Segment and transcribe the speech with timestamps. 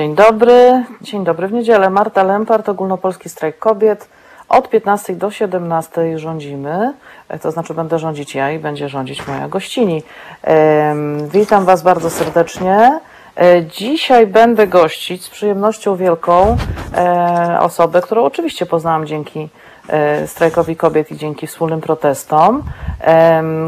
[0.00, 1.90] Dzień dobry, dzień dobry w niedzielę.
[1.90, 4.08] Marta Lempart, Ogólnopolski Strajk Kobiet.
[4.48, 6.92] Od 15 do 17 rządzimy,
[7.28, 10.02] e, to znaczy będę rządzić ja i będzie rządzić moja gościni.
[11.32, 13.00] Witam Was bardzo serdecznie.
[13.36, 16.56] E, Dzisiaj będę gościć z przyjemnością wielką
[16.96, 19.48] e, osobę, którą oczywiście poznałam dzięki
[20.26, 22.62] strajkowi kobiet i dzięki wspólnym protestom.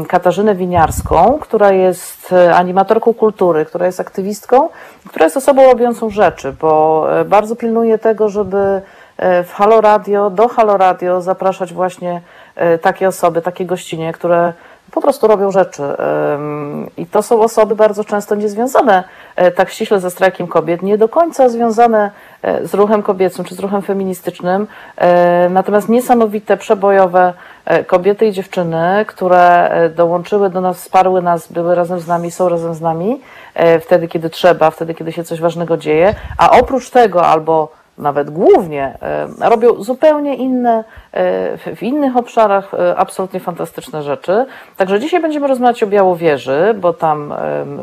[0.07, 4.69] Katarzynę Winiarską, która jest e, animatorką kultury, która jest aktywistką,
[5.07, 8.81] która jest osobą robiącą rzeczy, bo e, bardzo pilnuje tego, żeby
[9.17, 12.21] e, w Halo Radio, do Halo Radio zapraszać właśnie
[12.55, 14.53] e, takie osoby, takie gościnie, które
[14.93, 15.83] po prostu robią rzeczy.
[16.97, 19.03] I to są osoby bardzo często niezwiązane
[19.35, 22.11] e, tak ściśle ze strajkiem kobiet, nie do końca związane
[22.41, 24.67] e, z ruchem kobiecym czy z ruchem feministycznym,
[24.97, 27.33] e, natomiast niesamowite, przebojowe
[27.87, 32.73] kobiety i dziewczyny, które dołączyły do nas, wsparły nas, były razem z nami, są razem
[32.73, 33.21] z nami
[33.81, 38.97] wtedy, kiedy trzeba, wtedy, kiedy się coś ważnego dzieje, a oprócz tego albo nawet głównie
[39.41, 44.45] e, robią zupełnie inne, e, w- innych obszarach e, absolutnie fantastyczne rzeczy.
[44.77, 47.33] Także dzisiaj będziemy rozmawiać o Białowieży, bo tam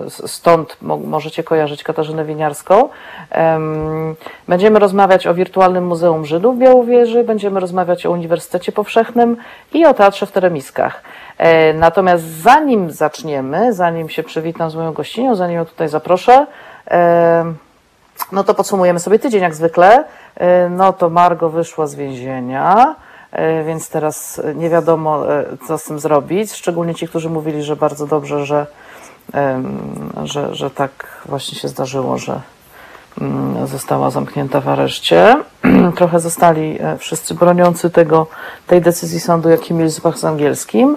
[0.09, 2.89] stąd mo- możecie kojarzyć Katarzynę Winiarską.
[3.31, 4.15] Em,
[4.49, 9.37] Będziemy rozmawiać o Wirtualnym Muzeum Żydów Białowieży, będziemy rozmawiać o Uniwersytecie Powszechnym
[9.73, 11.03] i o Teatrze w Teremiskach.
[11.75, 16.47] Natomiast zanim zaczniemy, zanim się przywitam z moją gościnią, zanim ją tutaj zaproszę,
[18.33, 20.05] no to podsumujemy sobie tydzień jak zwykle.
[20.37, 22.95] E, No to Margo wyszła z więzienia,
[23.33, 26.53] e, więc teraz nie wiadomo, e, co z tym zrobić.
[26.53, 28.67] Szczególnie ci, którzy mówili, że bardzo dobrze, że,
[30.25, 30.91] że, że tak
[31.27, 32.41] właśnie się zdarzyło, że
[33.21, 35.37] mm, została zamknięta w areszcie.
[35.97, 38.27] Trochę zostali wszyscy broniący tego,
[38.67, 40.97] tej decyzji sądu, jak Emil z angielskim.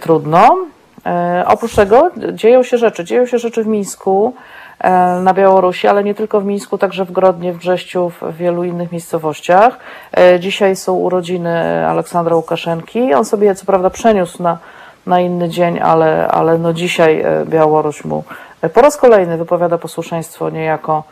[0.00, 0.56] Trudno.
[1.46, 3.04] Oprócz tego dzieją się rzeczy.
[3.04, 4.34] Dzieją się rzeczy w Mińsku,
[5.22, 8.92] na Białorusi, ale nie tylko w Mińsku, także w Grodnie, w Brześciu, w wielu innych
[8.92, 9.78] miejscowościach.
[10.16, 13.14] E, Dzisiaj są urodziny Aleksandra Łukaszenki.
[13.14, 14.58] On sobie co prawda przeniósł na,
[15.06, 18.24] na inny dzień, ale, ale no dzisiaj e, Białoruś mu
[18.62, 21.02] e, po raz kolejny wypowiada posłuszeństwo niejako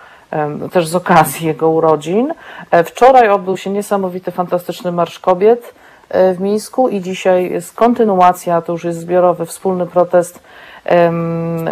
[0.73, 2.35] też z okazji jego urodzin.
[2.71, 5.75] E, Wczoraj odbył się niesamowity, fantastyczny Marsz Kobiet
[6.09, 10.41] e, w Mińsku i dzisiaj jest kontynuacja, to już jest zbiorowy, wspólny protest.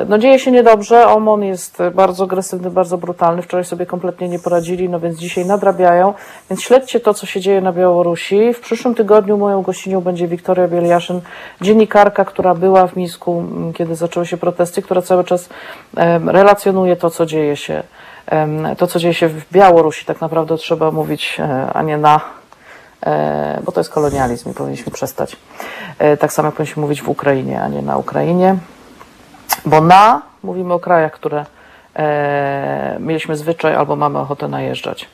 [0.09, 4.89] No dzieje się niedobrze, OMON jest bardzo agresywny, bardzo brutalny, wczoraj sobie kompletnie nie poradzili,
[4.89, 6.15] no więc dzisiaj nadrabiają,
[6.51, 8.55] więc śledźcie to, co się dzieje na Białorusi.
[8.55, 11.21] W przyszłym tygodniu moją gościnią będzie Wiktoria Bieliaszyn,
[11.61, 15.49] dziennikarka, która była w Mińsku, m, kiedy zaczęły się protesty, która cały czas
[16.27, 17.82] relacjonuje to, co dzieje się,
[18.79, 22.21] to, co dzieje się w Białorusi, tak naprawdę trzeba mówić, e, a nie na,
[23.06, 25.37] e, bo to jest kolonializm i powinniśmy przestać.
[25.99, 28.56] E, Tak samo jak powinniśmy mówić w Ukrainie, a nie na Ukrainie.
[29.67, 31.45] Bo na mówimy o krajach, które
[31.95, 35.09] e, mieliśmy zwyczaj albo mamy ochotę najeżdżać.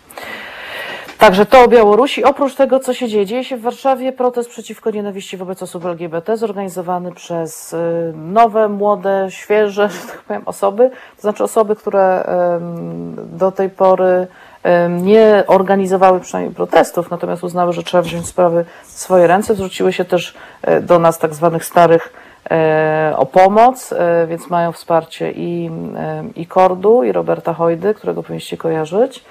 [1.18, 2.24] Także to o Białorusi.
[2.24, 6.36] Oprócz tego, co się dzieje, dzieje się w Warszawie protest przeciwko nienawiści wobec osób LGBT,
[6.36, 7.76] zorganizowany przez y,
[8.14, 12.24] nowe, młode, świeże, że tak powiem, osoby, to znaczy osoby, które
[13.16, 14.26] do tej pory
[14.88, 19.54] nie organizowały przynajmniej protestów, natomiast uznały, że trzeba wziąć sprawy w swoje ręce.
[19.54, 22.12] Zwróciły się też e, do nas tak zwanych starych
[23.16, 28.56] o pomoc, e, więc mają wsparcie i, em, i Kordu, i Roberta Hojdy, którego powinniście
[28.56, 29.24] kojarzyć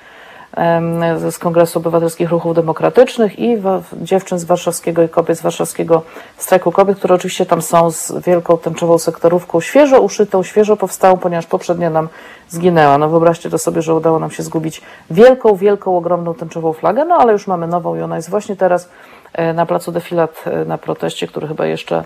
[1.29, 3.57] z Kongresu Obywatelskich Ruchów Demokratycznych i
[4.01, 6.01] dziewczyn z warszawskiego i kobiet z warszawskiego
[6.37, 11.45] strajku kobiet, które oczywiście tam są z wielką tęczową sektorówką, świeżo uszytą, świeżo powstałą, ponieważ
[11.45, 12.09] poprzednia nam
[12.49, 12.97] zginęła.
[12.97, 14.81] No wyobraźcie to sobie, że udało nam się zgubić
[15.11, 18.89] wielką, wielką, ogromną tęczową flagę, no ale już mamy nową i ona jest właśnie teraz
[19.33, 22.03] e, na placu defilat e, na proteście, który chyba jeszcze e,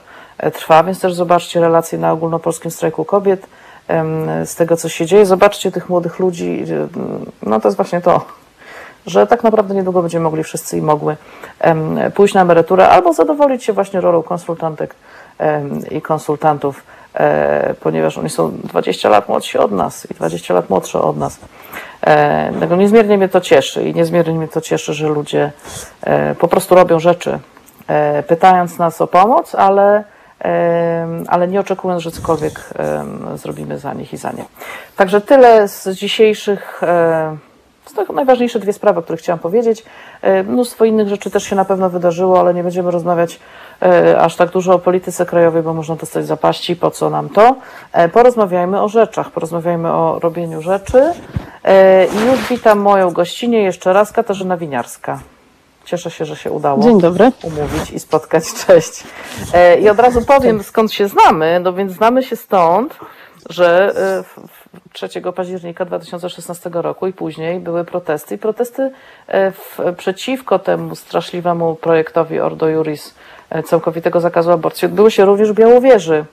[0.53, 3.47] trwa, więc też zobaczcie relacje na ogólnopolskim strajku kobiet
[4.45, 5.25] z tego, co się dzieje.
[5.25, 6.63] Zobaczcie tych młodych ludzi.
[6.71, 6.87] e,
[7.43, 8.25] No to jest właśnie to,
[9.05, 11.15] że tak naprawdę niedługo będziemy mogli wszyscy i mogły
[12.15, 14.95] pójść na emeryturę albo zadowolić się właśnie rolą konsultantek
[15.91, 16.83] i konsultantów,
[17.13, 21.39] e, ponieważ oni są 20 lat młodsi od nas i 20 lat młodsze od nas.
[22.01, 25.51] E, Dlatego niezmiernie mnie to cieszy i niezmiernie mnie to cieszy, że ludzie
[26.01, 27.39] e, po prostu robią rzeczy,
[27.87, 30.03] e, pytając nas o pomoc, ale
[31.27, 32.69] ale nie oczekując, że cokolwiek
[33.35, 34.45] zrobimy za nich i za nie.
[34.95, 36.81] Także tyle z dzisiejszych,
[37.97, 39.85] tego najważniejsze dwie sprawy, o których chciałam powiedzieć.
[40.45, 43.39] Mnóstwo innych rzeczy też się na pewno wydarzyło, ale nie będziemy rozmawiać
[43.81, 47.55] e, aż tak dużo o polityce krajowej, bo można dostać zapaści, po co nam to.
[47.93, 51.13] E, Porozmawiajmy o rzeczach, porozmawiajmy o robieniu rzeczy.
[51.63, 55.19] E, I już witam moją gościnię jeszcze raz, Katarzyna Winiarska.
[55.87, 57.31] Cieszę się, że się udało Dzień dobry.
[57.43, 58.43] umówić i spotkać.
[58.67, 59.03] Cześć.
[59.53, 61.59] E, I od razu powiem, skąd się znamy.
[61.59, 62.97] No więc znamy się stąd,
[63.49, 68.35] że e, w- w- 3 października 2016 roku i później były protesty.
[68.35, 68.91] I protesty
[69.27, 73.13] e, w, przeciwko temu straszliwemu projektowi Ordo Juris
[73.49, 76.25] e, całkowitego zakazu aborcji odbyły się również w Białowieży.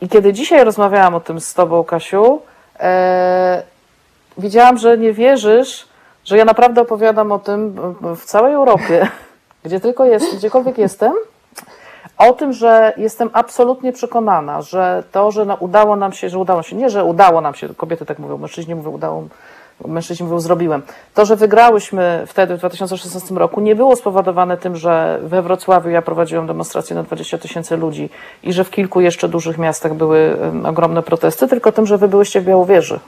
[0.00, 2.42] I kiedy dzisiaj rozmawiałam o tym z Tobą, Kasiu,
[2.80, 3.62] e,
[4.38, 5.87] widziałam, że nie wierzysz,
[6.28, 7.76] że ja naprawdę opowiadam o tym
[8.16, 9.08] w całej Europie,
[9.64, 11.12] gdzie tylko jest, gdziekolwiek jestem,
[12.18, 16.76] o tym, że jestem absolutnie przekonana, że to, że udało nam się, że udało się,
[16.76, 19.24] nie, że udało nam się, kobiety tak mówią, mężczyźni mówią, udało,
[19.86, 20.82] mężczyźni mówią, zrobiłem.
[21.14, 26.02] To, że wygrałyśmy wtedy w 2016 roku, nie było spowodowane tym, że we Wrocławiu ja
[26.02, 28.10] prowadziłam demonstrację na 20 tysięcy ludzi
[28.42, 32.40] i że w kilku jeszcze dużych miastach były ogromne protesty, tylko tym, że wy byłyście
[32.40, 33.00] w Białowieży.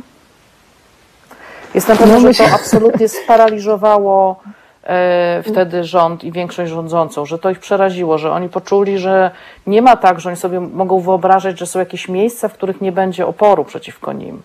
[1.75, 4.41] Jestem pewna, no, że to absolutnie sparaliżowało
[4.85, 9.31] E, wtedy rząd i większość rządzącą, że to ich przeraziło, że oni poczuli, że
[9.67, 12.93] nie ma tak, że oni sobie mogą wyobrażać, że są jakieś miejsca, w których nie
[12.93, 14.43] będzie oporu przeciwko nim.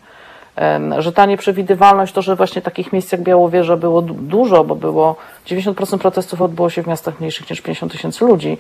[0.98, 5.16] Że ta nieprzewidywalność, to, że właśnie takich miejsc jak Białowieża było dużo, bo było
[5.48, 8.58] 90% protestów odbyło się w miastach mniejszych niż 50 tysięcy ludzi.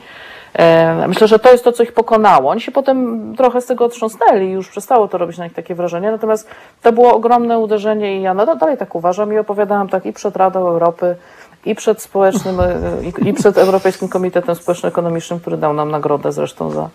[1.07, 2.49] Myślę, że to jest to, co ich pokonało.
[2.49, 5.75] Oni się potem trochę z tego otrząsnęli i już przestało to robić na nich takie
[5.75, 6.11] wrażenie.
[6.11, 6.47] Natomiast
[6.81, 10.35] to było ogromne uderzenie i ja no, dalej tak uważam i opowiadałam tak i przed
[10.35, 11.15] Radą Europy,
[11.65, 16.89] i przed społecznym, e, i, przed Europejskim Komitetem Społeczno-Ekonomicznym, który dał nam nagrodę zresztą za,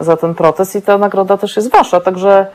[0.00, 2.46] za ten protest i ta nagroda też jest wasza, także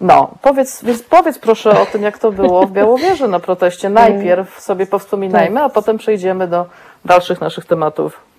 [0.00, 3.90] no, powiedz, więc powiedz proszę o tym, jak to było w Białowieży na proteście.
[3.90, 6.66] Najpierw sobie powspominajmy, a potem przejdziemy do
[7.04, 8.31] dalszych naszych tematów.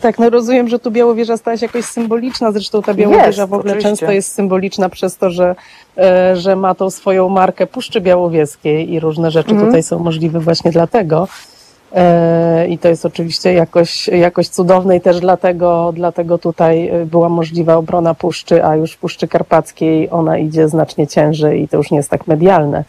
[0.00, 3.42] Tak, no rozumiem, że tu Białowieża stała się jakoś symboliczna, zresztą ta Białowieża jest, w
[3.42, 3.88] ogóle oczywiście.
[3.88, 5.56] często jest symboliczna przez to, że,
[5.96, 9.66] e, że ma tą swoją markę Puszczy Białowieskiej i różne rzeczy mm.
[9.66, 11.28] tutaj są możliwe właśnie dlatego.
[11.92, 17.28] E, I to jest oczywiście jakoś, jakoś cudowne i też dlatego, dlatego tutaj e, była
[17.28, 21.90] możliwa obrona Puszczy, a już w Puszczy Karpackiej ona idzie znacznie ciężej i to już
[21.90, 22.84] nie jest tak medialne.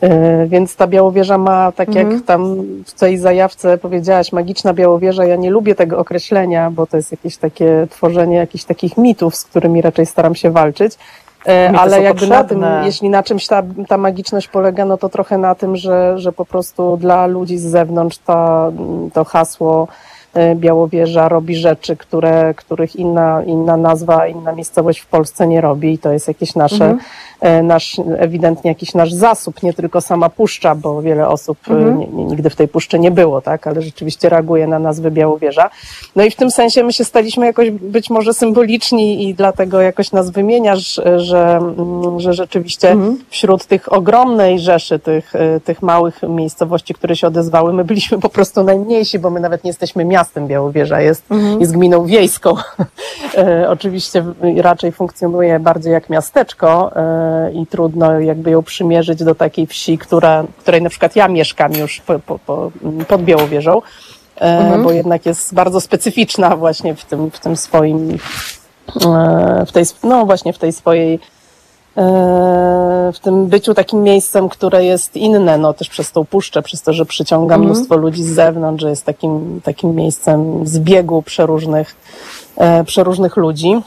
[0.00, 2.22] E, więc ta Białowieża ma, tak jak mhm.
[2.22, 2.56] tam
[2.86, 5.24] w tej zajawce powiedziałaś, magiczna Białowieża.
[5.24, 9.44] Ja nie lubię tego określenia, bo to jest jakieś takie tworzenie jakichś takich mitów, z
[9.44, 10.98] którymi raczej staram się walczyć.
[11.46, 15.38] E, ale jakby na tym, jeśli na czymś ta, ta magiczność polega, no to trochę
[15.38, 18.72] na tym, że, że po prostu dla ludzi z zewnątrz to,
[19.12, 19.88] to hasło
[20.54, 25.98] Białowieża robi rzeczy, które, których inna, inna nazwa, inna miejscowość w Polsce nie robi i
[25.98, 26.98] to jest jakieś nasze mhm.
[27.42, 31.98] E, nasz, ewidentnie jakiś nasz zasób, nie tylko sama puszcza, bo wiele osób e, mhm.
[31.98, 35.70] nie, nie, nigdy w tej puszczy nie było, tak, ale rzeczywiście reaguje na nazwę Białowieża.
[36.16, 40.12] No i w tym sensie my się staliśmy jakoś być może symboliczni i dlatego jakoś
[40.12, 43.18] nas wymieniasz, że, mm, że rzeczywiście mhm.
[43.30, 45.32] wśród tych ogromnej rzeszy, tych,
[45.64, 49.70] tych małych miejscowości, które się odezwały, my byliśmy po prostu najmniejsi, bo my nawet nie
[49.70, 51.60] jesteśmy miastem Białowieża, jest, mhm.
[51.60, 52.54] jest gminą wiejską.
[53.68, 54.24] Oczywiście
[54.56, 56.92] raczej funkcjonuje bardziej jak miasteczko,
[57.54, 62.00] i trudno jakby ją przymierzyć do takiej wsi, która, której na przykład ja mieszkam już
[62.00, 62.70] po, po, po,
[63.08, 63.82] pod Białowieżą,
[64.36, 64.82] e, mhm.
[64.82, 68.18] bo jednak jest bardzo specyficzna właśnie w tym, w tym swoim,
[69.06, 71.18] e, w tej, no właśnie w tej swojej e,
[73.12, 76.92] w tym byciu takim miejscem, które jest inne, no też przez tą puszczę, przez to,
[76.92, 77.70] że przyciąga mhm.
[77.70, 81.96] mnóstwo ludzi z zewnątrz, że jest takim, takim miejscem zbiegu przeróżnych,
[82.86, 83.82] przeróżnych ludzi.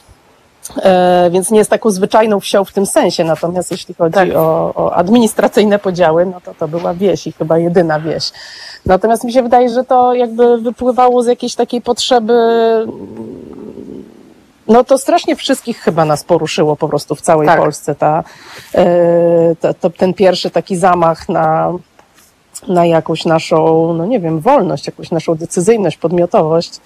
[0.77, 3.23] E, więc nie jest taką zwyczajną wsią w tym sensie.
[3.23, 4.29] Natomiast jeśli chodzi tak.
[4.35, 8.31] o, o, administracyjne podziały, no to to była wieś i chyba jedyna wieś.
[8.85, 12.33] Natomiast mi się wydaje, że to jakby wypływało z jakiejś takiej potrzeby
[14.67, 17.59] no to strasznie wszystkich chyba nas poruszyło po prostu w całej tak.
[17.59, 18.23] Polsce ta,
[18.75, 21.73] e, ta, to, ten pierwszy taki zamach na,
[22.67, 26.79] na jakąś naszą, no nie wiem, wolność, jakąś naszą decyzyjność, podmiotowość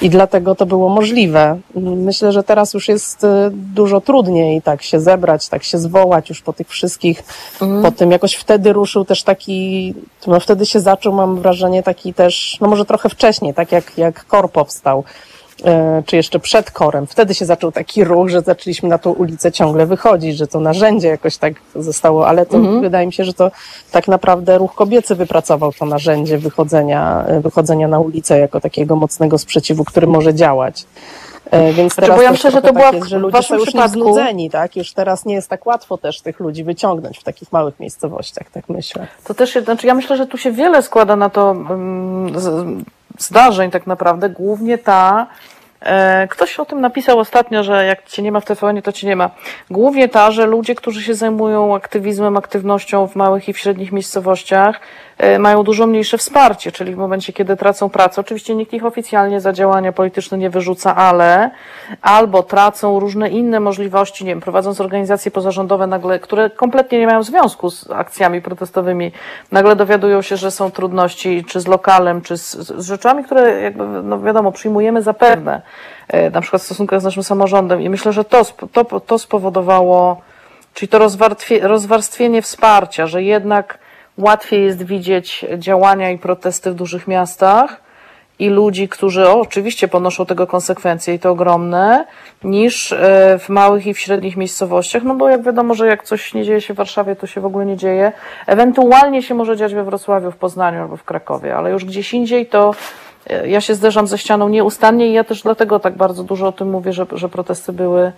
[0.00, 1.58] i dlatego to było możliwe.
[1.74, 6.42] Myślę, że teraz już jest y, dużo trudniej tak się zebrać, tak się zwołać już
[6.42, 7.22] po tych wszystkich,
[7.60, 7.82] mhm.
[7.82, 9.94] po tym jakoś wtedy ruszył też taki,
[10.26, 14.26] no wtedy się zaczął, mam wrażenie, taki też, no może trochę wcześniej, tak jak, jak
[14.26, 15.33] KOR powstał E,
[16.06, 17.06] czy jeszcze przed korem.
[17.06, 21.08] Wtedy się zaczął taki ruch, że zaczęliśmy na tą ulicę ciągle wychodzić, że to narzędzie
[21.08, 22.80] jakoś tak zostało, ale to mhm.
[22.80, 23.50] wydaje mi się, że to
[23.90, 29.38] tak naprawdę ruch kobiecy wypracował to narzędzie wychodzenia, e, wychodzenia na ulicę jako takiego mocnego
[29.38, 30.86] sprzeciwu, który może działać.
[31.50, 33.54] E, więc znaczy, teraz bo ja myślę, że to była tak jest, że ludzie są
[33.54, 33.92] już przypadku...
[33.92, 34.76] znudzeni, tak?
[34.76, 38.68] Już teraz nie jest tak łatwo też tych ludzi wyciągnąć w takich małych miejscowościach, tak
[38.68, 39.06] myślę.
[39.24, 42.32] To też, znaczy ja myślę, że tu się wiele składa na to um,
[43.18, 45.53] zdarzeń tak naprawdę, głównie ta E,
[46.30, 49.16] ktoś o tym napisał ostatnio, że jak cię nie ma w TVN, to cię nie
[49.16, 49.30] ma.
[49.70, 54.80] Głównie ta, że ludzie, którzy się zajmują aktywizmem, aktywnością w małych i w średnich miejscowościach,
[55.18, 58.20] e, mają dużo mniejsze wsparcie, czyli w momencie, kiedy tracą pracę.
[58.20, 61.50] Oczywiście nikt ich oficjalnie za działania polityczne nie wyrzuca, ale
[62.02, 67.22] albo tracą różne inne możliwości, nie wiem, prowadząc organizacje pozarządowe nagle, które kompletnie nie mają
[67.22, 69.12] związku z akcjami protestowymi,
[69.52, 73.84] nagle dowiadują się, że są trudności, czy z lokalem, czy z, z rzeczami, które jakby,
[74.02, 75.54] no wiadomo, przyjmujemy za pewne.
[75.54, 75.62] E,
[76.32, 77.80] na przykład w stosunkach z naszym samorządem.
[77.80, 80.20] I myślę, że to, to, to spowodowało,
[80.74, 80.98] czyli to
[81.62, 83.78] rozwarstwienie wsparcia, że jednak
[84.18, 87.84] łatwiej jest widzieć działania i protesty w dużych miastach
[88.38, 92.06] i ludzi, którzy o, oczywiście ponoszą tego konsekwencje i to ogromne,
[92.44, 96.34] niż e, w małych i w średnich miejscowościach, no bo jak wiadomo, że jak coś
[96.34, 98.12] nie dzieje się w Warszawie, to się w ogóle nie dzieje.
[98.46, 102.46] Ewentualnie się może dziać we Wrocławiu, w Poznaniu albo w Krakowie, ale już gdzieś indziej
[102.46, 102.74] to
[103.46, 106.70] ja się zderzam ze ścianą nieustannie i ja też dlatego tak bardzo dużo o tym
[106.70, 108.12] mówię, że, że protesty były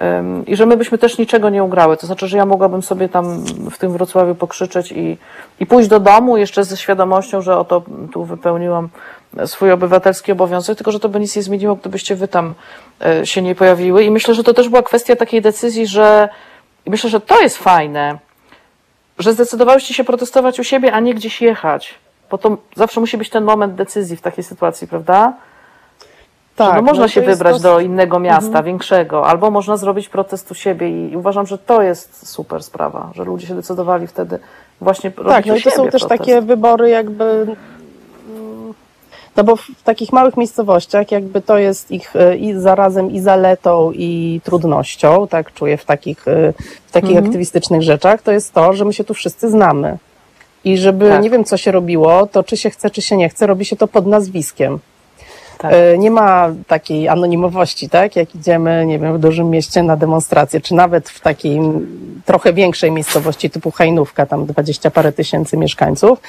[0.00, 1.96] um, i że my byśmy też niczego nie ugrały.
[1.96, 5.18] To znaczy, że ja mogłabym sobie tam w tym Wrocławiu pokrzyczeć i,
[5.60, 8.88] i pójść do domu jeszcze ze świadomością, że oto tu wypełniłam
[9.46, 12.54] swój obywatelski obowiązek, tylko że to by nic nie zmieniło, gdybyście wy tam
[13.06, 14.04] e, się nie pojawiły.
[14.04, 16.28] I myślę, że to też była kwestia takiej decyzji, że
[16.86, 18.18] i myślę, że to jest fajne,
[19.18, 21.94] że zdecydowałyście się protestować u siebie, a nie gdzieś jechać
[22.30, 25.32] bo to zawsze musi być ten moment decyzji w takiej sytuacji, prawda?
[26.56, 28.64] Tak, no można no się wybrać do innego miasta, mhm.
[28.64, 33.24] większego, albo można zrobić protest u siebie i uważam, że to jest super sprawa, że
[33.24, 34.38] ludzie się decydowali wtedy
[34.80, 37.46] właśnie robić Tak, no i to są też takie wybory jakby
[39.36, 43.92] no bo w takich małych miejscowościach jakby to jest ich e, i zarazem i zaletą
[43.94, 46.52] i trudnością, tak czuję w takich, e,
[46.86, 47.26] w takich mhm.
[47.26, 49.98] aktywistycznych rzeczach, to jest to, że my się tu wszyscy znamy.
[50.64, 51.22] I żeby tak.
[51.22, 53.76] nie wiem, co się robiło, to czy się chce, czy się nie chce, robi się
[53.76, 54.78] to pod nazwiskiem.
[55.60, 55.72] Tak.
[55.72, 58.16] E, nie ma takiej anonimowości, tak?
[58.16, 61.60] Jak idziemy, nie wiem, w dużym mieście na demonstrację, czy nawet w takiej
[62.24, 66.20] trochę większej miejscowości typu Hajnówka, tam dwadzieścia parę tysięcy mieszkańców,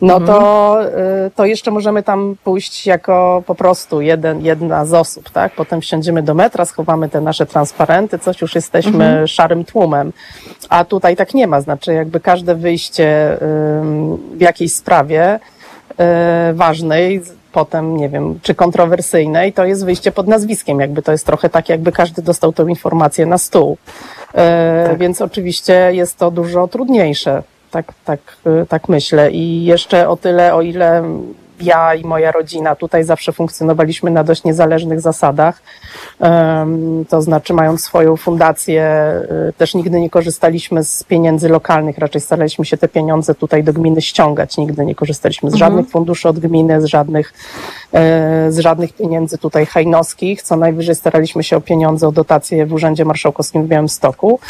[0.00, 0.26] no mhm.
[0.26, 5.52] to, e, to jeszcze możemy tam pójść jako po prostu jeden, jedna z osób, tak?
[5.52, 9.26] Potem wsiądziemy do metra, schowamy te nasze transparenty, coś już jesteśmy mhm.
[9.26, 10.12] szarym tłumem.
[10.68, 13.38] A tutaj tak nie ma, znaczy jakby każde wyjście
[14.36, 15.40] w jakiejś sprawie
[15.98, 17.22] e, ważnej,
[17.54, 21.68] potem, nie wiem, czy kontrowersyjnej, to jest wyjście pod nazwiskiem, jakby to jest trochę tak,
[21.68, 23.76] jakby każdy dostał tę informację na stół.
[24.34, 24.98] E, tak.
[24.98, 29.30] Więc oczywiście jest to dużo trudniejsze, tak, tak, e, tak myślę.
[29.30, 31.02] I jeszcze o tyle, o ile
[31.60, 35.62] ja i moja rodzina tutaj zawsze funkcjonowaliśmy na dość niezależnych zasadach.
[37.08, 39.12] To znaczy, mając swoją fundację,
[39.48, 43.72] y, też nigdy nie korzystaliśmy z pieniędzy lokalnych, raczej staraliśmy się te pieniądze tutaj do
[43.72, 44.56] gminy ściągać.
[44.56, 45.70] Nigdy nie korzystaliśmy z mhm.
[45.70, 47.32] żadnych funduszy od gminy, z żadnych,
[47.92, 50.42] e, z żadnych pieniędzy tutaj hajnowskich.
[50.42, 54.40] Co najwyżej staraliśmy się o pieniądze, o dotacje w Urzędzie Marszałkowskim w Białymstoku.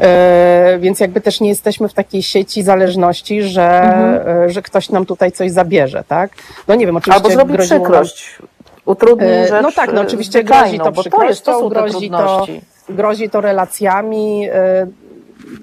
[0.00, 4.44] E, więc jakby też nie jesteśmy w takiej sieci zależności, że, mhm.
[4.44, 6.30] E, że ktoś nam tutaj coś zabierze, tak?
[6.68, 8.38] No nie wiem, oczywiście Albo zrobi przykrość.
[8.84, 12.10] Utrudni e, rzecz No tak, no oczywiście grozi to przykrością, to, jest, to są grozi,
[12.10, 12.46] to,
[12.88, 14.48] grozi to relacjami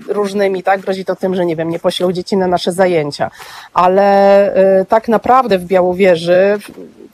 [0.08, 0.82] różnymi, tak?
[0.82, 3.32] Grozi to tym, że nie wiem, nie poślą dzieci na nasze zajęcia.
[3.74, 4.54] Ale
[4.90, 6.58] tak naprawdę w Białowieży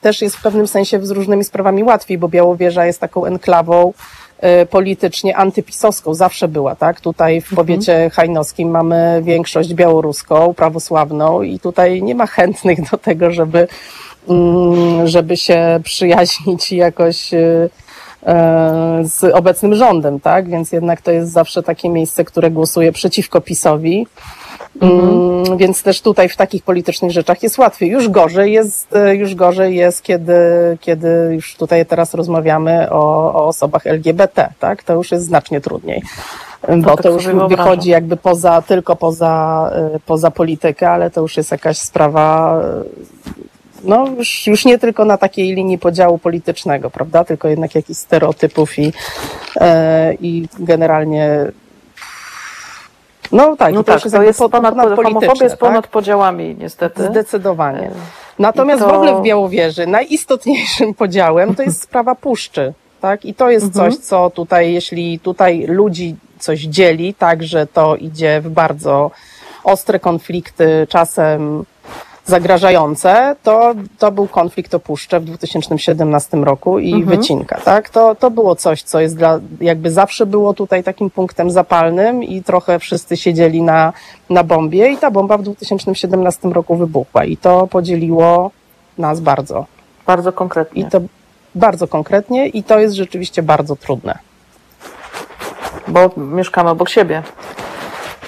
[0.01, 4.20] też jest w pewnym sensie z różnymi sprawami łatwiej, bo Białowieża jest taką enklawą E,
[4.69, 7.01] politycznie antypisowską, zawsze była, tak?
[7.01, 7.55] Tutaj w mhm.
[7.55, 13.67] powiecie hajnowskim mamy większość białoruską, prawosławną i tutaj nie ma chętnych do tego, żeby,
[14.29, 17.69] mm, żeby się przyjaźnić i jakoś e,
[18.25, 20.50] e, z obecnym rządem, tak?
[20.50, 24.07] Więc jednak to jest zawsze takie miejsce, które głosuje przeciwko PiSowi.
[24.81, 25.09] Mhm.
[25.09, 27.89] Mm, więc też tutaj w takich politycznych rzeczach jest łatwiej.
[27.89, 30.33] Już gorzej jest, e, już gorzej jest, kiedy,
[30.81, 34.83] kiedy już tutaj teraz rozmawiamy o, o osobach LGBT, tak?
[34.83, 36.01] To już jest znacznie trudniej.
[36.77, 41.37] Bo to, to już wychodzi jakby poza, tylko poza, e, poza politykę, ale to już
[41.37, 42.83] jest jakaś sprawa e,
[43.83, 48.79] no już, już nie tylko na takiej linii podziału politycznego, prawda, tylko jednak jakichś stereotypów
[48.79, 48.93] i,
[49.55, 51.51] e, i generalnie
[53.31, 55.91] no tak, no to, tak, to jest ponad, ponad homofobia jest ponad tak?
[55.91, 57.03] podziałami niestety.
[57.03, 57.88] Zdecydowanie.
[57.88, 57.91] E,
[58.39, 58.89] Natomiast to...
[58.89, 62.73] w ogóle w Białowieży najistotniejszym podziałem to jest sprawa puszczy.
[63.01, 63.25] Tak?
[63.25, 63.91] I to jest mhm.
[63.91, 69.11] coś, co tutaj, jeśli tutaj ludzi coś dzieli, tak, że to idzie w bardzo
[69.63, 71.65] ostre konflikty, czasem
[72.31, 77.17] zagrażające, to, to był konflikt o Puszczę w 2017 roku i mhm.
[77.17, 77.89] wycinka, tak?
[77.89, 82.43] To, to było coś, co jest dla, jakby zawsze było tutaj takim punktem zapalnym i
[82.43, 83.93] trochę wszyscy siedzieli na,
[84.29, 88.51] na bombie i ta bomba w 2017 roku wybuchła i to podzieliło
[88.97, 89.65] nas bardzo.
[90.07, 90.81] Bardzo konkretnie.
[90.81, 91.01] I to
[91.55, 94.17] bardzo konkretnie i to jest rzeczywiście bardzo trudne.
[95.88, 97.23] Bo mieszkamy obok siebie.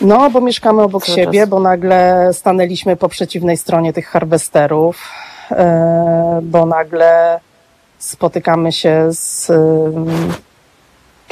[0.01, 1.49] No, bo mieszkamy obok Cały siebie, czas.
[1.49, 5.09] bo nagle stanęliśmy po przeciwnej stronie tych harwesterów,
[5.51, 7.39] e, bo nagle
[7.99, 9.51] spotykamy się z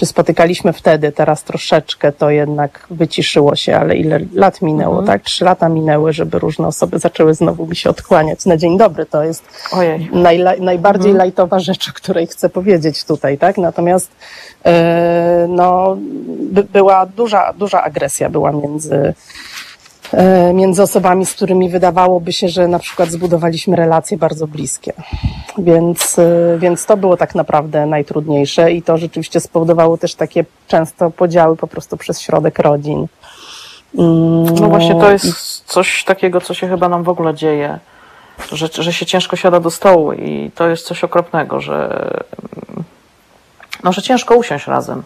[0.01, 5.08] czy spotykaliśmy wtedy, teraz troszeczkę to jednak wyciszyło się, ale ile lat minęło, mhm.
[5.08, 5.22] tak?
[5.22, 8.46] Trzy lata minęły, żeby różne osoby zaczęły znowu mi się odkłaniać.
[8.46, 9.43] Na dzień dobry to jest
[10.13, 11.17] najla, najbardziej mhm.
[11.17, 13.58] lajtowa rzecz, o której chcę powiedzieć tutaj, tak?
[13.58, 14.12] Natomiast
[14.65, 14.72] yy,
[15.48, 15.98] no,
[16.39, 19.13] by, była duża, duża agresja była między
[20.53, 24.93] między osobami, z którymi wydawałoby się, że na przykład zbudowaliśmy relacje bardzo bliskie.
[25.57, 31.11] Więc, e, więc to było tak naprawdę najtrudniejsze i to rzeczywiście spowodowało też takie często
[31.11, 33.07] podziały po prostu przez środek rodzin.
[33.97, 37.79] Mm, no właśnie to jest coś takiego, co się chyba nam w ogóle dzieje,
[38.51, 42.07] że, że się ciężko siada do stołu i to jest coś okropnego, że,
[43.83, 45.03] no, że ciężko usiąść razem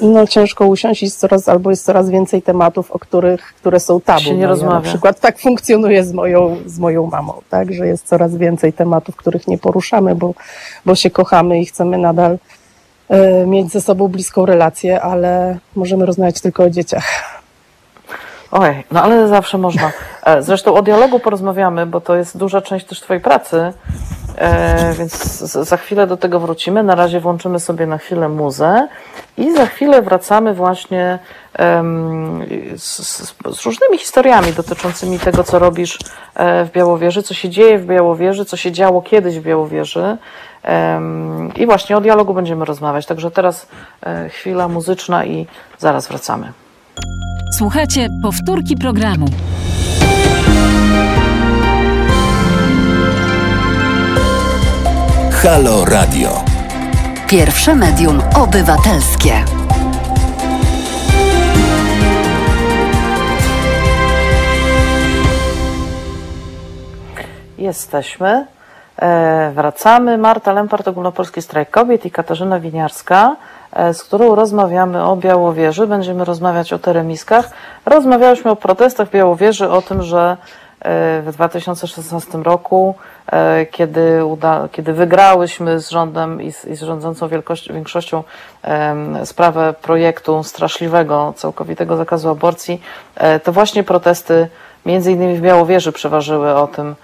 [0.00, 4.20] no, ciężko usiąść i coraz, albo jest coraz więcej tematów, o których, które są tabu.
[4.20, 4.74] Się nie no, rozmawia.
[4.74, 8.72] Ja na przykład tak funkcjonuje z moją, z moją mamą, tak, że jest coraz więcej
[8.72, 10.34] tematów, których nie poruszamy, bo,
[10.86, 12.38] bo się kochamy i chcemy nadal
[13.42, 17.04] y, mieć ze sobą bliską relację, ale możemy rozmawiać tylko o dzieciach.
[18.50, 19.92] Oj, no ale zawsze można.
[20.24, 23.72] E, zresztą o dialogu porozmawiamy, bo to jest duża część też Twojej pracy,
[24.40, 26.82] e, więc za chwilę do tego wrócimy.
[26.82, 28.88] Na razie włączymy sobie na chwilę muzę
[29.36, 31.18] i za chwilę wracamy właśnie
[32.76, 32.98] z,
[33.56, 35.98] z, różnymi historiami dotyczącymi tego, co robisz
[36.34, 40.16] e, w Białowieży, co się dzieje w Białowieży, co się działo kiedyś w Białowieży.
[41.56, 43.06] I właśnie o dialogu będziemy rozmawiać.
[43.06, 43.66] Także teraz
[44.28, 45.46] chwila muzyczna i
[45.78, 46.52] zaraz wracamy.
[47.58, 49.26] Słuchajcie powtórki programu.
[55.42, 56.28] Halo Radio.
[57.28, 59.32] Pierwsze medium obywatelskie.
[67.58, 68.46] Jesteśmy.
[68.96, 70.18] E, wracamy.
[70.18, 73.36] Marta Lempart, Ogólnopolski Strajk Kobiet i Katarzyna Winiarska.
[73.72, 75.86] E, z którą rozmawiamy o Białowieży.
[75.86, 77.50] Będziemy rozmawiać o teremiskach.
[77.86, 80.36] Rozmawialiśmy o protestach w Białowieży, o tym, że
[81.22, 82.94] w 2016 roku,
[83.32, 87.28] e, kiedy, uda, kiedy wygrałyśmy z rządem i z, i z rządzącą
[87.70, 88.24] większością
[89.24, 92.82] sprawę projektu straszliwego, całkowitego zakazu aborcji,
[93.44, 94.48] to właśnie protesty
[94.86, 96.94] między innymi w Białowieży przeważyły o tym,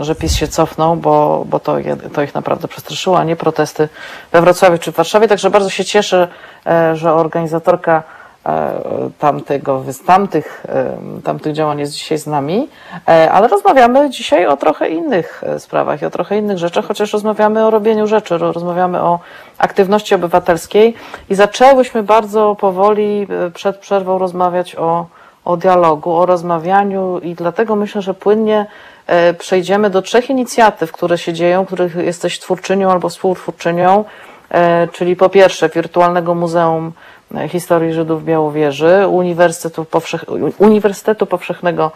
[0.00, 1.76] że PiS się cofnął, bo, bo to,
[2.12, 3.88] to ich naprawdę przestraszyło, a nie protesty
[4.32, 5.28] we Wrocławiu czy w Warszawie.
[5.28, 6.28] Także bardzo się cieszę,
[6.66, 8.17] e, że organizatorka e,
[9.18, 10.66] tamtego, tamtych,
[11.24, 12.68] tamtych działań jest dzisiaj z nami,
[13.08, 17.66] e, ale rozmawiamy dzisiaj o trochę innych sprawach i o trochę innych rzeczach, chociaż rozmawiamy
[17.66, 19.18] o robieniu rzeczy, rozmawiamy o
[19.58, 20.94] aktywności obywatelskiej
[21.30, 25.06] i zaczęłyśmy bardzo powoli przed przerwą rozmawiać o
[25.48, 28.66] o dialogu, o rozmawianiu i dlatego myślę, że płynnie
[29.06, 34.04] e, przejdziemy do trzech inicjatyw, które się dzieją, których jesteś twórczynią albo współtwórczynią,
[34.50, 36.92] e, czyli po pierwsze Wirtualnego Muzeum e,
[37.48, 40.24] Historii Żydów Białowieży, Uniwersytetu, Powszech,
[40.58, 41.92] Uniwersytetu Powszechnego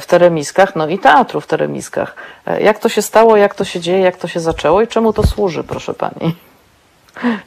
[0.00, 2.14] w Teremiskach, no i Teatru w Teremiskach.
[2.60, 5.26] Jak to się stało, jak to się dzieje, jak to się zaczęło i czemu to
[5.26, 6.34] służy, proszę Pani?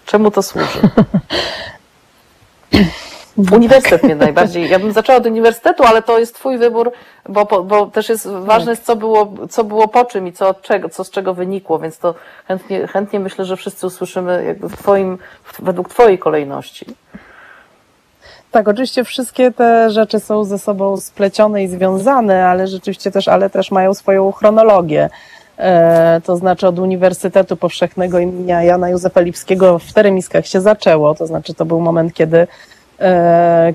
[0.06, 0.80] Czemu to służy?
[3.38, 4.70] Uniwersytet mnie najbardziej.
[4.70, 6.92] Ja bym zaczęła od uniwersytetu, ale to jest Twój wybór,
[7.30, 10.62] bo, bo też jest ważne, jest, co, było, co było po czym i co, od
[10.62, 12.16] czego, co z czego wynikło, więc to
[12.48, 15.18] chętnie, chętnie myślę, że wszyscy usłyszymy jakby w twoim,
[15.60, 16.86] według Twojej kolejności.
[18.52, 23.50] Tak, oczywiście wszystkie te rzeczy są ze sobą splecione i związane, ale rzeczywiście też, ale
[23.50, 25.10] też mają swoją chronologię.
[25.58, 31.28] E, to znaczy od Uniwersytetu Powszechnego imienia Jana Józefa Lipskiego w Teremiskach się zaczęło, to
[31.28, 32.48] znaczy to był moment, kiedy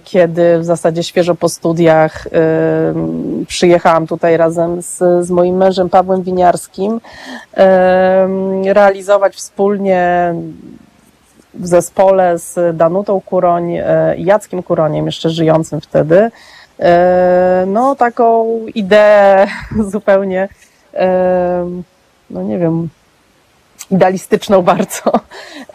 [0.04, 2.30] kiedy w zasadzie świeżo po studiach e,
[3.46, 7.00] przyjechałam tutaj razem z, z moim mężem Pawłem Winiarskim
[7.56, 8.28] e,
[8.72, 10.34] realizować wspólnie
[11.54, 13.72] w zespole z Danutą Kuroń
[14.16, 16.30] i Jackiem Kuroniem, jeszcze żyjącym wtedy,
[17.66, 19.46] no taką ideę
[19.92, 20.48] zupełnie,
[22.30, 22.88] no nie wiem,
[23.90, 25.12] idealistyczną bardzo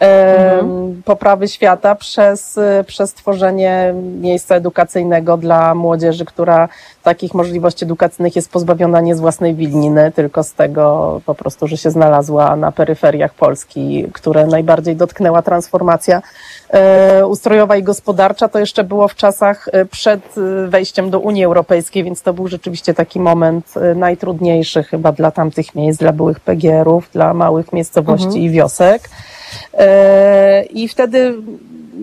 [0.00, 1.02] mhm.
[1.04, 6.68] poprawy świata przez, przez tworzenie miejsca edukacyjnego dla młodzieży, która
[7.04, 11.76] takich możliwości edukacyjnych jest pozbawiona nie z własnej wininy, tylko z tego po prostu, że
[11.76, 16.22] się znalazła na peryferiach Polski, które najbardziej dotknęła transformacja
[16.68, 21.44] e, ustrojowa i gospodarcza, to jeszcze było w czasach e, przed e, wejściem do Unii
[21.44, 27.10] Europejskiej, więc to był rzeczywiście taki moment najtrudniejszy chyba dla tamtych miejsc, dla byłych PGR-ów,
[27.12, 28.42] dla małych miejscowości mhm.
[28.42, 29.10] i wiosek.
[30.70, 31.34] I wtedy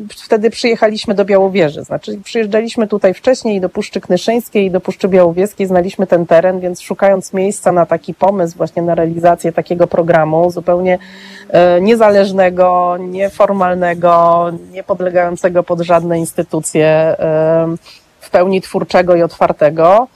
[0.09, 1.83] wtedy przyjechaliśmy do Białowieży.
[1.83, 6.81] Znaczy, przyjeżdżaliśmy tutaj wcześniej do Puszczy Knyszyńskiej i do Puszczy Białowieskiej, znaliśmy ten teren, więc
[6.81, 10.99] szukając miejsca na taki pomysł, właśnie na realizację takiego programu, zupełnie
[11.49, 17.75] e, niezależnego, nieformalnego, niepodlegającego pod żadne instytucje, e,
[18.19, 20.07] w pełni twórczego i otwartego,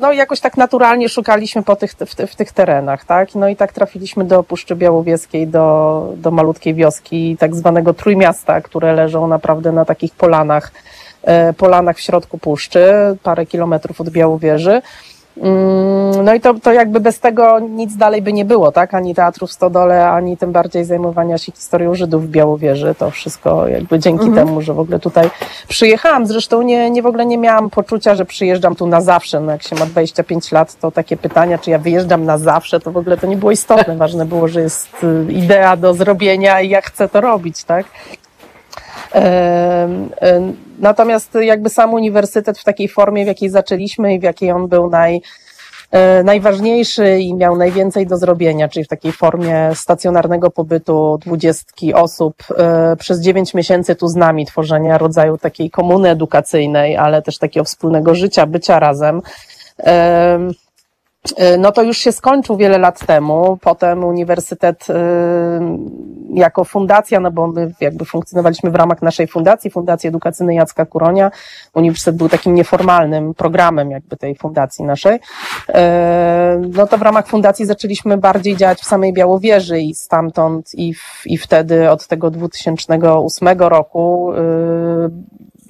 [0.00, 3.34] no i jakoś tak naturalnie szukaliśmy po tych, w, w, tych terenach, tak?
[3.34, 8.92] No i tak trafiliśmy do Puszczy Białowieskiej, do, do malutkiej wioski, tak zwanego Trójmiasta, które
[8.92, 10.72] leżą naprawdę na takich polanach,
[11.22, 14.82] e, polanach w środku puszczy, parę kilometrów od Białowieży.
[15.36, 18.94] Mm, no i to, to jakby bez tego nic dalej by nie było, tak?
[18.94, 22.94] Ani teatru w Stodole, ani tym bardziej zajmowania się historią Żydów w Białowieży.
[22.98, 24.46] To wszystko jakby dzięki mhm.
[24.46, 25.30] temu, że w ogóle tutaj
[25.68, 26.26] przyjechałam.
[26.26, 29.40] Zresztą nie, nie w ogóle nie miałam poczucia, że przyjeżdżam tu na zawsze.
[29.40, 32.90] No jak się ma 25 lat, to takie pytania, czy ja wyjeżdżam na zawsze, to
[32.90, 33.96] w ogóle to nie było istotne.
[33.96, 37.86] Ważne było, że jest y, idea do zrobienia i ja chcę to robić, tak?
[40.78, 44.90] Natomiast jakby sam uniwersytet w takiej formie, w jakiej zaczęliśmy i w jakiej on był
[44.90, 45.22] naj,
[45.90, 52.34] e, najważniejszy i miał najwięcej do zrobienia, czyli w takiej formie stacjonarnego pobytu dwudziestki osób
[52.58, 57.64] e, przez dziewięć miesięcy tu z nami, tworzenia rodzaju takiej komuny edukacyjnej, ale też takiego
[57.64, 59.22] wspólnego życia, bycia razem.
[61.36, 63.58] E, no to już się skończył wiele lat temu.
[63.60, 64.94] Potem uniwersytet e,
[66.34, 71.30] jako fundacja, no bo my jakby funkcjonowaliśmy w ramach naszej fundacji, Fundacji Edukacyjnej Jacka Kuronia.
[71.74, 75.18] Uniwersytet był takim nieformalnym programem jakby tej fundacji naszej.
[75.68, 80.94] E, no to w ramach fundacji zaczęliśmy bardziej działać w samej Białowieży i stamtąd i,
[80.94, 84.32] w, i wtedy od tego 2008 roku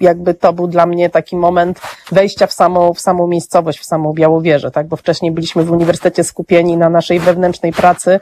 [0.01, 1.81] jakby to był dla mnie taki moment
[2.13, 4.87] wejścia w samą, w samą miejscowość, w samą Białowieżę, tak?
[4.87, 8.21] Bo wcześniej byliśmy w uniwersytecie skupieni na naszej wewnętrznej pracy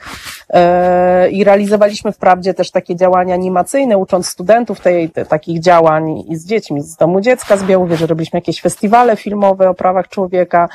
[0.55, 6.37] yy, i realizowaliśmy wprawdzie też takie działania animacyjne, ucząc studentów tej, te, takich działań i
[6.37, 10.69] z dziećmi z domu dziecka z Białowieży, robiliśmy jakieś festiwale filmowe o prawach człowieka.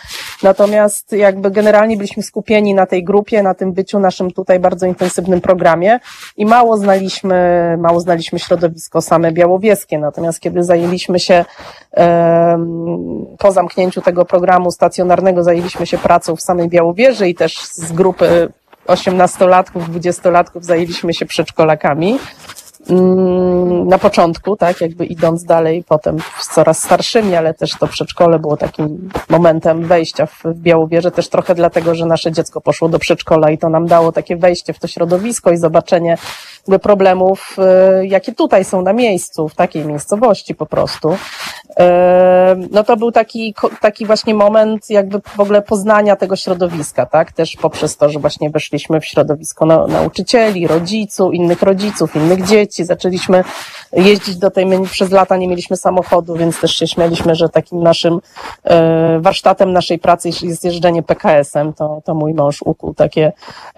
[0.43, 5.41] Natomiast jakby generalnie byliśmy skupieni na tej grupie, na tym byciu naszym tutaj bardzo intensywnym
[5.41, 5.99] programie
[6.37, 9.97] i mało znaliśmy, mało znaliśmy środowisko same białowieskie.
[9.97, 11.45] Natomiast kiedy zajęliśmy zajęliśmy się
[13.37, 18.49] po zamknięciu tego programu stacjonarnego, zajęliśmy się pracą w samej Białowieży i też z grupy
[18.87, 22.19] 18-latków, 20-latków zajęliśmy się przedszkolakami.
[22.89, 28.39] Mm, na początku, tak, jakby idąc dalej, potem z coraz starszymi, ale też to przedszkole
[28.39, 32.99] było takim momentem wejścia w, w Białowieżę, też trochę dlatego, że nasze dziecko poszło do
[32.99, 36.17] przedszkola i to nam dało takie wejście w to środowisko i zobaczenie
[36.81, 37.57] problemów,
[38.01, 41.11] y, jakie tutaj są na miejscu, w takiej miejscowości po prostu.
[41.11, 41.17] Y,
[42.71, 47.55] no to był taki, taki właśnie moment jakby w ogóle poznania tego środowiska, tak, też
[47.61, 53.43] poprzez to, że właśnie weszliśmy w środowisko nauczycieli, rodziców, innych rodziców, innych dzieci, zaczęliśmy
[53.93, 57.83] jeździć do tej, my przez lata nie mieliśmy samochodu, więc też się śmialiśmy, że takim
[57.83, 58.19] naszym
[58.63, 63.31] e, warsztatem naszej pracy jest jeżdżenie PKS-em, to, to mój mąż ukuł takie,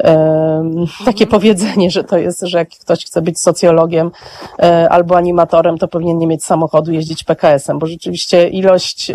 [0.04, 0.64] e,
[1.06, 4.12] takie powiedzenie, że to jest, że jak ktoś chce być socjologiem
[4.60, 9.12] e, albo animatorem, to powinien nie mieć samochodu, jeździć PKS-em, bo rzeczywiście ilość,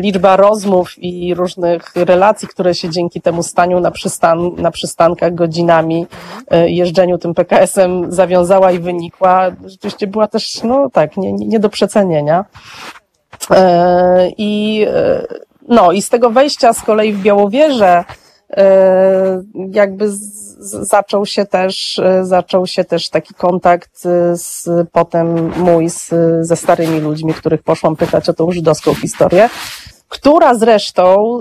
[0.00, 6.06] liczba rozmów i różnych relacji, które się dzięki temu staniu na, przystan, na przystankach godzinami,
[6.66, 8.12] jeżdżeniu tym PKS-em
[8.70, 12.44] i wynikła, rzeczywiście była też, no tak, nie, nie, nie do przecenienia.
[13.50, 15.26] E, I e,
[15.68, 18.04] no, i z tego wejścia z kolei w Białowieżę,
[18.50, 20.42] e, jakby z,
[20.88, 27.34] zaczął się też, zaczął się też taki kontakt z, potem mój z, ze starymi ludźmi,
[27.34, 29.48] których poszłam pytać o tą żydowską historię
[30.12, 31.38] która zresztą,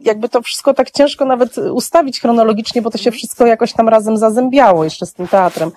[0.00, 4.16] jakby to wszystko tak ciężko nawet ustawić chronologicznie, bo to się wszystko jakoś tam razem
[4.16, 5.70] zazębiało jeszcze z tym teatrem.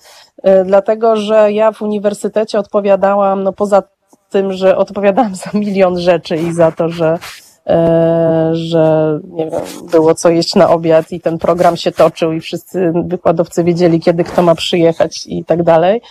[0.43, 3.83] E, dlatego, że ja w uniwersytecie odpowiadałam, no poza
[4.29, 7.19] tym, że odpowiadałam za milion rzeczy i za to, że
[7.67, 12.39] e, że nie wiem, było co jeść na obiad i ten program się toczył i
[12.39, 16.01] wszyscy wykładowcy wiedzieli, kiedy kto ma przyjechać i tak dalej.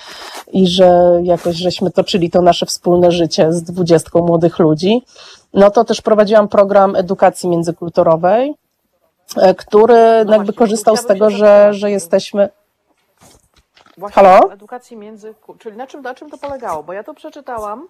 [0.53, 5.03] I że jakoś żeśmy toczyli to nasze wspólne życie z dwudziestką młodych ludzi
[5.55, 8.55] no to też prowadziłam program edukacji międzykulturowej,
[9.37, 12.49] e, który no jakby korzystał z tego, że, że jesteśmy.
[13.97, 14.53] Właśnie Halo?
[14.53, 15.35] Edukacji między.
[15.59, 16.83] Czyli na czym, na czym to polegało?
[16.83, 17.89] Bo ja to przeczytałam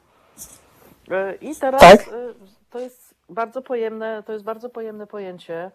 [1.11, 2.01] e, i teraz tak?
[2.01, 2.13] E,
[2.71, 5.71] to jest bardzo pojemne, to jest bardzo pojemne pojęcie.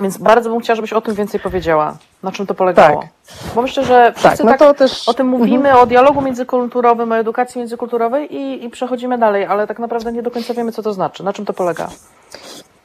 [0.00, 1.96] Więc bardzo bym chciała, żebyś o tym więcej powiedziała.
[2.22, 3.00] Na czym to polegało?
[3.00, 3.10] Tak.
[3.54, 5.08] Bo myślę, że wszyscy tak, no tak też...
[5.08, 5.76] o tym mówimy, mhm.
[5.76, 10.30] o dialogu międzykulturowym, o edukacji międzykulturowej i, i przechodzimy dalej, ale tak naprawdę nie do
[10.30, 11.24] końca wiemy, co to znaczy.
[11.24, 11.88] Na czym to polega?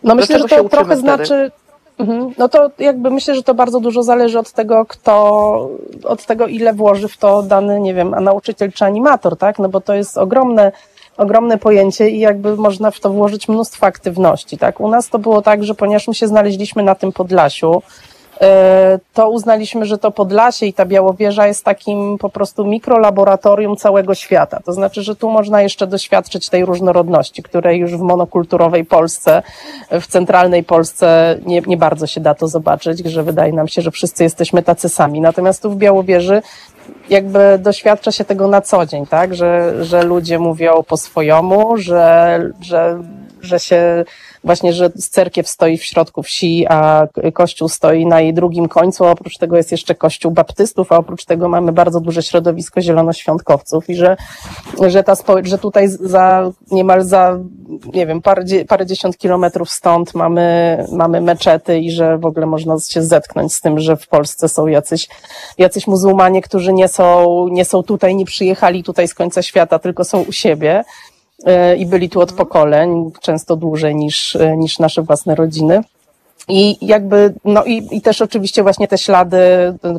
[0.03, 1.01] No myślę, że to trochę wtedy?
[1.01, 1.51] znaczy...
[1.99, 2.33] Mhm.
[2.37, 5.69] No to jakby myślę, że to bardzo dużo zależy od tego, kto,
[6.03, 9.59] od tego, ile włoży w to dany, nie wiem, a nauczyciel czy animator, tak?
[9.59, 10.71] No bo to jest ogromne
[11.17, 14.57] ogromne pojęcie i jakby można w to włożyć mnóstwo aktywności.
[14.57, 14.79] Tak?
[14.79, 17.81] U nas to było tak, że ponieważ my się znaleźliśmy na tym Podlasiu,
[18.41, 24.15] e, to uznaliśmy, że to Podlasie i ta Białowieża jest takim po prostu mikrolaboratorium całego
[24.15, 24.59] świata.
[24.65, 29.43] To znaczy, że tu można jeszcze doświadczyć tej różnorodności, której już w monokulturowej Polsce,
[29.91, 33.91] w centralnej Polsce nie, nie bardzo się da to zobaczyć, że wydaje nam się, że
[33.91, 35.21] wszyscy jesteśmy tacy sami.
[35.21, 36.41] Natomiast tu w Białowieży
[37.09, 39.35] jakby doświadcza się tego na co dzień, tak?
[39.35, 43.03] Że, że ludzie mówią po swojemu, że, że,
[43.41, 44.05] że się
[44.43, 49.11] właśnie, że cerkiew stoi w środku wsi, a kościół stoi na jej drugim końcu, a
[49.11, 53.95] oprócz tego jest jeszcze kościół baptystów, a oprócz tego mamy bardzo duże środowisko zielonoświątkowców i
[53.95, 54.17] że,
[54.87, 57.39] że ta że tutaj za, niemal za,
[57.93, 62.75] nie wiem, parę, parę dziesiąt kilometrów stąd mamy, mamy meczety i że w ogóle można
[62.89, 65.07] się zetknąć z tym, że w Polsce są jacyś,
[65.57, 70.03] jacyś muzułmanie, którzy nie są, nie są tutaj, nie przyjechali tutaj z końca świata, tylko
[70.03, 70.83] są u siebie.
[71.45, 75.81] E, i byli tu od pokoleń, często dłużej niż, e, niż nasze własne rodziny.
[76.49, 79.39] I jakby, no i, i też oczywiście właśnie te ślady,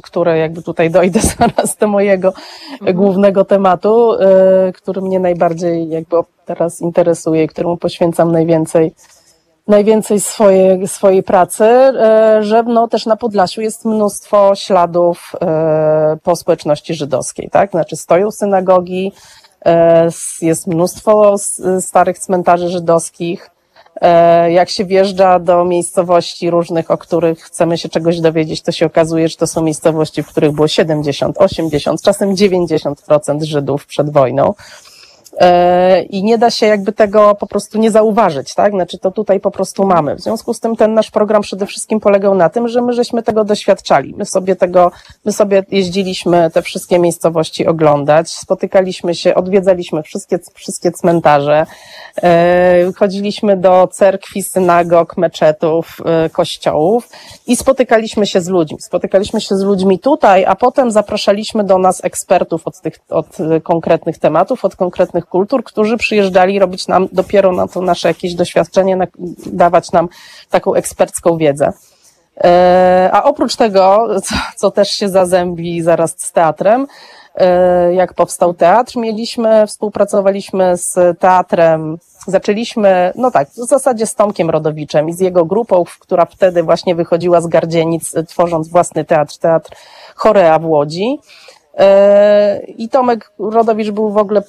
[0.02, 2.32] które jakby tutaj dojdę zaraz do mojego
[2.72, 2.96] mhm.
[2.96, 4.12] głównego tematu,
[4.74, 8.94] który mnie najbardziej jakby teraz interesuje i któremu poświęcam najwięcej,
[9.66, 11.64] najwięcej swojej, swojej pracy,
[12.40, 15.32] że no też na Podlasiu jest mnóstwo śladów
[16.22, 17.70] po społeczności żydowskiej, tak?
[17.70, 19.47] Znaczy stoją synagogi, E,
[20.42, 21.34] jest mnóstwo
[21.80, 23.50] starych cmentarzy żydowskich.
[24.00, 28.86] E, jak się wjeżdża do miejscowości różnych, o których chcemy się czegoś dowiedzieć, to się
[28.86, 34.54] okazuje, że to są miejscowości, w których było 70, 80, czasem 90% Żydów przed wojną.
[35.40, 38.72] E, i nie da się jakby tego po prostu nie zauważyć, tak?
[38.72, 40.14] Znaczy to tutaj po prostu mamy.
[40.14, 43.22] W związku z tym ten nasz program przede wszystkim polegał na tym, że my żeśmy
[43.22, 44.14] tego doświadczali.
[44.16, 44.90] My sobie tego,
[45.24, 51.66] my sobie jeździliśmy te wszystkie miejscowości oglądać, spotykaliśmy się, odwiedzaliśmy wszystkie, wszystkie cmentarze,
[52.22, 57.08] e, chodziliśmy do cerkwi, synagog, meczetów, e, kościołów
[57.46, 58.78] i spotykaliśmy się z ludźmi.
[58.80, 63.26] Spotykaliśmy się z ludźmi tutaj, a potem zapraszaliśmy do nas ekspertów od tych, od
[63.62, 68.98] konkretnych tematów, od konkretnych kultur, którzy przyjeżdżali robić nam dopiero na to nasze jakieś doświadczenie,
[69.46, 70.08] dawać nam
[70.50, 71.72] taką ekspercką wiedzę.
[72.44, 76.86] E, a oprócz tego, co, co też się zazębi zaraz z teatrem,
[77.34, 84.50] e, jak powstał teatr, mieliśmy, współpracowaliśmy z teatrem, zaczęliśmy, no tak, w zasadzie z Tomkiem
[84.50, 89.70] Rodowiczem i z jego grupą, która wtedy właśnie wychodziła z Gardzienic, tworząc własny teatr, teatr
[90.14, 91.18] Chorea w Łodzi.
[91.78, 94.42] E, I Tomek Rodowicz był w ogóle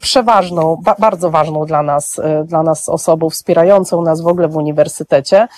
[0.00, 5.48] przeważną, bardzo ważną dla nas, e, dla nas osobą wspierającą nas w ogóle w uniwersytecie.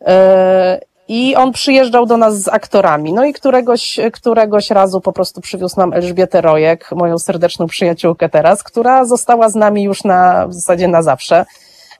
[0.00, 3.12] E, I on przyjeżdżał do nas z aktorami.
[3.12, 8.62] No i któregoś, któregoś razu po prostu przywiózł nam Elżbietę Rojek, moją serdeczną przyjaciółkę teraz,
[8.62, 11.44] która została z nami już na, w zasadzie na zawsze.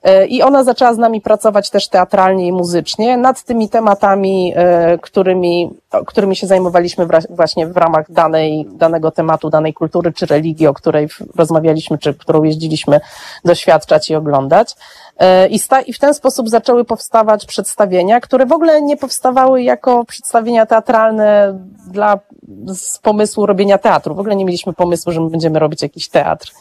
[0.03, 4.97] E, I ona zaczęła z nami pracować też teatralnie i muzycznie nad tymi tematami, e,
[4.97, 5.69] którymi,
[6.05, 11.07] którymi się zajmowaliśmy właśnie w ramach danej, danego tematu, danej kultury czy religii, o której
[11.35, 13.01] rozmawialiśmy, czy którą jeździliśmy
[13.45, 14.75] doświadczać i oglądać.
[15.17, 19.63] E, I, sta, I w ten sposób zaczęły powstawać przedstawienia, które w ogóle nie powstawały
[19.63, 22.19] jako przedstawienia teatralne dla,
[22.67, 24.15] z pomysłu robienia teatru.
[24.15, 26.51] W ogóle nie mieliśmy pomysłu, że my będziemy robić jakiś teatr.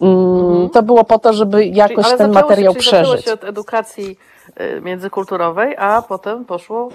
[0.00, 0.70] Mhm.
[0.70, 3.06] To było po to, żeby jakoś czyli, ten materiał się, przeżyć.
[3.06, 4.18] Zaczęło się od edukacji
[4.60, 6.88] y, międzykulturowej, a potem poszło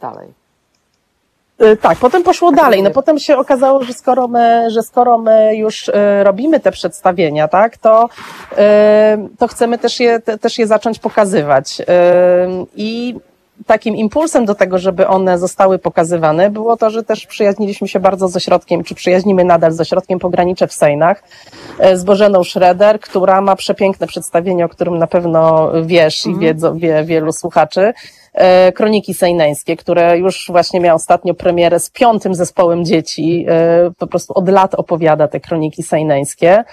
[0.00, 0.28] dalej.
[1.62, 2.82] Y, tak, potem poszło dalej.
[2.82, 7.48] No potem się okazało, że skoro my, że skoro my już y, robimy te przedstawienia,
[7.48, 8.08] tak, to,
[9.38, 11.82] to chcemy też je, też je zacząć pokazywać.
[12.76, 13.14] I
[13.66, 18.28] takim impulsem do tego, żeby one zostały pokazywane, było to, że też przyjaźniliśmy się bardzo
[18.28, 21.22] z ośrodkiem, czy przyjaźnimy nadal z ośrodkiem Pogranicze w Sejnach,
[21.78, 26.46] e, z Bożeną Schroeder, która ma przepiękne przedstawienie, o którym na pewno wiesz i mhm.
[26.46, 27.92] wiedzą, wie wielu słuchaczy.
[28.34, 34.06] E, Kroniki Sejneńskie, które już właśnie miało ostatnio premierę z piątym zespołem dzieci, e, po
[34.06, 36.64] prostu od lat opowiada te kroniki sejneńskie.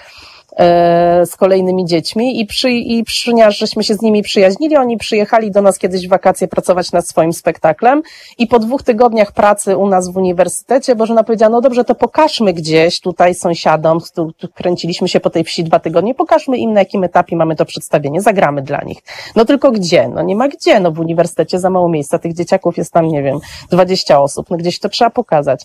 [0.58, 5.50] E, z kolejnymi dziećmi i, przy, i ponieważ żeśmy się z nimi przyjaźnili, oni przyjechali
[5.50, 8.02] do nas kiedyś w wakacje pracować nad swoim spektaklem
[8.38, 12.52] i po dwóch tygodniach pracy u nas w uniwersytecie Bożena powiedziała, no dobrze, to pokażmy
[12.52, 16.80] gdzieś tutaj sąsiadom, tu, tu kręciliśmy się po tej wsi dwa tygodnie, pokażmy im na
[16.80, 18.98] jakim etapie mamy to przedstawienie, zagramy dla nich.
[19.36, 20.08] No tylko gdzie?
[20.08, 23.22] No nie ma gdzie, no w uniwersytecie za mało miejsca, tych dzieciaków jest tam, nie
[23.22, 23.38] wiem,
[23.70, 25.64] 20 osób, no gdzieś to trzeba pokazać.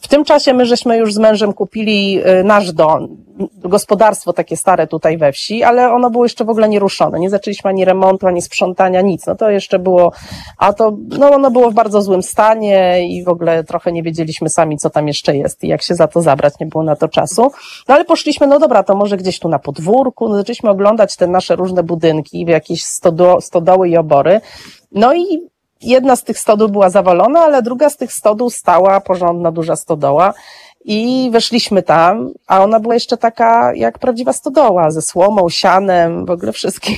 [0.00, 3.16] W tym czasie my żeśmy już z mężem kupili y, nasz dom,
[3.64, 7.20] gospodarstwo takie stare tutaj we wsi, ale ono było jeszcze w ogóle nieruszone.
[7.20, 9.26] Nie zaczęliśmy ani remontu, ani sprzątania, nic.
[9.26, 10.12] No to jeszcze było,
[10.58, 14.48] a to, no ono było w bardzo złym stanie i w ogóle trochę nie wiedzieliśmy
[14.48, 17.08] sami, co tam jeszcze jest i jak się za to zabrać, nie było na to
[17.08, 17.42] czasu.
[17.88, 21.26] No ale poszliśmy, no dobra, to może gdzieś tu na podwórku, no zaczęliśmy oglądać te
[21.26, 24.40] nasze różne budynki, jakieś stodo, stodoły i obory.
[24.92, 29.52] No i jedna z tych stodół była zawalona, ale druga z tych stodół stała, porządna,
[29.52, 30.34] duża stodoła.
[30.84, 36.30] I weszliśmy tam, a ona była jeszcze taka jak prawdziwa stodoła, ze słomą, sianem, w
[36.30, 36.96] ogóle wszystkim.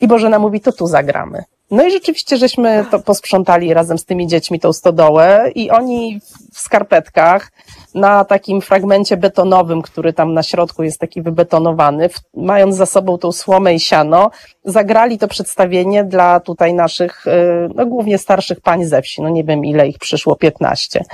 [0.00, 1.44] I Bożena mówi, to tu zagramy.
[1.70, 6.20] No i rzeczywiście żeśmy to posprzątali razem z tymi dziećmi tą stodołę i oni
[6.52, 7.52] w skarpetkach
[7.94, 13.32] na takim fragmencie betonowym, który tam na środku jest taki wybetonowany, mając za sobą tą
[13.32, 14.30] słomę i siano,
[14.64, 17.30] zagrali to przedstawienie dla tutaj naszych, y,
[17.74, 21.04] no głównie starszych pań ze wsi, no nie wiem ile ich przyszło, 15.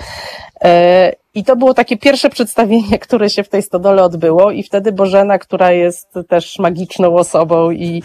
[1.37, 5.39] I to było takie pierwsze przedstawienie, które się w tej stodole odbyło i wtedy Bożena,
[5.39, 8.03] która jest też magiczną osobą i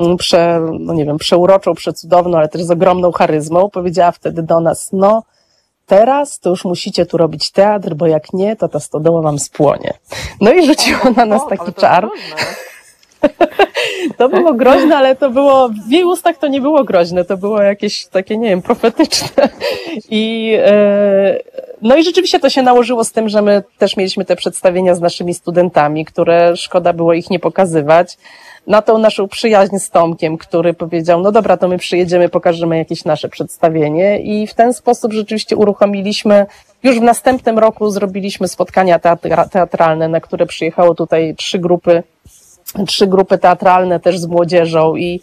[0.00, 4.60] mm, prze, no nie wiem, przeuroczą, przecudowną, ale też z ogromną charyzmą, powiedziała wtedy do
[4.60, 5.22] nas, no
[5.86, 9.94] teraz to już musicie tu robić teatr, bo jak nie, to ta stodoła wam spłonie.
[10.40, 12.08] No i rzuciła na nas taki czar.
[14.16, 17.62] To było groźne, ale to było, w jej ustach to nie było groźne, to było
[17.62, 19.48] jakieś takie, nie wiem, profetyczne.
[20.10, 21.38] I, e,
[21.82, 25.00] no i rzeczywiście to się nałożyło z tym, że my też mieliśmy te przedstawienia z
[25.00, 28.18] naszymi studentami, które szkoda było ich nie pokazywać.
[28.66, 33.04] Na tą naszą przyjaźń z Tomkiem, który powiedział, no dobra, to my przyjedziemy, pokażemy jakieś
[33.04, 36.46] nasze przedstawienie i w ten sposób rzeczywiście uruchomiliśmy,
[36.82, 39.00] już w następnym roku zrobiliśmy spotkania
[39.50, 42.02] teatralne, na które przyjechało tutaj trzy grupy
[42.86, 45.20] trzy grupy teatralne też z młodzieżą i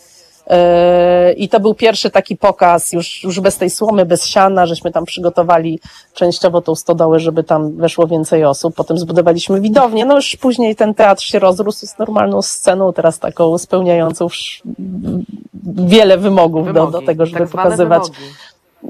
[0.47, 4.91] e, i to był pierwszy taki pokaz, już, już bez tej słomy, bez siana, żeśmy
[4.91, 5.79] tam przygotowali
[6.13, 8.75] częściowo tą stodołę, żeby tam weszło więcej osób.
[8.75, 10.05] Potem zbudowaliśmy widownię.
[10.05, 14.27] No już później ten teatr się rozrósł z normalną sceną, teraz taką spełniającą
[15.65, 18.03] wiele wymogów wymogi, do, do tego, żeby tak pokazywać.
[18.03, 18.33] Wymogi.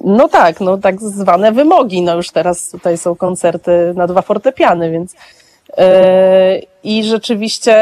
[0.04, 2.02] No tak, no tak zwane wymogi.
[2.02, 5.16] No już teraz tutaj są koncerty na dwa fortepiany, więc
[6.84, 7.74] I rzeczywiście,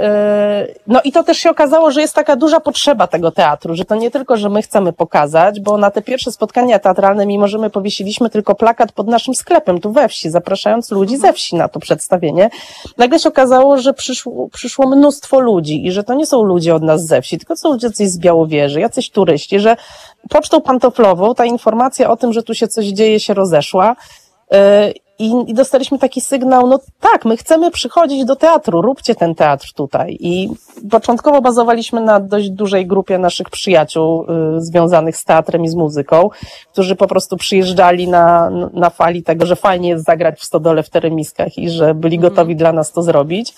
[0.00, 3.84] e, no i to też się okazało, że jest taka duża potrzeba tego teatru, że
[3.84, 7.58] to nie tylko, że my chcemy pokazać, bo na te pierwsze spotkania teatralne, mimo że
[7.58, 11.68] my powiesiliśmy tylko plakat pod naszym sklepem tu we wsi, zapraszając ludzi ze wsi na
[11.68, 12.50] to przedstawienie,
[12.98, 16.82] nagle się okazało, że przyszło, przyszło mnóstwo ludzi i że to nie są ludzie od
[16.82, 19.76] nas ze wsi, tylko są ludzie coś z Białowieży, jacyś turyści, że
[20.30, 23.96] pocztą pantoflową ta informacja o tym, że tu się coś dzieje, się rozeszła.
[24.52, 29.34] E, i, I dostaliśmy taki sygnał, no tak, my chcemy przychodzić do teatru, róbcie ten
[29.34, 30.16] teatr tutaj.
[30.20, 30.50] I
[30.90, 34.24] początkowo bazowaliśmy na dość dużej grupie naszych przyjaciół
[34.56, 36.30] y, związanych z teatrem i z muzyką,
[36.72, 40.90] którzy po prostu przyjeżdżali na, na fali tego, że fajnie jest zagrać w Stodole w
[40.90, 42.58] Teremiskach i że byli gotowi mm.
[42.58, 43.54] dla nas to zrobić.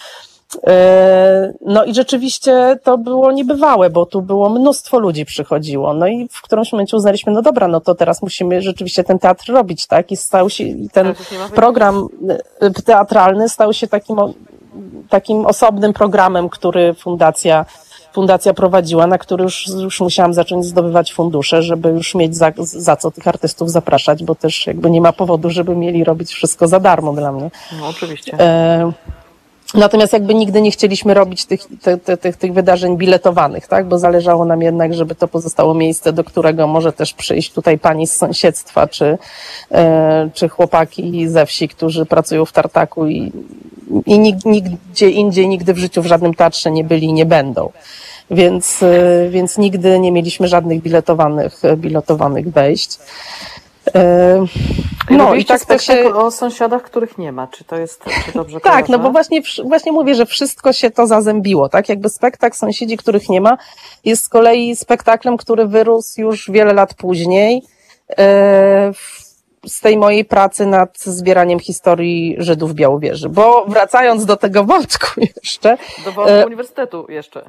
[0.66, 5.94] E, no i rzeczywiście to było niebywałe, bo tu było mnóstwo ludzi przychodziło.
[5.94, 9.52] No i w którymś momencie uznaliśmy, no dobra, no to teraz musimy rzeczywiście ten teatr
[9.52, 10.12] robić, tak?
[10.12, 11.14] I stał się, ten
[11.54, 12.08] program
[12.60, 14.16] e, teatralny stał się takim,
[15.08, 17.64] takim osobnym programem, który fundacja
[18.14, 22.96] fundacja prowadziła, na który już, już musiałam zacząć zdobywać fundusze, żeby już mieć za, za
[22.96, 26.80] co tych artystów zapraszać, bo też jakby nie ma powodu, żeby mieli robić wszystko za
[26.80, 27.50] darmo dla mnie.
[27.80, 28.40] No oczywiście.
[28.40, 28.92] E,
[29.74, 33.88] Natomiast jakby nigdy nie chcieliśmy robić tych, tych, tych, tych wydarzeń biletowanych, tak?
[33.88, 38.06] Bo zależało nam jednak, żeby to pozostało miejsce, do którego może też przyjść tutaj pani
[38.06, 39.18] z sąsiedztwa, czy,
[39.70, 43.32] e, czy chłopaki ze wsi, którzy pracują w tartaku i,
[44.06, 47.70] i nigdzie indziej, nigdy w życiu w żadnym teatrze nie byli i nie będą.
[48.30, 52.98] Więc, e, więc nigdy nie mieliśmy żadnych biletowanych, biletowanych wejść.
[55.10, 56.14] No i tak to się...
[56.14, 57.46] o sąsiadach, których nie ma.
[57.46, 61.06] Czy to jest, czy dobrze Tak, no bo właśnie, właśnie mówię, że wszystko się to
[61.06, 61.88] zazębiło, tak?
[61.88, 63.58] Jakby spektakl Sąsiedzi, których nie ma,
[64.04, 67.62] jest z kolei spektaklem, który wyrósł już wiele lat później,
[68.18, 68.92] e,
[69.66, 73.28] z tej mojej pracy nad zbieraniem historii Żydów w Białowieży.
[73.28, 75.06] Bo wracając do tego wątku
[75.42, 75.76] jeszcze.
[76.04, 77.42] Do wątku e, uniwersytetu jeszcze.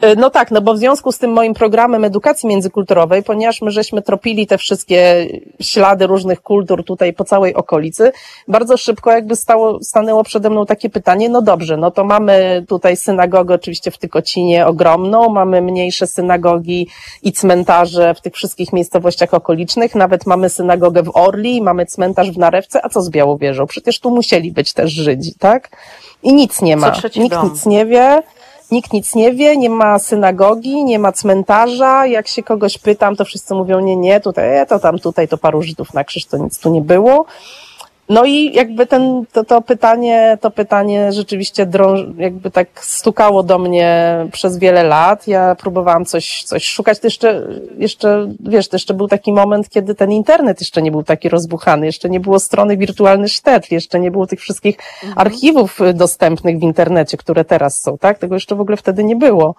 [0.00, 3.70] E, no tak, no bo w związku z tym moim programem edukacji międzykulturowej, ponieważ my
[3.70, 5.26] żeśmy tropili te wszystkie
[5.60, 8.12] ślady różnych kultur tutaj po całej okolicy,
[8.48, 12.96] bardzo szybko jakby stało, stanęło przede mną takie pytanie, no dobrze, no to mamy tutaj
[12.96, 16.88] synagogę oczywiście w Tykocinie ogromną, mamy mniejsze synagogi
[17.22, 22.38] i cmentarze w tych wszystkich miejscowościach okolicznych, nawet mamy synagogę w Orli, mamy cmentarz w
[22.38, 23.66] Narewce, a co z Białowieżą?
[23.66, 25.70] Przecież tu musieli być też Żydzi, tak?
[26.22, 26.92] I nic nie ma.
[27.16, 27.50] Nikt dom.
[27.50, 28.22] nic nie wie.
[28.70, 32.06] Nikt nic nie wie, nie ma synagogi, nie ma cmentarza.
[32.06, 35.62] Jak się kogoś pytam, to wszyscy mówią, nie, nie, tutaj, to tam, tutaj, to paru
[35.62, 37.24] Żydów na krzyż, to nic tu nie było.
[38.08, 43.58] No i jakby ten, to, to pytanie, to pytanie rzeczywiście drąż, jakby tak stukało do
[43.58, 45.28] mnie przez wiele lat.
[45.28, 46.98] Ja próbowałam coś, coś szukać.
[46.98, 47.48] To jeszcze,
[47.78, 51.86] jeszcze, wiesz, to jeszcze był taki moment, kiedy ten internet jeszcze nie był taki rozbuchany,
[51.86, 55.26] jeszcze nie było strony wirtualny sztetl, jeszcze nie było tych wszystkich mhm.
[55.26, 58.18] archiwów dostępnych w internecie, które teraz są, tak?
[58.18, 59.54] Tego jeszcze w ogóle wtedy nie było.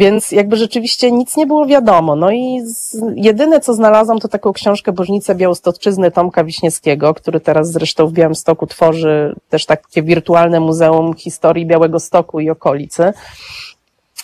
[0.00, 2.16] Więc jakby rzeczywiście nic nie było wiadomo.
[2.16, 7.70] No i z, jedyne, co znalazłam, to taką książkę Bożnice Białostoczyzny Tomka Wiśniewskiego, który teraz
[7.70, 13.12] zresztą w Białymstoku tworzy też takie wirtualne muzeum historii Białego Stoku i okolicy.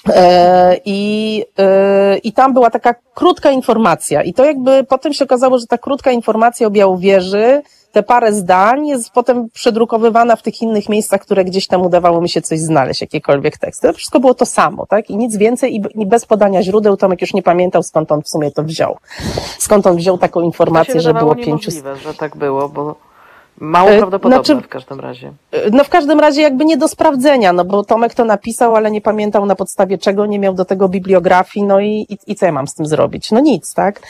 [0.08, 4.22] E, I, e, I tam była taka krótka informacja.
[4.22, 7.62] I to jakby potem się okazało, że ta krótka informacja o Białowieży
[7.96, 12.28] te parę zdań jest potem przedrukowywana w tych innych miejscach, które gdzieś tam udawało mi
[12.28, 13.88] się coś znaleźć, jakiekolwiek teksty.
[13.88, 15.10] To wszystko było to samo, tak?
[15.10, 18.50] I nic więcej i, bez podania źródeł Tomek już nie pamiętał, skąd on w sumie
[18.50, 18.96] to wziął.
[19.58, 21.70] Skąd on wziął taką informację, że było pięciu...
[22.02, 22.96] że tak było, bo
[23.58, 25.32] Mało e, prawdopodobne znaczy, w każdym razie.
[25.52, 28.90] E, no w każdym razie jakby nie do sprawdzenia, no bo Tomek to napisał, ale
[28.90, 32.46] nie pamiętał na podstawie czego, nie miał do tego bibliografii, no i, i, i co
[32.46, 33.30] ja mam z tym zrobić?
[33.30, 34.00] No nic, tak?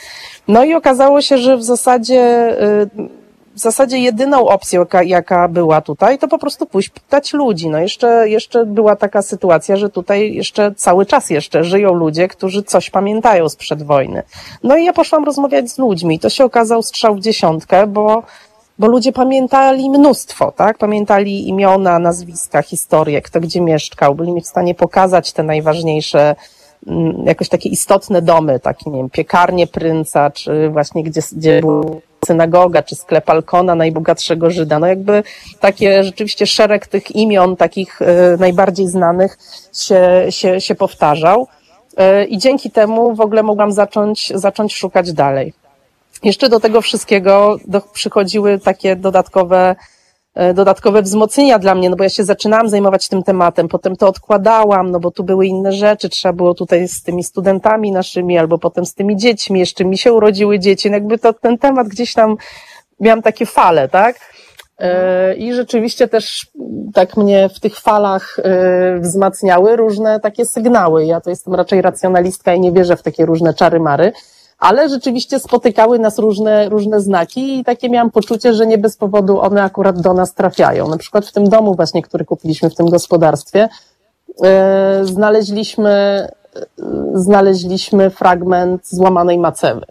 [0.47, 2.55] No i okazało się, że w zasadzie
[3.57, 7.69] w zasadzie jedyną opcją, jaka, jaka była tutaj, to po prostu pójść pytać ludzi.
[7.69, 12.63] No jeszcze, jeszcze była taka sytuacja, że tutaj jeszcze cały czas jeszcze żyją ludzie, którzy
[12.63, 14.23] coś pamiętają sprzed wojny.
[14.63, 16.19] No i ja poszłam rozmawiać z ludźmi.
[16.19, 18.23] To się okazał strzał w dziesiątkę, bo
[18.79, 20.77] bo ludzie pamiętali mnóstwo, tak?
[20.77, 26.35] Pamiętali imiona, nazwiska, historię, kto gdzie mieszkał, byli mi w stanie pokazać te najważniejsze,
[26.87, 32.01] mm, jakoś takie istotne domy, takie, nie wiem, piekarnie prynca, czy właśnie gdzie, gdzie był
[32.25, 34.79] synagoga czy sklep Alkona, najbogatszego Żyda.
[34.79, 35.23] No jakby
[35.59, 39.37] takie rzeczywiście szereg tych imion, takich e, najbardziej znanych
[39.73, 41.47] się, się, się powtarzał.
[41.97, 45.53] E, I dzięki temu w ogóle mogłam zacząć, zacząć szukać dalej.
[46.23, 49.75] Jeszcze do tego wszystkiego do, przychodziły takie dodatkowe
[50.53, 54.91] dodatkowe wzmocnienia dla mnie, no bo ja się zaczynałam zajmować tym tematem, potem to odkładałam,
[54.91, 58.85] no bo tu były inne rzeczy, trzeba było tutaj z tymi studentami naszymi, albo potem
[58.85, 62.37] z tymi dziećmi, jeszcze mi się urodziły dzieci, no jakby to ten temat gdzieś tam,
[62.99, 64.15] miałam takie fale, tak?
[64.79, 66.47] E, I rzeczywiście też
[66.93, 71.05] tak mnie w tych falach e, wzmacniały różne takie sygnały.
[71.05, 74.11] Ja to jestem raczej racjonalistka i nie wierzę w takie różne czary-mary
[74.59, 79.41] ale rzeczywiście spotykały nas różne, różne znaki i takie miałam poczucie, że nie bez powodu
[79.41, 80.87] one akurat do nas trafiają.
[80.87, 83.69] Na przykład w tym domu właśnie, który kupiliśmy w tym gospodarstwie,
[84.39, 84.49] yy,
[85.05, 86.27] znaleźliśmy,
[86.77, 86.83] yy,
[87.13, 89.85] znaleźliśmy fragment złamanej macewy.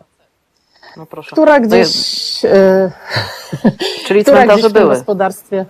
[0.96, 1.30] No proszę.
[1.32, 2.50] Która gdzieś, yy,
[4.06, 4.94] Czyli która cmentarze gdzieś w były.
[4.94, 5.66] gospodarstwie.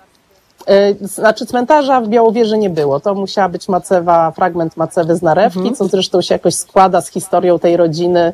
[1.01, 3.01] Znaczy cmentarza w Białowieży nie było.
[3.01, 5.75] To musiała być macewa, fragment macewy z narewki, mhm.
[5.75, 8.33] co zresztą się jakoś składa z historią tej rodziny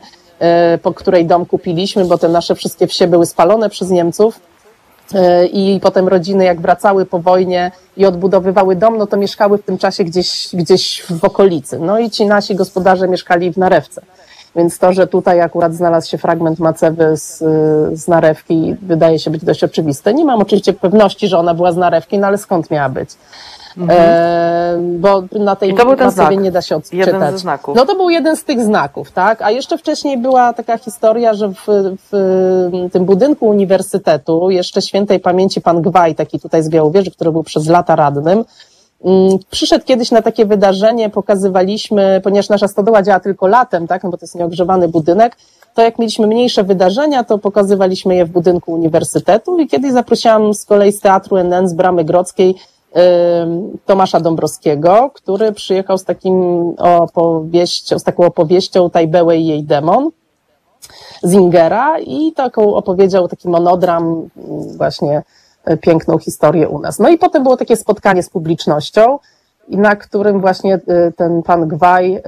[0.82, 4.40] po której dom kupiliśmy, bo te nasze wszystkie wsie były spalone przez Niemców.
[5.14, 9.62] E, I potem rodziny, jak wracały po wojnie i odbudowywały dom, no to mieszkały w
[9.62, 11.78] tym czasie gdzieś, gdzieś w okolicy.
[11.78, 14.02] No i ci nasi gospodarze mieszkali w Narewce.
[14.56, 17.38] Więc to, że tutaj akurat znalazł się fragment macewy z,
[17.98, 20.14] z narewki, wydaje się być dość oczywiste.
[20.14, 23.10] Nie mam oczywiście pewności, że ona była z narewki, no ale skąd miała być?
[23.78, 24.00] Mhm.
[24.00, 27.06] E, bo na tej macewie nie da się odczytać.
[27.06, 27.76] Jeden ze znaków.
[27.76, 29.42] No to był jeden z tych znaków, tak?
[29.42, 31.66] A jeszcze wcześniej była taka historia, że w,
[32.10, 37.42] w tym budynku uniwersytetu, jeszcze świętej pamięci pan Gwaj, taki tutaj z Białowieży, który był
[37.42, 38.44] przez lata radnym,
[39.04, 44.10] mm, Przyszedł kiedyś na takie wydarzenie, pokazywaliśmy, ponieważ nasza stodoła działa tylko latem, tak, no
[44.10, 45.36] bo to jest nieogrzewany budynek,
[45.74, 50.64] to jak mieliśmy mniejsze wydarzenia, to pokazywaliśmy je w budynku uniwersytetu i kiedyś zaprosiłam z
[50.64, 52.54] kolei z Teatru NN z Bramy Grodzkiej
[53.86, 56.34] Tomasza Dąbrowskiego, który przyjechał z takim
[56.78, 60.10] opowieścią, z taką opowieścią Tajbełę i jej demon
[61.22, 64.28] z Ingera i taką opowiedział taki monodram,
[64.76, 65.22] właśnie
[65.64, 66.98] e, piękną historię u nas.
[66.98, 69.18] No i potem było takie spotkanie z publicznością
[69.68, 72.22] na którym właśnie y, ten pan Gwaj y,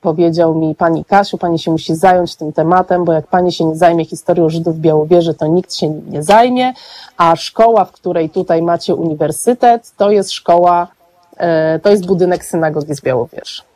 [0.00, 3.76] powiedział mi, pani Kasiu, pani się musi zająć tym tematem, bo jak pani się nie
[3.76, 6.72] zajmie historią Żydów w Białowieży, to nikt się nim nie zajmie,
[7.16, 10.88] a szkoła, w której tutaj macie uniwersytet, to jest szkoła,
[11.76, 13.73] y, to jest budynek synagogi z Białowieży.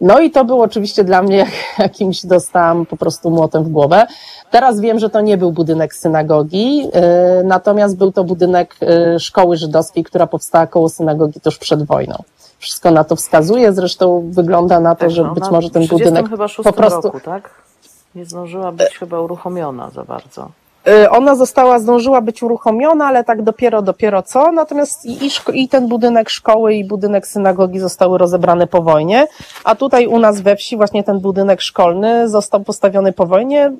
[0.00, 1.46] No i to było oczywiście dla mnie
[1.78, 4.06] jakimś dostałam po prostu młotem w głowę.
[4.50, 6.88] Teraz wiem, że to nie był budynek synagogi,
[7.44, 8.76] natomiast był to budynek
[9.18, 12.22] szkoły żydowskiej, która powstała koło synagogi tuż przed wojną.
[12.58, 16.26] Wszystko na to wskazuje, zresztą wygląda na to, tak, że no, być może ten budynek
[16.64, 17.02] po prostu...
[17.02, 17.50] Roku, tak?
[18.14, 20.48] Nie zdążyła być chyba uruchomiona za bardzo.
[20.88, 24.52] Y, ona została, zdążyła być uruchomiona, ale tak dopiero, dopiero co.
[24.52, 29.26] Natomiast i, i, ten budynek szkoły i budynek synagogi zostały rozebrane po wojnie.
[29.64, 33.72] A tutaj u nas we wsi właśnie ten budynek szkolny został postawiony po wojnie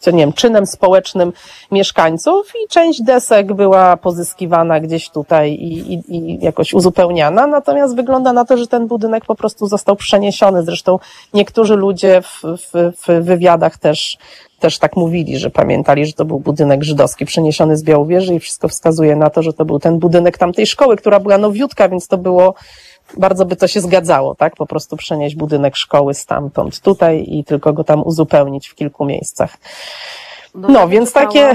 [0.00, 1.32] z, nie wiem, czynem społecznym
[1.70, 7.46] mieszkańców i część desek była pozyskiwana gdzieś tutaj i, i, i jakoś uzupełniana.
[7.46, 10.62] Natomiast wygląda na to, że ten budynek po prostu został przeniesiony.
[10.62, 10.98] Zresztą
[11.34, 14.18] niektórzy ludzie w, w, w wywiadach też
[14.60, 18.68] też tak mówili, że pamiętali, że to był budynek żydowski przeniesiony z Białowieży i wszystko
[18.68, 22.18] wskazuje na to, że to był ten budynek tamtej szkoły, która była nowiutka, więc to
[22.18, 22.54] było,
[23.16, 24.56] bardzo by to się zgadzało, tak?
[24.56, 29.56] Po prostu przenieść budynek szkoły stamtąd tutaj i tylko go tam uzupełnić w kilku miejscach.
[30.54, 31.52] No, no ja więc takie...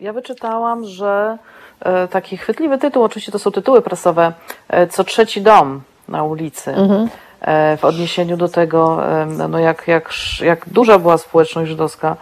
[0.00, 1.38] Ja wyczytałam, że
[1.80, 4.32] e, taki chwytliwy tytuł, oczywiście to są tytuły prasowe,
[4.68, 6.70] e, co trzeci dom na ulicy.
[6.70, 7.08] Mhm.
[7.40, 9.00] E, w odniesieniu do tego,
[9.48, 10.10] no jak, jak,
[10.40, 12.16] jak duża była społeczność żydowska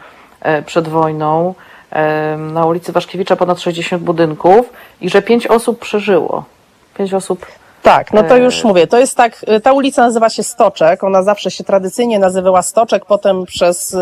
[0.66, 1.55] przed wojną.
[2.38, 6.44] Na ulicy Waszkiewicza ponad 60 budynków i że pięć osób przeżyło.
[6.94, 7.46] Pięć osób
[7.83, 11.22] tak, no to już e, mówię, to jest tak, ta ulica nazywa się Stoczek, ona
[11.22, 13.97] zawsze się tradycyjnie nazywała Stoczek, potem przez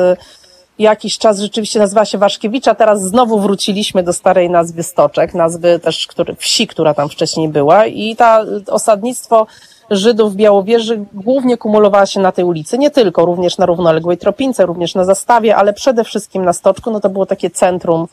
[0.80, 6.06] jakiś czas rzeczywiście nazywała się Waszkiewicza, teraz znowu wróciliśmy do starej nazwy Stoczek, nazwy też
[6.06, 9.46] który, wsi, która tam wcześniej była i ta osadnictwo
[9.90, 14.66] Żydów w Białowieży głównie kumulowała się na tej ulicy, nie tylko, również na równoległej Tropince,
[14.66, 18.08] również na Zastawie, ale przede wszystkim na Stoczku, no to było takie centrum,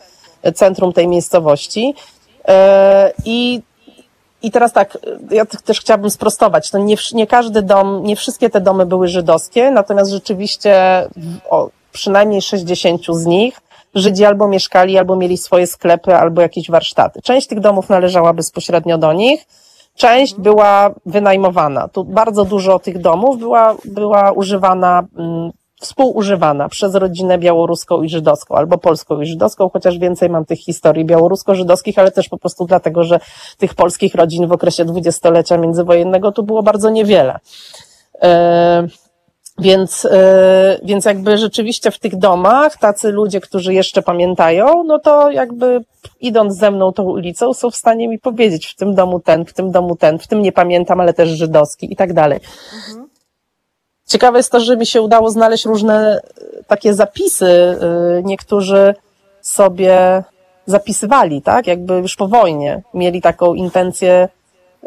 [0.56, 1.96] centrum tej miejscowości.
[2.48, 3.62] E, I
[4.42, 4.98] i teraz tak,
[5.32, 9.72] ja też chciałabym sprostować, to nie, nie każdy dom, nie wszystkie te domy były żydowskie,
[9.72, 10.74] natomiast rzeczywiście
[11.50, 13.60] o, przynajmniej 60 z nich
[13.96, 17.22] Żydzi albo mieszkali, albo mieli swoje sklepy, albo jakieś warsztaty.
[17.22, 19.46] Część tych domów należała bezpośrednio do nich,
[19.98, 21.88] Część była wynajmowana.
[21.88, 28.56] Tu bardzo dużo tych domów była, była używana, mm, współużywana przez rodzinę białoruską i żydowską,
[28.56, 33.04] albo polską i żydowską, chociaż więcej mam tych historii białorusko-żydowskich, ale też po prostu dlatego,
[33.04, 33.20] że
[33.58, 37.40] tych polskich rodzin w okresie dwudziestolecia międzywojennego tu było bardzo niewiele.
[38.22, 38.30] Yy,
[39.60, 40.10] więc, yy,
[40.84, 45.84] więc jakby rzeczywiście w tych domach tacy ludzie, którzy jeszcze pamiętają, no to jakby
[46.20, 49.54] idąc ze mną tą ulicą są w stanie mi powiedzieć w tym domu ten, w
[49.54, 52.40] tym domu ten, w tym nie pamiętam, ale też żydowski i tak dalej.
[52.90, 53.07] Mhm.
[54.08, 57.78] Ciekawe jest to, że mi się udało znaleźć różne e, takie zapisy.
[58.16, 58.96] Yy, niektórzy
[59.42, 60.24] sobie
[60.66, 61.68] zapisywali, tak?
[61.68, 64.30] Jakby już po wojnie mieli taką intencję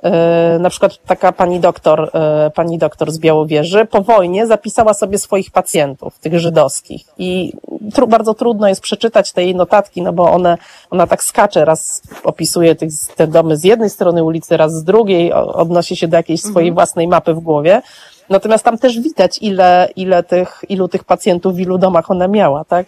[0.03, 5.19] E, na przykład taka pani doktor, e, pani doktor z Białowieży po wojnie zapisała sobie
[5.19, 7.53] swoich pacjentów, tych żydowskich i
[7.95, 10.59] tru, bardzo trudno jest przeczytać te jej notatki, no bo one,
[10.91, 15.33] ona tak skacze, raz opisuje tych, te domy z jednej strony ulicy, raz z drugiej,
[15.33, 16.75] odnosi się do jakiejś swojej mhm.
[16.75, 17.83] własnej mapy w głowie.
[18.31, 22.65] Natomiast tam też widać, ile, ile tych, ilu tych pacjentów w ilu domach ona miała,
[22.65, 22.87] tak?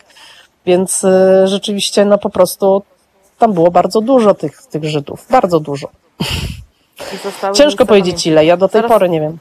[0.67, 2.83] Więc y, rzeczywiście, no po prostu
[3.39, 5.89] tam było bardzo dużo tych, tych Żydów, bardzo dużo.
[7.55, 9.39] Ciężko powiedzieć ile, ja do tej zaraz, pory nie wiem.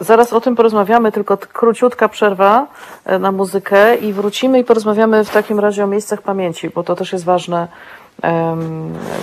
[0.00, 2.66] Zaraz o tym porozmawiamy, tylko króciutka przerwa
[3.04, 6.96] e, na muzykę i wrócimy i porozmawiamy w takim razie o miejscach pamięci, bo to
[6.96, 7.68] też jest ważne,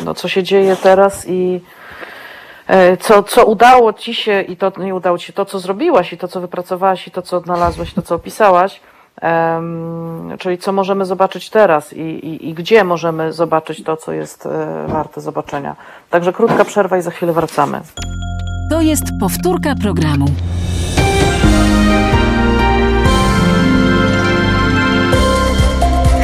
[0.06, 1.62] no, co się dzieje teraz i
[3.00, 6.18] co, co udało Ci się i to nie udało Ci się, to co zrobiłaś i
[6.18, 8.82] to co wypracowałaś i to co odnalazłaś, to co opisałaś,
[10.40, 14.86] czyli co możemy zobaczyć teraz i, i, i, gdzie możemy zobaczyć to, co jest e,
[14.88, 15.76] warte zobaczenia.
[16.10, 17.82] Także krótka przerwa i za chwilę wracamy.
[18.70, 20.26] To jest powtórka programu.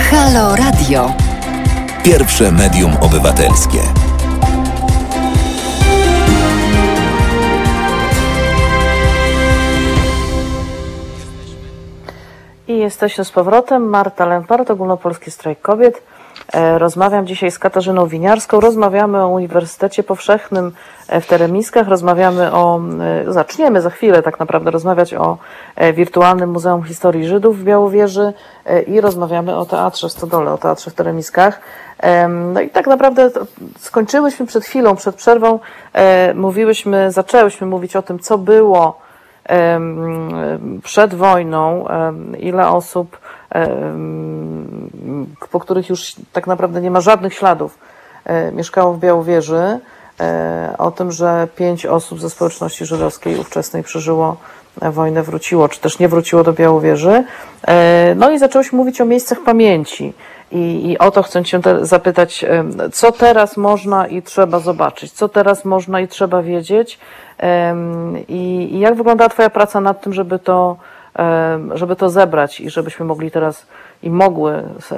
[0.09, 1.13] Halo Radio.
[2.03, 4.00] Pierwsze medium obywatelskie.
[12.71, 13.89] I jesteśmy z powrotem.
[13.89, 16.03] Marta Lempart, Ogólnopolski Strajk Kobiet.
[16.77, 18.59] Rozmawiam dzisiaj z Katarzyną Winiarską.
[18.59, 20.71] Rozmawiamy o Uniwersytecie Powszechnym
[21.21, 21.87] w Teremiskach.
[21.87, 22.81] Rozmawiamy o,
[23.27, 25.37] zaczniemy za chwilę tak naprawdę rozmawiać o
[25.93, 28.33] wirtualnym Muzeum Historii Żydów w Białowieży
[28.87, 31.61] i rozmawiamy o Teatrze w Stodole, o Teatrze w Teremiskach.
[32.53, 33.29] No i tak naprawdę
[33.79, 35.59] skończyłyśmy przed chwilą, przed przerwą,
[36.35, 39.01] mówiłyśmy, zaczęłyśmy mówić o tym, co było
[40.83, 41.85] przed wojną,
[42.39, 43.17] ile osób,
[45.51, 47.77] po których już tak naprawdę nie ma żadnych śladów,
[48.25, 49.79] e, mieszkało w Białowieży,
[50.19, 54.37] e, o tym, że pięć osób ze społeczności żydowskiej ówczesnej przeżyło
[54.77, 57.23] wojnę, wróciło, czy też nie wróciło do Białowieży.
[57.67, 60.13] E, no i zaczęłyśmy mówić o miejscach pamięci.
[60.51, 62.45] I, I o to chcę Cię zapytać,
[62.93, 66.99] co teraz można i trzeba zobaczyć, co teraz można i trzeba wiedzieć
[68.27, 70.77] i, i jak wygląda Twoja praca nad tym, żeby to,
[71.73, 73.65] żeby to zebrać i żebyśmy mogli teraz
[74.03, 74.89] i mogły z,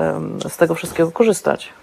[0.53, 1.73] z tego wszystkiego korzystać.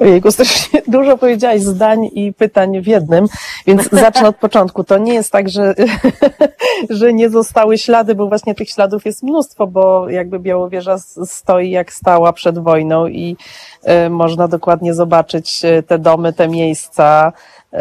[0.00, 3.26] Ojejku, strasznie dużo powiedziałaś zdań i pytań w jednym,
[3.66, 4.84] więc zacznę od początku.
[4.84, 5.74] To nie jest tak, że,
[6.90, 11.92] że nie zostały ślady, bo właśnie tych śladów jest mnóstwo, bo jakby Białowieża stoi jak
[11.92, 13.36] stała przed wojną i
[14.06, 17.32] y, można dokładnie zobaczyć e, te domy, te miejsca
[17.72, 17.78] y,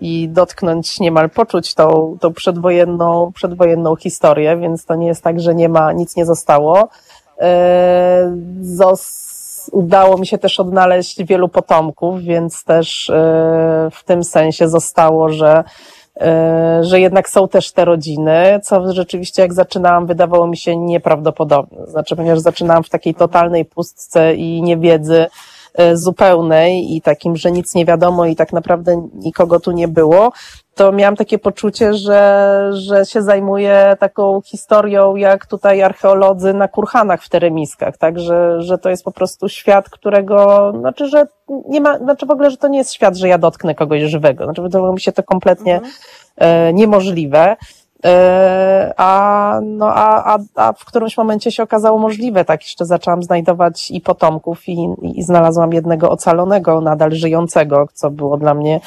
[0.00, 5.54] i dotknąć, niemal poczuć tą, tą przedwojenną, przedwojenną historię, więc to nie jest tak, że
[5.54, 6.88] nie ma, nic nie zostało.
[8.60, 9.29] Zos
[9.72, 13.14] udało mi się też odnaleźć wielu potomków, więc też e,
[13.92, 15.64] w tym sensie zostało, że
[16.20, 21.86] e, że jednak są też te rodziny, co rzeczywiście jak zaczynałam wydawało mi się nieprawdopodobne.
[21.86, 25.26] Znaczy, ponieważ zaczynałam w takiej totalnej pustce i niewiedzy
[25.94, 30.32] zupełnej i takim, że nic nie wiadomo i tak naprawdę nikogo tu nie było,
[30.74, 37.22] to miałam takie poczucie, że, że się zajmuję taką historią, jak tutaj archeolodzy na kurhanach
[37.22, 41.26] w teremiskach, tak, że, że to jest po prostu świat, którego, znaczy, że
[41.68, 44.44] nie ma, znaczy w ogóle, że to nie jest świat, że ja dotknę kogoś żywego,
[44.44, 45.92] znaczy wydawało mi się to kompletnie mhm.
[46.36, 47.56] e, niemożliwe.
[48.04, 53.22] E, a, no, a, a, a w którymś momencie się okazało możliwe, tak jeszcze zaczęłam
[53.22, 58.80] znajdować i potomków i, i znalazłam jednego ocalonego, nadal żyjącego, co było dla mnie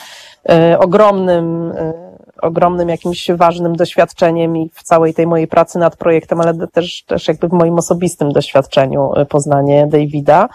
[0.49, 1.93] e, ogromnym, e,
[2.41, 7.27] ogromnym jakimś ważnym doświadczeniem i w całej tej mojej pracy nad projektem, ale też, też
[7.27, 10.49] jakby w moim osobistym doświadczeniu poznanie Davida.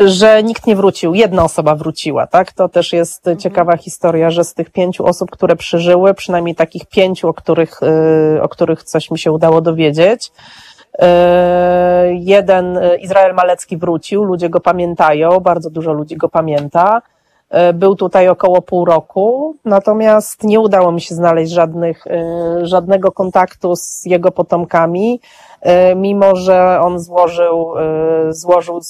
[0.00, 2.52] Że nikt nie wrócił, jedna osoba wróciła, tak?
[2.52, 3.38] To też jest mhm.
[3.38, 7.80] ciekawa historia, że z tych pięciu osób, które przeżyły, przynajmniej takich pięciu, o których,
[8.36, 10.32] y, o których coś mi się udało dowiedzieć,
[10.94, 11.02] y,
[12.12, 17.02] jeden y, Izrael Malecki wrócił, ludzie go pamiętają, bardzo dużo ludzi go pamięta.
[17.74, 22.04] Był tutaj około pół roku, natomiast nie udało mi się znaleźć żadnych,
[22.62, 25.20] żadnego kontaktu z jego potomkami.
[25.60, 28.80] E, mimo że on złożył, e, złożył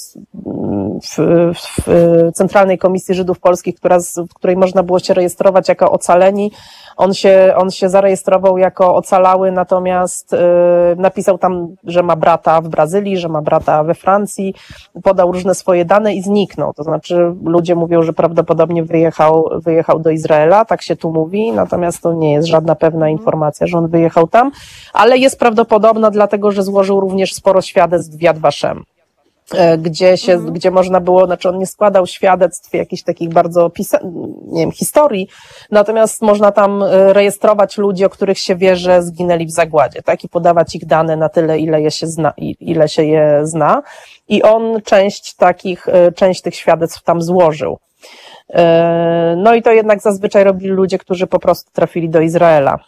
[1.03, 1.19] w,
[1.55, 1.87] w
[2.35, 3.99] Centralnej Komisji Żydów Polskich, która,
[4.31, 6.53] w której można było się rejestrować jako ocaleni,
[6.97, 10.37] on się, on się zarejestrował jako ocalały, natomiast y,
[10.97, 14.55] napisał tam, że ma brata w Brazylii, że ma brata we Francji,
[15.03, 16.73] podał różne swoje dane i zniknął.
[16.73, 22.03] To znaczy ludzie mówią, że prawdopodobnie wyjechał, wyjechał do Izraela, tak się tu mówi, natomiast
[22.03, 24.51] to nie jest żadna pewna informacja, że on wyjechał tam,
[24.93, 28.85] ale jest prawdopodobna dlatego, że złożył również sporo świadectw w Yad Vashem.
[29.55, 30.53] E, gdzie się, mhm.
[30.53, 33.99] gdzie można było, znaczy on nie składał świadectw jakichś takich bardzo pisa,
[34.47, 35.29] nie wiem, historii,
[35.71, 40.25] natomiast można tam e, rejestrować ludzi, o których się wie, że zginęli w zagładzie, tak,
[40.25, 43.83] i podawać ich dane na tyle, ile je się zna, ile się je zna.
[44.29, 47.79] I on część takich, e, część tych świadectw tam złożył.
[49.37, 52.79] No i to jednak zazwyczaj robili ludzie, którzy po prostu trafili do Izraela.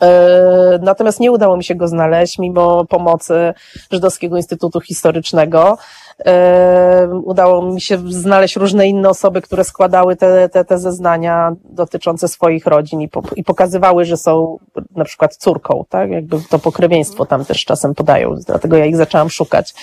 [0.00, 3.54] E, natomiast nie udało mi się go znaleźć, mimo pomocy
[3.92, 5.78] Żydowskiego Instytutu Historycznego.
[6.26, 12.28] E, udało mi się znaleźć różne inne osoby, które składały te, te, te zeznania dotyczące
[12.28, 14.58] swoich rodzin i, po, i pokazywały, że są
[14.96, 16.10] na przykład córką, tak?
[16.10, 19.74] Jakby to pokrewieństwo tam też czasem podają, dlatego ja ich zaczęłam szukać.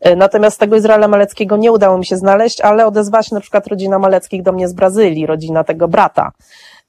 [0.00, 3.66] E, natomiast tego Izraela Maleckiego nie udało mi się znaleźć, ale odezwała się na przykład
[3.66, 6.32] rodzina Maleckich do mnie z Brazylii, rodzina tego brata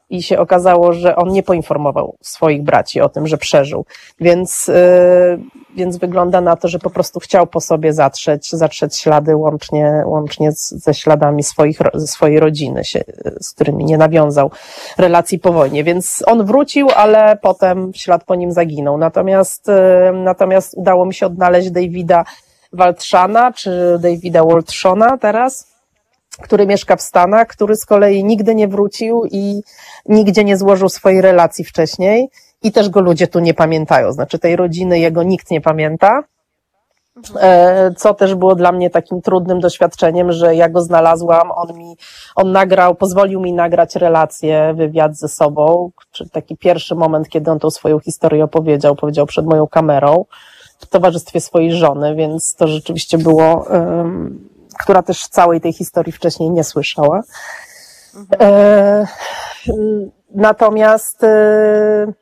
[0.09, 3.85] i się okazało, że on nie poinformował swoich braci o tym, że przeżył.
[4.19, 5.39] Więc, yy,
[5.75, 10.49] więc wygląda na to, że po prostu chciał po sobie zatrzeć, zatrzeć ślady łącznie, łącznie
[10.51, 13.03] ze śladami swoich, swojej rodziny, się,
[13.41, 14.51] z którymi nie nawiązał
[14.97, 15.83] relacji po wojnie.
[15.83, 18.97] Więc on wrócił, ale potem ślad po nim zaginął.
[18.97, 19.73] Natomiast, yy,
[20.13, 22.25] natomiast udało mi się odnaleźć Davida
[22.73, 25.74] Waltrzana, czy Davida Waltshona teraz,
[26.41, 29.61] który mieszka w Stanach, który z kolei nigdy nie wrócił i
[30.05, 32.29] nigdzie nie złożył swojej relacji wcześniej
[32.63, 34.11] i też go ludzie tu nie pamiętają.
[34.11, 36.23] Znaczy tej rodziny jego nikt nie pamięta.
[37.41, 41.97] E, co też było dla mnie takim trudnym doświadczeniem, że ja go znalazłam, on mi,
[42.35, 47.59] on nagrał, pozwolił mi nagrać relację, wywiad ze sobą, czy taki pierwszy moment, kiedy on
[47.59, 50.25] tą swoją historię opowiedział, powiedział przed moją kamerą,
[50.79, 54.49] w towarzystwie swojej żony, więc to rzeczywiście było, um,
[54.79, 57.23] która też całej tej historii wcześniej nie słyszała.
[58.15, 58.41] Mhm.
[58.41, 59.07] E,
[60.35, 62.13] natomiast e,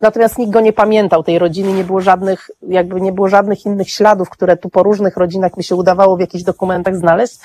[0.00, 3.90] Natomiast nikt go nie pamiętał, tej rodziny, nie było żadnych, jakby nie było żadnych innych
[3.90, 7.38] śladów, które tu po różnych rodzinach mi się udawało w jakichś dokumentach znaleźć,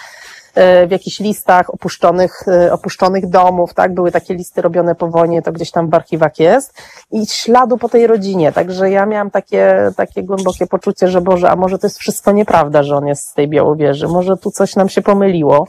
[0.88, 5.52] w jakichś listach opuszczonych, e, opuszczonych domów, tak, były takie listy robione po wojnie, to
[5.52, 6.74] gdzieś tam w archiwach jest.
[7.12, 11.56] I śladu po tej rodzinie, także ja miałam takie, takie głębokie poczucie, że Boże, a
[11.56, 14.90] może to jest wszystko nieprawda, że on jest z tej Białowieży, może tu coś nam
[14.90, 15.68] się pomyliło,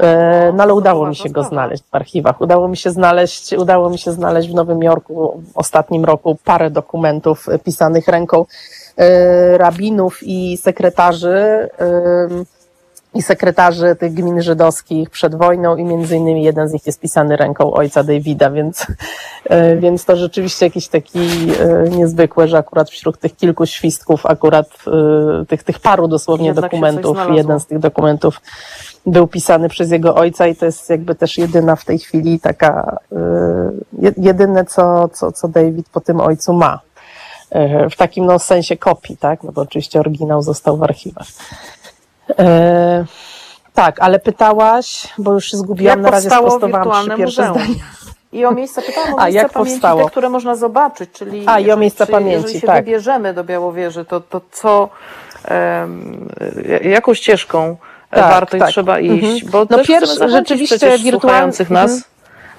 [0.00, 2.40] E, no ale udało mi się go znaleźć w archiwach.
[2.40, 6.70] Udało mi się znaleźć, udało mi się znaleźć w Nowym Jorku w ostatnim roku parę
[6.70, 8.44] dokumentów pisanych ręką
[8.96, 11.68] e, rabinów i sekretarzy
[13.14, 17.36] i sekretarzy tych gmin żydowskich przed wojną i między innymi jeden z nich jest pisany
[17.36, 18.86] ręką ojca Davida, więc,
[19.44, 21.18] e, więc to rzeczywiście jakiś taki
[21.90, 24.66] niezwykłe, że akurat wśród tych kilku świstków, akurat
[25.48, 28.40] tych, tych paru dosłownie Jednak dokumentów, jeden z tych dokumentów
[29.06, 32.96] był pisany przez jego ojca i to jest jakby też jedyna w tej chwili taka,
[34.16, 36.80] jedyne co, co, co David po tym ojcu ma.
[37.90, 39.42] W takim no, sensie kopii, tak?
[39.42, 41.26] No bo oczywiście oryginał został w archiwach.
[42.30, 42.34] Y,
[43.74, 47.54] tak, ale pytałaś, bo już się zgubiłam, Jak na razie sprostowałam trzy pierwsze muzeum?
[47.54, 47.84] zdania.
[48.32, 50.04] I o miejsca pytałam o A, miejsca jak pamięci, powstało?
[50.04, 52.84] te, które można zobaczyć, czyli A, i o miejsca pamięci, jeżeli się tak.
[52.84, 54.88] wybierzemy do Białowieży, to, to co,
[55.80, 56.28] um,
[56.82, 57.76] jaką ścieżką
[58.10, 58.68] tak, warto tak.
[58.68, 59.52] i trzeba iść, mhm.
[59.52, 62.02] bo no też pierwszy, rzeczywiście wirtualnych nas, mhm.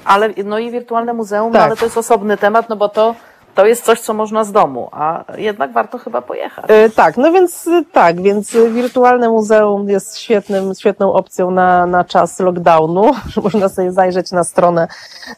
[0.06, 1.62] ale no i wirtualne muzeum, no tak.
[1.62, 3.16] no, ale to jest osobny temat, no bo to
[3.56, 6.70] to jest coś, co można z domu, a jednak warto chyba pojechać.
[6.70, 12.40] Yy, tak, no więc tak, więc wirtualne muzeum jest świetnym, świetną opcją na, na czas
[12.40, 13.12] lockdownu.
[13.44, 14.88] Można sobie zajrzeć na stronę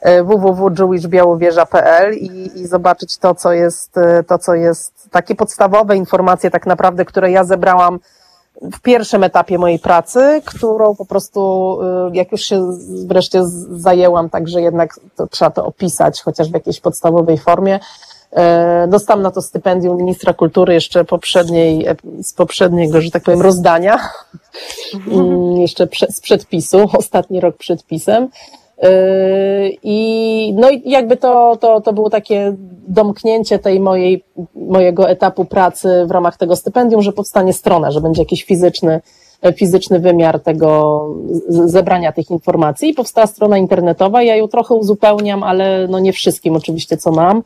[0.01, 6.51] e, www.jewishbiałowieża.pl i, i zobaczyć to, co jest, e, to, co jest takie podstawowe informacje
[6.51, 7.99] tak naprawdę, które ja zebrałam
[8.61, 11.77] w pierwszym etapie mojej pracy, którą po prostu,
[12.11, 12.69] y, jak już się
[13.07, 17.79] wreszcie zajęłam, także jednak to, trzeba to opisać, chociaż w jakiejś podstawowej formie.
[18.85, 21.85] Y, dostałam na to stypendium ministra kultury jeszcze poprzedniej,
[22.21, 23.99] z poprzedniego, że tak powiem, rozdania,
[25.57, 28.29] jeszcze z przedpisu, ostatni rok przed pisem.
[28.83, 28.89] Yy,
[29.83, 32.55] I no i jakby to, to, to było takie
[32.87, 34.23] domknięcie tej mojej,
[34.55, 39.01] mojego etapu pracy w ramach tego stypendium, że powstanie strona, że będzie jakiś fizyczny,
[39.55, 41.01] fizyczny wymiar tego
[41.49, 42.89] zebrania tych informacji.
[42.89, 44.23] I powstała strona internetowa.
[44.23, 47.43] Ja ją trochę uzupełniam, ale no nie wszystkim oczywiście, co mam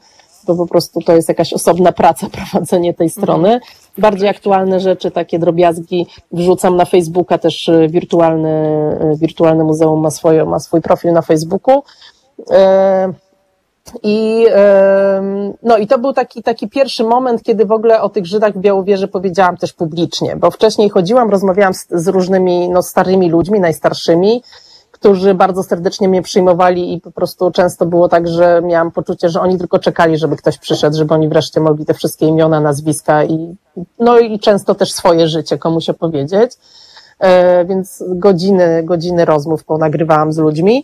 [0.49, 3.59] bo po prostu to jest jakaś osobna praca, prowadzenie tej strony.
[3.97, 8.49] Bardziej aktualne rzeczy, takie drobiazgi wrzucam na Facebooka, też y, wirtualny,
[9.13, 11.83] y, wirtualne muzeum ma, swoje, ma swój profil na Facebooku.
[12.51, 13.13] E,
[14.03, 14.45] I,
[15.63, 18.59] no i to był taki, taki pierwszy moment, kiedy w ogóle o tych Żydach w
[18.59, 24.43] Białowieży powiedziałam też publicznie, bo wcześniej chodziłam, rozmawiałam z, z różnymi no, starymi ludźmi, najstarszymi,
[24.99, 29.41] którzy bardzo serdecznie mnie przyjmowali i po prostu często było tak, że miałam poczucie, że
[29.41, 33.55] oni tylko czekali, żeby ktoś przyszedł, żeby oni wreszcie mogli te wszystkie imiona, nazwiska i,
[33.99, 36.51] no i często też swoje życie komuś opowiedzieć.
[37.19, 40.83] E, więc godziny, godziny rozmów ponagrywałam z ludźmi.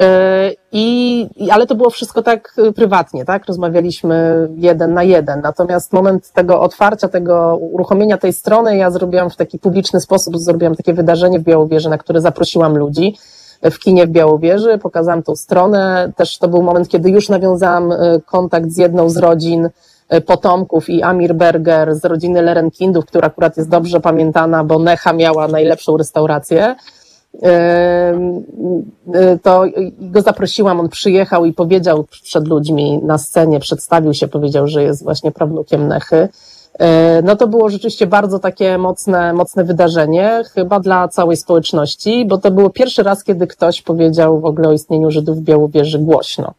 [0.00, 3.46] E, I, ale to było wszystko tak prywatnie, tak?
[3.46, 5.40] Rozmawialiśmy jeden na jeden.
[5.40, 10.74] Natomiast moment tego otwarcia, tego uruchomienia tej strony, ja zrobiłam w taki publiczny sposób, zrobiłam
[10.74, 13.14] takie wydarzenie w Białowieży, na które zaprosiłam ludzi
[13.62, 16.12] w kinie w Białowieży, pokazałam tą stronę.
[16.16, 17.96] Też to był moment, kiedy już nawiązałam e,
[18.26, 19.68] kontakt z jedną z rodzin
[20.08, 25.12] e, potomków i Amir Berger z rodziny Lerenkindów, która akurat jest dobrze pamiętana, bo Necha
[25.12, 26.76] miała najlepszą restaurację.
[27.42, 28.18] E,
[29.42, 29.64] to
[29.98, 35.04] go zaprosiłam, on przyjechał i powiedział przed ludźmi na scenie, przedstawił się, powiedział, że jest
[35.04, 36.28] właśnie prawnukiem Nechy.
[36.78, 42.38] E, no to było rzeczywiście bardzo takie mocne, mocne wydarzenie, chyba dla całej społeczności, bo
[42.38, 46.54] to było pierwszy raz, kiedy ktoś powiedział w ogóle o istnieniu Żydów w Białowieży głośno.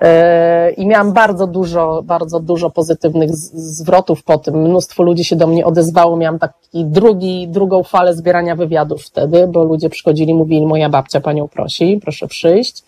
[0.00, 4.62] E, I miałam bardzo dużo, bardzo dużo pozytywnych zwrotów po tym.
[4.62, 6.16] Mnóstwo ludzi się do mnie odezwało.
[6.16, 11.48] Miałam taki drugi, drugą falę zbierania wywiadów wtedy, bo ludzie przychodzili, mówili, moja babcia panią
[11.48, 12.84] prosi, proszę przyjść.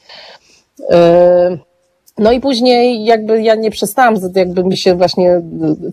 [2.18, 5.42] No i później jakby ja nie przestałam, jakby mi się właśnie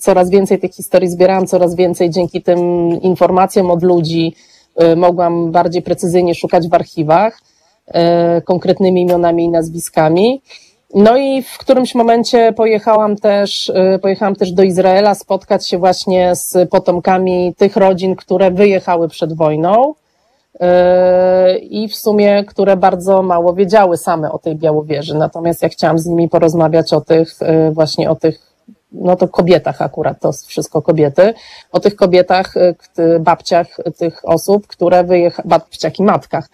[0.02, 2.60] coraz więcej tych historii zbierałam, coraz więcej dzięki tym
[3.02, 4.36] informacjom od ludzi
[4.84, 7.42] y, mogłam bardziej precyzyjnie szukać w archiwach
[7.88, 7.92] y,
[8.42, 10.42] konkretnymi imionami i nazwiskami.
[10.94, 13.72] No i w którymś momencie pojechałam też,
[14.02, 19.94] pojechałam też do Izraela spotkać się właśnie z potomkami tych rodzin, które wyjechały przed wojną
[21.62, 25.16] i w sumie, które bardzo mało wiedziały same o tej Białowieży.
[25.16, 27.40] Natomiast ja chciałam z nimi porozmawiać o tych,
[27.72, 28.56] właśnie o tych
[28.92, 31.34] no to kobietach akurat, to wszystko kobiety,
[31.72, 32.54] o tych kobietach,
[33.20, 36.50] babciach tych osób, które wyjechały, babciach i matkach,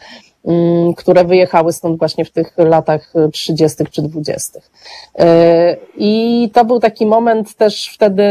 [0.97, 3.83] które wyjechały stąd właśnie w tych latach 30.
[3.91, 4.59] czy 20.
[5.97, 8.23] I to był taki moment też wtedy,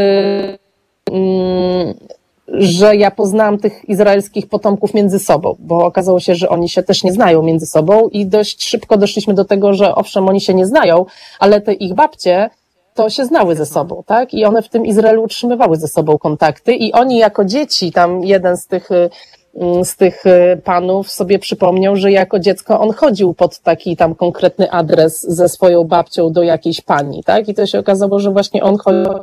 [2.53, 7.03] że ja poznałam tych izraelskich potomków między sobą, bo okazało się, że oni się też
[7.03, 10.65] nie znają między sobą i dość szybko doszliśmy do tego, że owszem, oni się nie
[10.65, 11.05] znają,
[11.39, 12.49] ale te ich babcie
[12.93, 14.33] to się znały ze sobą, tak?
[14.33, 18.57] I one w tym Izraelu utrzymywały ze sobą kontakty i oni jako dzieci, tam jeden
[18.57, 18.89] z tych
[19.55, 24.15] mm, z tych y, panów sobie przypomniał, że jako dziecko on chodził pod taki tam
[24.15, 27.49] konkretny adres ze swoją babcią do jakiejś pani, tak?
[27.49, 29.13] I to się okazało, że właśnie on chodził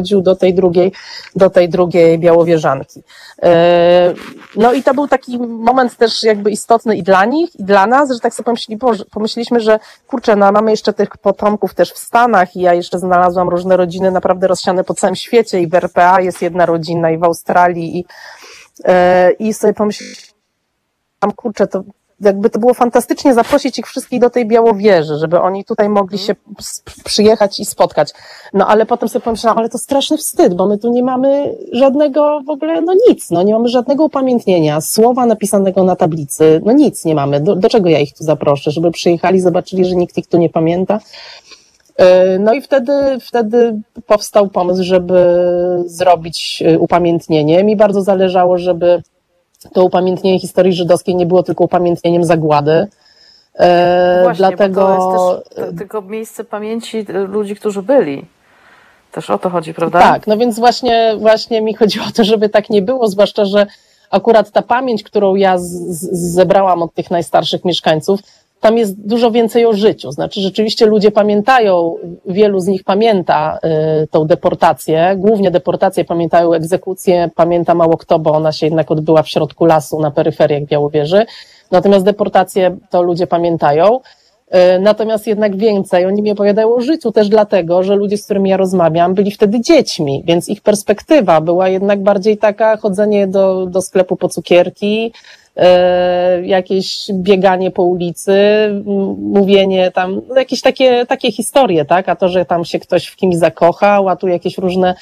[0.00, 0.92] chodził do tej drugiej,
[1.36, 3.02] do tej drugiej białowieżanki.
[3.42, 4.14] E,
[4.56, 8.12] no i to był taki moment też jakby istotny i dla nich, i dla nas,
[8.12, 8.80] że tak sobie pomyśleli,
[9.10, 13.48] pomyśleliśmy, że kurczę, no mamy jeszcze tych potomków też w Stanach i ja jeszcze znalazłam
[13.48, 17.24] różne rodziny naprawdę rozsiane po całym świecie i w RPA jest jedna rodzina i w
[17.24, 18.04] Australii i,
[18.84, 20.34] e, i sobie pomyśleliśmy,
[21.36, 21.84] kurczę, to
[22.20, 26.34] jakby to było fantastycznie zaprosić ich wszystkich do tej Białowieży, żeby oni tutaj mogli się
[27.04, 28.12] przyjechać i spotkać.
[28.54, 32.40] No ale potem sobie pomyślałam, ale to straszny wstyd, bo my tu nie mamy żadnego
[32.46, 37.04] w ogóle, no nic, no nie mamy żadnego upamiętnienia, słowa napisanego na tablicy, no nic
[37.04, 37.40] nie mamy.
[37.40, 38.70] Do, do czego ja ich tu zaproszę?
[38.70, 41.00] Żeby przyjechali, zobaczyli, że nikt ich tu nie pamięta.
[41.96, 45.36] E, no i wtedy, wtedy powstał pomysł, żeby
[45.86, 47.64] zrobić e, upamiętnienie.
[47.64, 49.02] Mi bardzo zależało, żeby
[49.72, 52.86] to upamiętnienie historii żydowskiej nie było tylko upamiętnieniem zagłady.
[53.58, 58.24] E, Właśnie, dlatego to jest też tylko miejsce pamięci ludzi, którzy byli.
[59.12, 60.00] Też o to chodzi, prawda?
[60.00, 63.66] Tak, no więc właśnie, właśnie mi chodzi o to, żeby tak nie było, zwłaszcza, że
[64.10, 68.20] akurat ta pamięć, którą ja z, z, zebrałam od tych najstarszych mieszkańców,
[68.66, 70.12] tam jest dużo więcej o życiu.
[70.12, 71.94] Znaczy, rzeczywiście ludzie pamiętają,
[72.26, 73.58] wielu z nich pamięta
[74.02, 79.22] y, tą deportację, głównie deportację, pamiętają egzekucję, pamięta mało kto, bo ona się jednak odbyła
[79.22, 81.26] w środku lasu, na peryferiach Białowieży.
[81.70, 83.86] Natomiast deportację to ludzie pamiętają.
[83.96, 88.50] Y, natomiast jednak więcej, oni mi opowiadają o życiu też dlatego, że ludzie, z którymi
[88.50, 93.82] ja rozmawiam, byli wtedy dziećmi, więc ich perspektywa była jednak bardziej taka chodzenie do, do
[93.82, 95.12] sklepu po cukierki,
[96.42, 98.38] jakieś bieganie po ulicy,
[99.18, 102.08] mówienie tam, no jakieś takie, takie historie, tak?
[102.08, 104.94] A to, że tam się ktoś w kimś zakochał, a tu jakieś różne,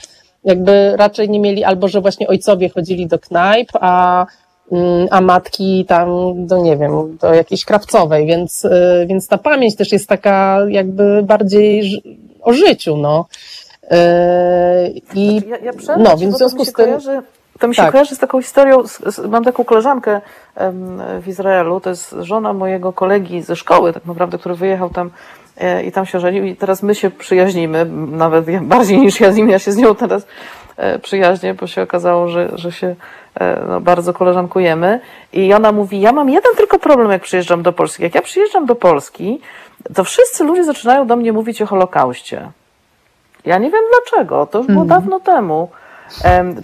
[0.44, 4.26] jakby raczej nie mieli, albo że właśnie ojcowie chodzili do knajp, a,
[4.72, 6.09] mm, a matki tam,
[6.46, 11.22] do nie wiem, do jakiejś krawcowej, więc, e, więc ta pamięć też jest taka jakby
[11.22, 12.02] bardziej
[12.42, 13.26] o życiu, no.
[13.90, 16.84] E, I, ja, ja no, więc w związku z tym.
[16.84, 17.22] Kojarzy
[17.59, 17.92] to mi się tak.
[17.92, 18.82] kojarzy z taką historią,
[19.28, 20.20] mam taką koleżankę
[21.20, 25.11] w Izraelu, to jest żona mojego kolegi ze szkoły, tak naprawdę, który wyjechał tam
[25.57, 29.36] e, i tam się żenił i teraz my się przyjaźnimy, nawet bardziej niż ja z
[29.36, 30.26] nim, ja się z nią teraz
[30.76, 32.94] e, przyjaźnię, bo się okazało, że, że się
[33.34, 35.00] e, no, bardzo koleżankujemy
[35.32, 38.02] i ona mówi, ja mam jeden tylko problem, jak przyjeżdżam do Polski.
[38.02, 39.40] Jak ja przyjeżdżam do Polski,
[39.94, 42.50] to wszyscy ludzie zaczynają do mnie mówić o Holokauście.
[43.44, 44.88] Ja nie wiem dlaczego, to już było mm.
[44.88, 45.68] dawno temu.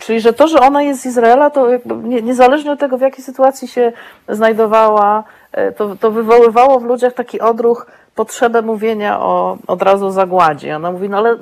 [0.01, 1.69] Czyli, że to, że ona jest z Izraela, to
[2.03, 3.93] niezależnie od tego, w jakiej sytuacji się
[4.29, 10.77] znajdowała, e, to, to wywoływało w ludziach taki odruch, potrzebę mówienia o od razu zagładzie.
[10.77, 11.39] Ona mówi, no ale e,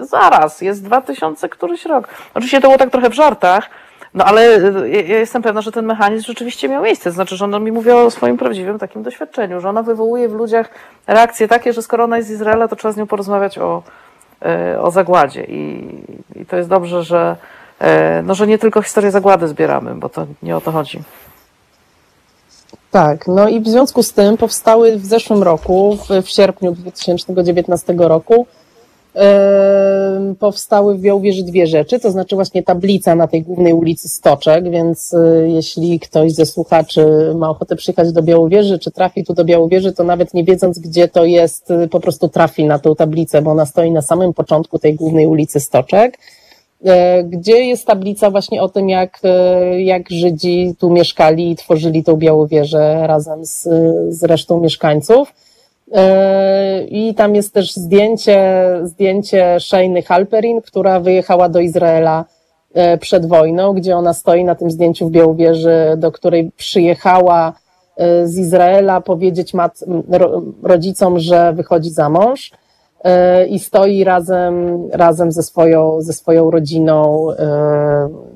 [0.00, 2.08] zaraz, jest 2000 któryś rok.
[2.34, 3.70] Oczywiście to było tak trochę w żartach,
[4.14, 7.10] no ale e, ja jestem pewna, że ten mechanizm rzeczywiście miał miejsce.
[7.10, 10.70] Znaczy, że ona mi mówi o swoim prawdziwym takim doświadczeniu, że ona wywołuje w ludziach
[11.06, 13.82] reakcje takie, że skoro ona jest z Izraela, to trzeba z nią porozmawiać o,
[14.80, 15.44] o zagładzie.
[15.44, 15.88] I,
[16.36, 17.36] I, to jest dobrze, że,
[17.78, 21.02] e, no, że nie tylko historię zagłady zbieramy, bo to nie o to chodzi.
[22.90, 27.94] Tak, no i w związku z tym powstały w zeszłym roku, w, w sierpniu 2019
[27.98, 28.46] roku,
[30.38, 35.12] powstały w Białowieży dwie rzeczy, to znaczy właśnie tablica na tej głównej ulicy Stoczek, więc
[35.12, 39.92] y, jeśli ktoś ze słuchaczy ma ochotę przyjechać do Białowieży, czy trafi tu do Białowieży,
[39.92, 43.50] to nawet nie wiedząc gdzie to jest, y, po prostu trafi na tą tablicę, bo
[43.50, 46.18] ona stoi na samym początku tej głównej ulicy Stoczek
[46.84, 52.04] e, gdzie jest tablica właśnie o tym, jak, e, jak Żydzi tu mieszkali i tworzyli
[52.04, 53.68] tą Białowieżę razem z,
[54.08, 55.32] z resztą mieszkańców.
[55.92, 62.24] E, I tam jest też zdjęcie, zdjęcie Shayny Halperin, która wyjechała do Izraela
[62.74, 67.52] e, przed wojną, gdzie ona stoi na tym zdjęciu w Białowieży, do której przyjechała
[68.24, 69.84] z Izraela powiedzieć mat,
[70.62, 72.50] rodzicom, że wychodzi za mąż
[73.48, 77.26] i stoi razem, razem ze, swoją, ze swoją rodziną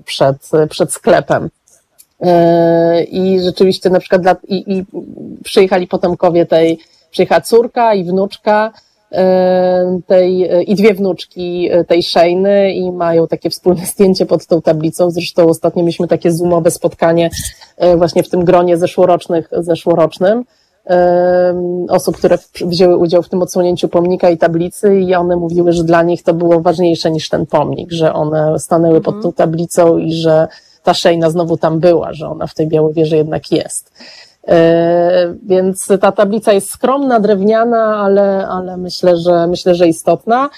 [0.04, 0.36] przed,
[0.70, 1.50] przed sklepem.
[3.10, 4.84] I rzeczywiście na przykład dla, i, i
[5.44, 6.78] przyjechali potomkowie tej,
[7.10, 8.72] przyjechała córka i wnuczka,
[9.12, 14.62] E, tej, i dwie wnuczki e, tej Szejny i mają takie wspólne zdjęcie pod tą
[14.62, 15.10] tablicą.
[15.10, 17.30] Zresztą ostatnio mieliśmy takie zoomowe spotkanie
[17.76, 20.44] e, właśnie w tym gronie zeszłorocznych, zeszłorocznym
[21.88, 26.02] osób, które wzięły udział w tym odsłonięciu pomnika i tablicy i one mówiły, że dla
[26.02, 29.22] nich to było ważniejsze niż ten pomnik, że one stanęły pod mhm.
[29.22, 30.48] tą tablicą i że
[30.82, 33.92] ta Szejna znowu tam była, że ona w tej Białowieży jednak jest.
[34.50, 40.50] E, więc ta tablica jest skromna, drewniana, ale, ale myślę, że myślę, że istotna.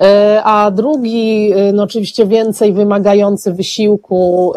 [0.00, 4.52] E, a drugi, e, no oczywiście więcej wymagający wysiłku,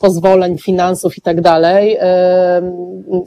[0.00, 1.98] pozwoleń, finansów i tak dalej.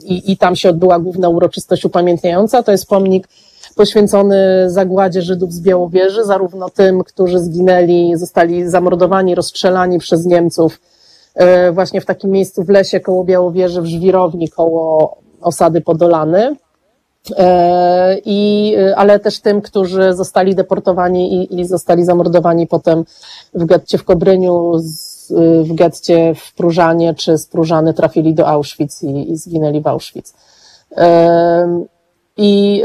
[0.04, 2.62] I, tam się odbyła główna uroczystość upamiętniająca.
[2.62, 3.28] To jest pomnik
[3.76, 10.80] poświęcony zagładzie Żydów z Białowieży, zarówno tym, którzy zginęli, zostali zamordowani, rozstrzelani przez Niemców
[11.72, 16.56] właśnie w takim miejscu w lesie koło Białowieży, w Żwirowni, koło osady Podolany.
[17.36, 23.04] E, I, ale też tym, którzy zostali deportowani i, i zostali zamordowani potem
[23.54, 24.72] w getcie w Kobryniu,
[25.62, 30.34] w getcie w Próżanie czy z Próżany trafili do Auschwitz i, i zginęli w Auschwitz.
[32.38, 32.82] E, I,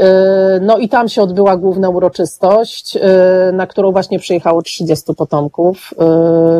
[0.60, 2.98] no i tam się odbyła główna uroczystość,
[3.52, 5.94] na którą właśnie przyjechało 30 potomków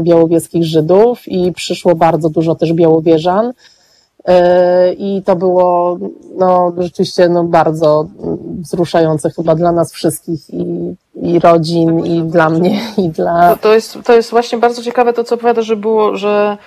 [0.02, 3.52] białowieskich Żydów i przyszło bardzo dużo też białowieżan.
[4.96, 5.98] I to było
[6.38, 8.06] no, rzeczywiście no, bardzo
[8.60, 13.50] wzruszające chyba dla nas wszystkich i, i rodzin, i dla mnie, i dla.
[13.50, 16.58] To, to, jest, to jest właśnie bardzo ciekawe to, co opowiada, że było, że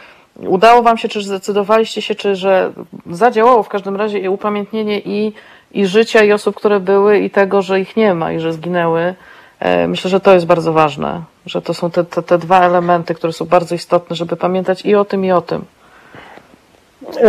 [0.47, 2.71] udało Wam się, czy zdecydowaliście się, czy że
[3.11, 5.33] zadziałało w każdym razie i upamiętnienie i
[5.71, 9.15] i życia i osób, które były i tego, że ich nie ma i że zginęły.
[9.59, 13.15] E, myślę, że to jest bardzo ważne, że to są te, te, te dwa elementy,
[13.15, 15.65] które są bardzo istotne, żeby pamiętać i o tym, i o tym.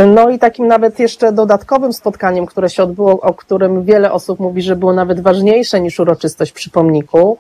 [0.07, 4.63] No i takim nawet jeszcze dodatkowym spotkaniem, które się odbyło, o którym wiele osób mówi,
[4.63, 7.39] że było nawet ważniejsze niż uroczystość przy pomniku,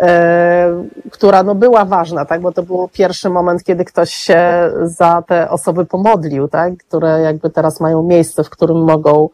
[0.00, 5.22] e, która no była ważna, tak, bo to był pierwszy moment, kiedy ktoś się za
[5.26, 9.28] te osoby pomodlił, tak, które jakby teraz mają miejsce, w którym mogą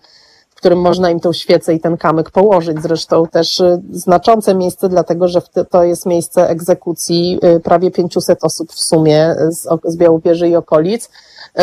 [0.65, 2.83] którym można im tą świecę i ten kamyk położyć.
[2.83, 5.41] Zresztą też y, znaczące miejsce, dlatego że
[5.71, 11.05] to jest miejsce egzekucji y, prawie 500 osób w sumie z, z Białowieży i okolic.
[11.05, 11.61] Y,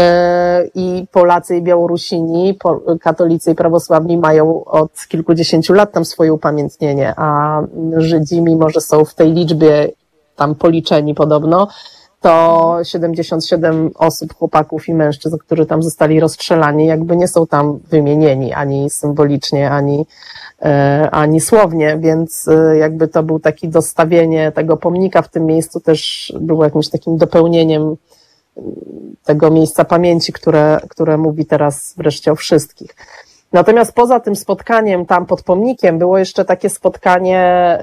[0.76, 2.60] I Polacy i Białorusini,
[3.02, 7.62] katolicy i prawosławni mają od kilkudziesięciu lat tam swoje upamiętnienie, a
[7.98, 9.90] Żydzi, mimo że są w tej liczbie
[10.36, 11.68] tam policzeni podobno,
[12.22, 18.54] to 77 osób, chłopaków i mężczyzn, którzy tam zostali rozstrzelani, jakby nie są tam wymienieni
[18.54, 20.06] ani symbolicznie, ani,
[20.62, 25.80] e, ani słownie, więc e, jakby to był taki dostawienie tego pomnika w tym miejscu
[25.80, 27.96] też było jakimś takim dopełnieniem
[29.24, 32.96] tego miejsca pamięci, które, które mówi teraz wreszcie o wszystkich.
[33.54, 37.78] Natomiast poza tym spotkaniem tam pod pomnikiem było jeszcze takie spotkanie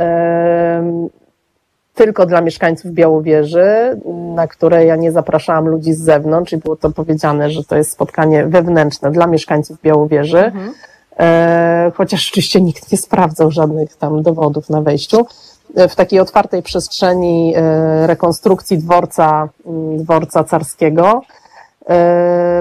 [1.98, 4.00] tylko dla mieszkańców Białowieży,
[4.34, 7.90] na które ja nie zapraszałam ludzi z zewnątrz i było to powiedziane, że to jest
[7.90, 10.38] spotkanie wewnętrzne dla mieszkańców Białowieży.
[10.38, 10.74] Mhm.
[11.18, 15.26] E, chociaż oczywiście nikt nie sprawdzał żadnych tam dowodów na wejściu.
[15.74, 19.48] E, w takiej otwartej przestrzeni e, rekonstrukcji dworca,
[19.96, 21.22] dworca carskiego,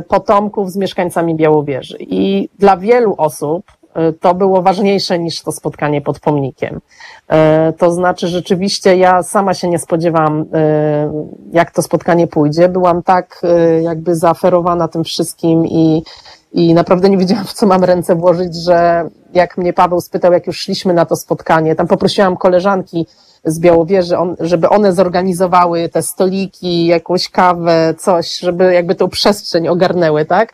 [0.07, 1.97] potomków z mieszkańcami Białowieży.
[1.99, 3.65] I dla wielu osób
[4.19, 6.81] to było ważniejsze niż to spotkanie pod pomnikiem.
[7.27, 11.11] E, to znaczy, rzeczywiście ja sama się nie spodziewałam, e,
[11.51, 12.69] jak to spotkanie pójdzie.
[12.69, 16.03] Byłam tak e, jakby zaaferowana tym wszystkim i,
[16.53, 20.47] i naprawdę nie wiedziałam, w co mam ręce włożyć, że jak mnie Paweł spytał, jak
[20.47, 23.07] już szliśmy na to spotkanie, tam poprosiłam koleżanki
[23.45, 30.25] z Białowieży, żeby one zorganizowały te stoliki, jakąś kawę, coś, żeby jakby tą przestrzeń ogarnęły,
[30.25, 30.53] tak?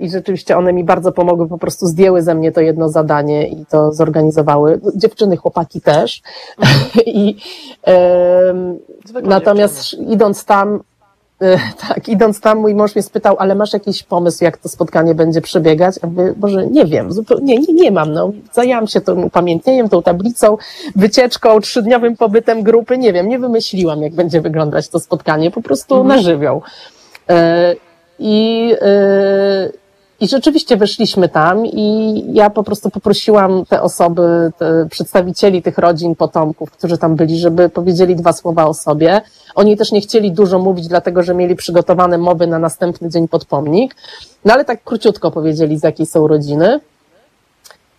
[0.00, 3.66] I rzeczywiście one mi bardzo pomogły, po prostu zdjęły ze mnie to jedno zadanie i
[3.66, 4.80] to zorganizowały.
[4.96, 6.22] Dziewczyny, chłopaki też.
[7.06, 7.36] I,
[9.22, 10.12] natomiast dziewczyny.
[10.12, 10.80] idąc tam,
[11.42, 15.14] e, tak, idąc tam, mój mąż mnie spytał, ale masz jakiś pomysł, jak to spotkanie
[15.14, 15.96] będzie przebiegać?
[16.02, 18.32] A mówię, Boże, nie wiem, zupełnie, nie, nie mam, no.
[18.52, 20.56] Zajęłam się tym upamiętnieniem, tą tablicą,
[20.96, 25.94] wycieczką, trzydniowym pobytem grupy, nie wiem, nie wymyśliłam, jak będzie wyglądać to spotkanie, po prostu
[25.94, 26.16] mhm.
[26.16, 26.62] na żywioł.
[27.30, 27.87] E,
[28.18, 29.72] i, yy,
[30.20, 36.14] I rzeczywiście wyszliśmy tam i ja po prostu poprosiłam te osoby, te przedstawicieli tych rodzin,
[36.14, 39.20] potomków, którzy tam byli, żeby powiedzieli dwa słowa o sobie.
[39.54, 43.44] Oni też nie chcieli dużo mówić, dlatego że mieli przygotowane mowy na następny dzień pod
[43.44, 43.96] pomnik.
[44.44, 46.80] No ale tak króciutko powiedzieli, z jakiej są rodziny.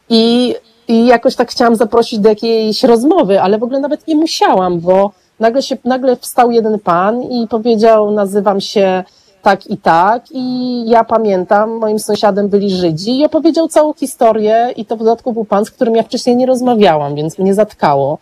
[0.10, 0.56] I,
[0.88, 5.12] I jakoś tak chciałam zaprosić do jakiejś rozmowy, ale w ogóle nawet nie musiałam, bo
[5.40, 9.04] nagle się, nagle wstał jeden pan i powiedział, nazywam się
[9.50, 10.24] tak i tak.
[10.32, 10.44] I
[10.90, 15.46] ja pamiętam, moim sąsiadem byli Żydzi i opowiedział całą historię i to w dodatku był
[15.46, 18.18] pan, z którym ja wcześniej nie rozmawiałam, więc mnie zatkało.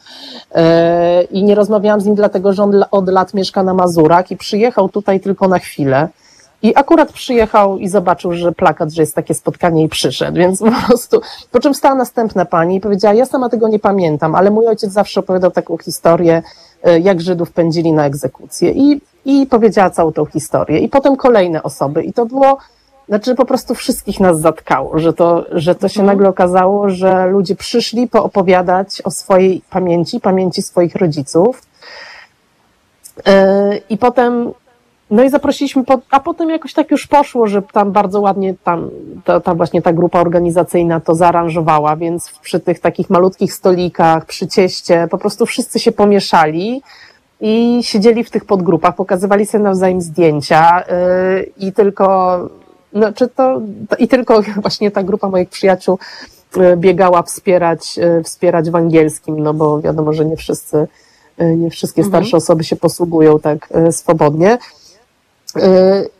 [0.56, 4.38] E, I nie rozmawiałam z nim dlatego, że on od lat mieszka na Mazurach i
[4.38, 6.08] przyjechał tutaj tylko na chwilę.
[6.62, 10.72] I akurat przyjechał i zobaczył, że plakat, że jest takie spotkanie i przyszedł, więc po
[10.88, 11.22] prostu,
[11.52, 14.92] po czym stała następna pani i powiedziała, ja sama tego nie pamiętam, ale mój ojciec
[14.92, 16.42] zawsze opowiadał taką historię,
[16.92, 20.80] jak Żydów pędzili na egzekucję i, i powiedziała całą tą historię.
[20.80, 22.58] I potem kolejne osoby i to było,
[23.08, 26.18] znaczy po prostu wszystkich nas zatkało, że to, że to się mhm.
[26.18, 31.62] nagle okazało, że ludzie przyszli poopowiadać o swojej pamięci, pamięci swoich rodziców.
[33.28, 34.54] E, I potem
[35.12, 38.90] no i zaprosiliśmy, a potem jakoś tak już poszło, że tam bardzo ładnie tam,
[39.26, 44.48] ta, ta właśnie ta grupa organizacyjna to zaaranżowała, więc przy tych takich malutkich stolikach, przy
[44.48, 46.82] cieście, po prostu wszyscy się pomieszali
[47.42, 52.38] i siedzieli w tych podgrupach, pokazywali sobie nawzajem zdjęcia yy, i tylko,
[52.94, 53.62] no, czy to,
[54.00, 56.00] i tylko właśnie ta grupa moich przyjaciół
[56.56, 60.88] yy, biegała wspierać, yy, wspierać w angielskim, no bo wiadomo, że nie wszyscy,
[61.38, 62.44] yy, nie wszystkie starsze mhm.
[62.44, 64.58] osoby się posługują tak yy, swobodnie.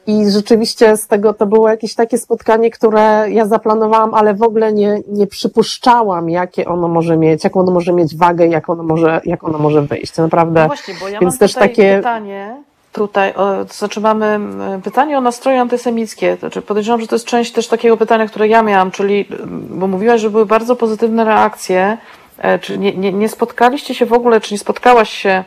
[0.08, 4.74] I rzeczywiście z tego to było jakieś takie spotkanie, które ja zaplanowałam, ale w ogóle
[4.74, 9.22] nie, nie przypuszczałam, jakie ono może mieć, jaką ono może mieć wagę, jak ono może,
[9.26, 10.18] jak ono może wyjść.
[10.18, 10.62] Naprawdę.
[10.62, 12.56] No właśnie, bo ja Więc mam też takie pytanie.
[12.92, 14.40] Tutaj, o, to znaczy mamy
[14.84, 16.38] pytanie o nastroje antysemickie.
[16.40, 19.26] Znaczy podejrzewam, że to jest część też takiego pytania, które ja miałam, czyli,
[19.70, 21.98] bo mówiłaś, że były bardzo pozytywne reakcje.
[22.38, 25.44] E, czy nie, nie, nie spotkaliście się w ogóle, czy nie spotkałaś się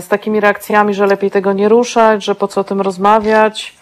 [0.00, 3.80] z takimi reakcjami, że lepiej tego nie ruszać, że po co o tym rozmawiać,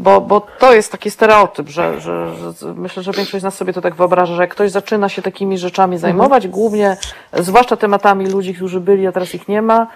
[0.00, 3.72] bo, bo to jest taki stereotyp, że, że, że myślę, że większość z nas sobie
[3.72, 6.00] to tak wyobraża, że jak ktoś zaczyna się takimi rzeczami mhm.
[6.00, 6.52] zajmować, mhm.
[6.52, 6.96] głównie,
[7.32, 9.86] zwłaszcza tematami ludzi, którzy byli, a teraz ich nie ma,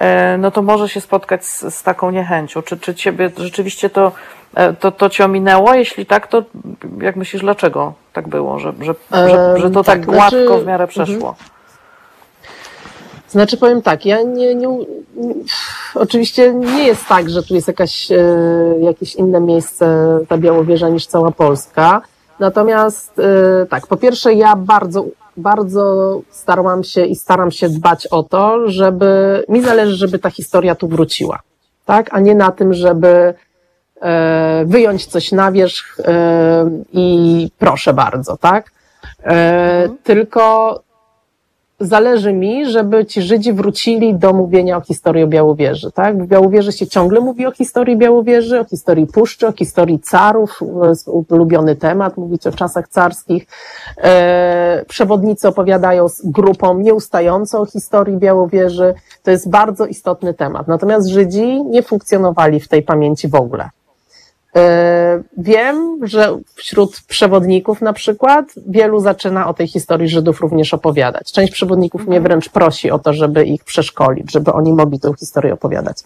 [0.00, 2.62] e, no to może się spotkać z, z taką niechęcią.
[2.62, 4.12] Czy, czy ciebie rzeczywiście to,
[4.54, 5.74] e, to, to cię ominęło?
[5.74, 6.42] Jeśli tak, to
[7.00, 10.66] jak myślisz, dlaczego tak było, że, że, że, że to tak, tak gładko znaczy, w
[10.66, 11.28] miarę przeszło?
[11.28, 11.53] Mhm.
[13.34, 14.66] Znaczy powiem tak, ja nie, nie,
[15.16, 15.34] nie,
[15.94, 18.16] oczywiście nie jest tak, że tu jest jakaś, e,
[18.80, 22.02] jakieś inne miejsce, ta Białowieża niż cała Polska.
[22.40, 25.04] Natomiast e, tak, po pierwsze ja bardzo,
[25.36, 30.74] bardzo starałam się i staram się dbać o to, żeby, mi zależy, żeby ta historia
[30.74, 31.40] tu wróciła,
[31.84, 33.34] tak, a nie na tym, żeby
[34.00, 35.98] e, wyjąć coś na wierzch
[36.92, 38.70] i proszę bardzo, tak.
[39.22, 39.96] Mhm.
[40.04, 40.83] Tylko
[41.80, 45.92] zależy mi, żeby ci Żydzi wrócili do mówienia o historii o Białowieży.
[45.92, 46.22] Tak?
[46.22, 50.60] W Białowieży się ciągle mówi o historii Białowieży, o historii Puszczy, o historii carów,
[51.28, 53.46] ulubiony temat, mówić o czasach carskich.
[53.98, 58.94] E, przewodnicy opowiadają z grupą nieustająco o historii Białowieży.
[59.22, 60.68] To jest bardzo istotny temat.
[60.68, 63.70] Natomiast Żydzi nie funkcjonowali w tej pamięci w ogóle.
[64.56, 71.32] E, wiem, że wśród przewodników na przykład wielu zaczyna o tej historii Żydów również opowiadać.
[71.32, 72.22] Część przewodników mnie mhm.
[72.22, 75.96] wręcz prosi o to, żeby ich przeszkolić, żeby oni mogli tę historię opowiadać.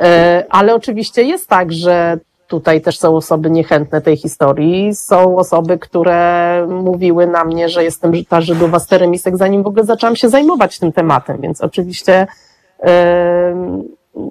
[0.00, 4.94] E, ale oczywiście jest tak, że tutaj też są osoby niechętne tej historii.
[4.94, 10.16] Są osoby, które mówiły na mnie, że jestem ta Żydowa steremisek, zanim w ogóle zaczęłam
[10.16, 12.26] się zajmować tym tematem, więc oczywiście,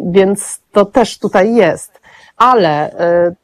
[0.05, 2.01] więc to też tutaj jest.
[2.37, 3.35] Ale e,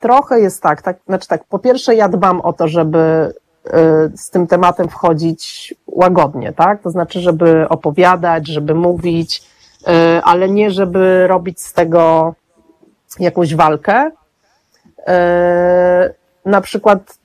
[0.00, 3.34] trochę jest tak, tak, znaczy tak, po pierwsze ja dbam o to, żeby
[3.66, 3.70] y,
[4.16, 6.82] z tym tematem wchodzić łagodnie, tak?
[6.82, 9.42] To znaczy, żeby opowiadać, żeby mówić,
[9.82, 12.34] y, ale nie żeby robić z tego
[13.18, 14.10] jakąś walkę.
[14.98, 15.02] Y,
[16.44, 17.20] na przykład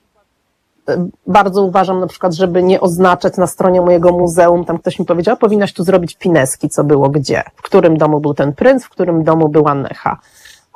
[1.26, 5.36] bardzo uważam na przykład, żeby nie oznaczać na stronie mojego muzeum, tam ktoś mi powiedział,
[5.36, 9.24] powinnaś tu zrobić pineski, co było gdzie, w którym domu był ten princ, w którym
[9.24, 10.18] domu była Necha.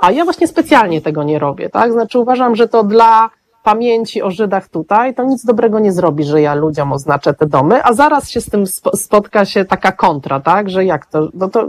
[0.00, 1.92] A ja właśnie specjalnie tego nie robię, tak?
[1.92, 3.30] Znaczy uważam, że to dla
[3.62, 7.84] pamięci o Żydach tutaj, to nic dobrego nie zrobi, że ja ludziom oznaczę te domy,
[7.84, 8.64] a zaraz się z tym
[8.94, 10.70] spotka się taka kontra, tak?
[10.70, 11.68] Że jak to, no to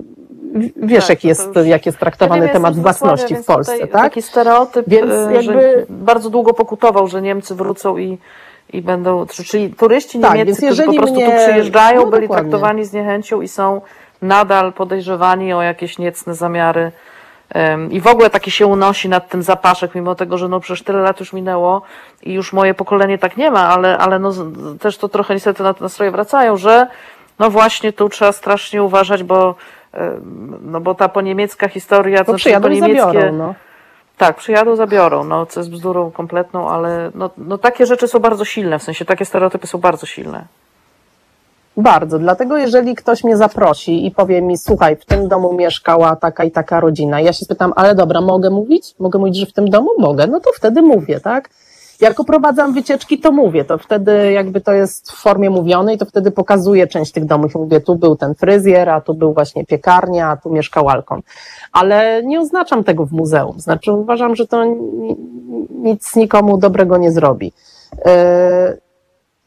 [0.76, 1.68] wiesz, tak, jak, jest, już...
[1.68, 3.92] jak jest traktowany ja temat własności w Polsce, tak?
[3.92, 8.18] Taki stereotyp, więc e, jakby bardzo długo pokutował, że Niemcy wrócą i
[8.74, 11.26] i będą, czyli turyści tak, niemieccy, którzy po prostu mnie...
[11.26, 13.82] tu przyjeżdżają, no, byli traktowani z niechęcią i są
[14.22, 16.92] nadal podejrzewani o jakieś niecne zamiary
[17.90, 21.00] i w ogóle takie się unosi nad tym zapaszek, mimo tego, że no przecież tyle
[21.02, 21.82] lat już minęło
[22.24, 24.32] i już moje pokolenie tak nie ma, ale, ale no
[24.80, 26.88] też to trochę niestety na te nastroje wracają, że
[27.40, 29.56] no właśnie tu trzeba strasznie uważać, bo
[30.62, 33.02] no bo ta poniemiecka historia, bo to znaczy po niemieckie...
[33.02, 33.54] Zabiorą, no.
[34.18, 38.46] Tak, przyjadą, zabiorą, no co jest bzdurą kompletną, ale no, no takie rzeczy są bardzo
[38.46, 40.46] silne, w sensie takie stereotypy są bardzo silne.
[41.78, 46.44] Bardzo, dlatego jeżeli ktoś mnie zaprosi i powie mi, słuchaj, w tym domu mieszkała taka
[46.44, 48.96] i taka rodzina, ja się spytam, ale dobra, mogę mówić?
[49.00, 49.90] Mogę mówić, że w tym domu?
[50.00, 51.50] Mogę, no to wtedy mówię, tak?
[52.02, 56.32] Jak oprowadzam wycieczki, to mówię, to wtedy jakby to jest w formie mówionej, to wtedy
[56.32, 57.56] pokazuję część tych domów.
[57.56, 61.22] Mówię, tu był ten fryzjer, a tu był właśnie piekarnia, a tu mieszkał Alkon.
[61.72, 63.60] Ale nie oznaczam tego w muzeum.
[63.60, 64.64] Znaczy uważam, że to
[65.70, 67.54] nic nikomu dobrego nie zrobi.
[68.06, 68.78] E,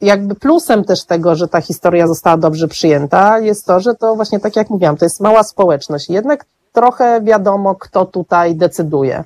[0.00, 4.40] jakby plusem też tego, że ta historia została dobrze przyjęta, jest to, że to właśnie
[4.40, 6.10] tak jak mówiłam, to jest mała społeczność.
[6.10, 9.24] Jednak trochę wiadomo, kto tutaj decyduje.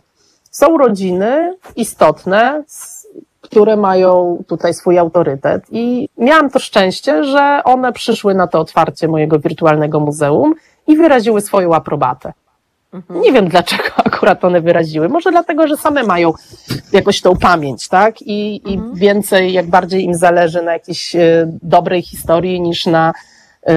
[0.50, 2.64] Są rodziny istotne,
[3.40, 9.08] które mają tutaj swój autorytet i miałam to szczęście, że one przyszły na to otwarcie
[9.08, 10.54] mojego wirtualnego muzeum
[10.86, 12.32] i wyraziły swoją aprobatę.
[12.92, 13.20] Mhm.
[13.20, 15.08] Nie wiem dlaczego akurat one wyraziły.
[15.08, 16.32] Może dlatego, że same mają
[16.92, 18.22] jakoś tą pamięć, tak?
[18.22, 18.94] I, i mhm.
[18.94, 23.12] więcej, jak bardziej im zależy na jakiejś e, dobrej historii niż na,
[23.66, 23.74] e,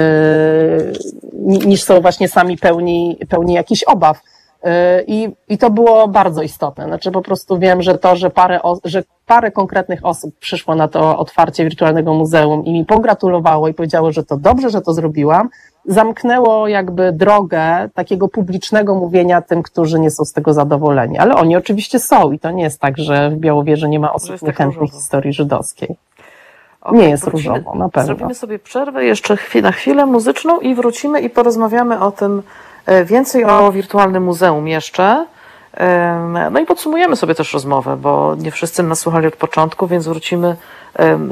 [1.44, 4.22] niż są właśnie sami pełni, pełni jakichś obaw.
[5.08, 6.86] I, I to było bardzo istotne.
[6.86, 11.18] Znaczy po prostu wiem, że to, że parę, że parę konkretnych osób przyszło na to
[11.18, 15.50] otwarcie wirtualnego muzeum i mi pogratulowało i powiedziało, że to dobrze, że to zrobiłam,
[15.86, 21.18] zamknęło jakby drogę takiego publicznego mówienia tym, którzy nie są z tego zadowoleni.
[21.18, 24.42] Ale oni oczywiście są i to nie jest tak, że w Białowieży nie ma osób
[24.42, 25.96] niechętnych historii żydowskiej.
[26.82, 28.06] Okay, nie jest wrócimy, różowo, na pewno.
[28.06, 32.44] Zrobimy sobie przerwę jeszcze na chwilę muzyczną i wrócimy i porozmawiamy o tym,
[32.86, 35.26] E, więcej o wirtualnym muzeum jeszcze.
[36.52, 40.56] No i podsumujemy sobie też rozmowę, bo nie wszyscy nas słuchali od początku, więc wrócimy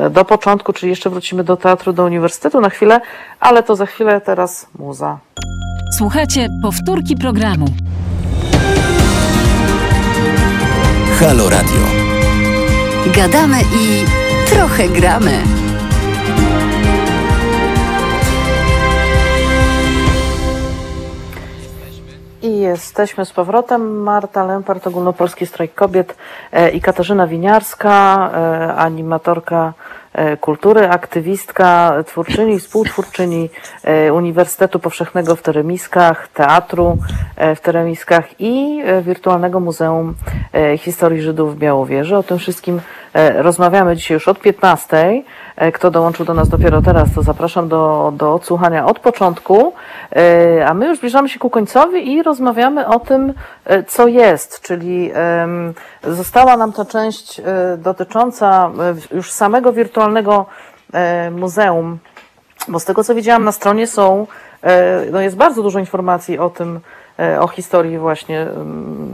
[0.10, 3.02] do początku, czyli jeszcze wrócimy do teatru, do uniwersytetu na chwilę,
[3.40, 5.18] ale to za chwilę teraz muza.
[5.98, 7.66] Słuchajcie powtórki programu.
[11.20, 11.82] Halo Radio.
[13.16, 14.06] Gadamy i
[14.49, 15.32] trochę gramy.
[22.41, 24.02] I jesteśmy z powrotem.
[24.02, 26.16] Marta Lempart, Ogólnopolski Strajk Kobiet
[26.52, 29.74] e, i Katarzyna Winiarska, e, animatorka
[30.14, 33.49] e, kultury, aktywistka, twórczyni współtwórczyni
[34.14, 36.98] Uniwersytetu Powszechnego w Teremiskach, Teatru
[37.56, 40.16] w Teremiskach i Wirtualnego Muzeum
[40.78, 42.18] Historii Żydów w Białowieży.
[42.18, 42.82] O tym wszystkim
[43.36, 45.24] rozmawiamy dzisiaj już od 15.
[45.60, 49.73] E, kto dołączył do nas dopiero teraz, to zapraszam do, do odsłuchania od początku.
[50.15, 53.34] E, a my już zbliżamy się ku końcowi i rozmawiamy o tym,
[53.65, 55.11] e, co jest, czyli
[56.03, 57.41] została nam ta część
[57.77, 58.72] dotycząca
[59.11, 60.45] już samego wirtualnego
[61.31, 61.98] muzeum,
[62.68, 64.27] bo z tego co widziałam na stronie są,
[65.11, 66.80] no jest bardzo dużo informacji o tym,
[67.40, 68.48] o historii właśnie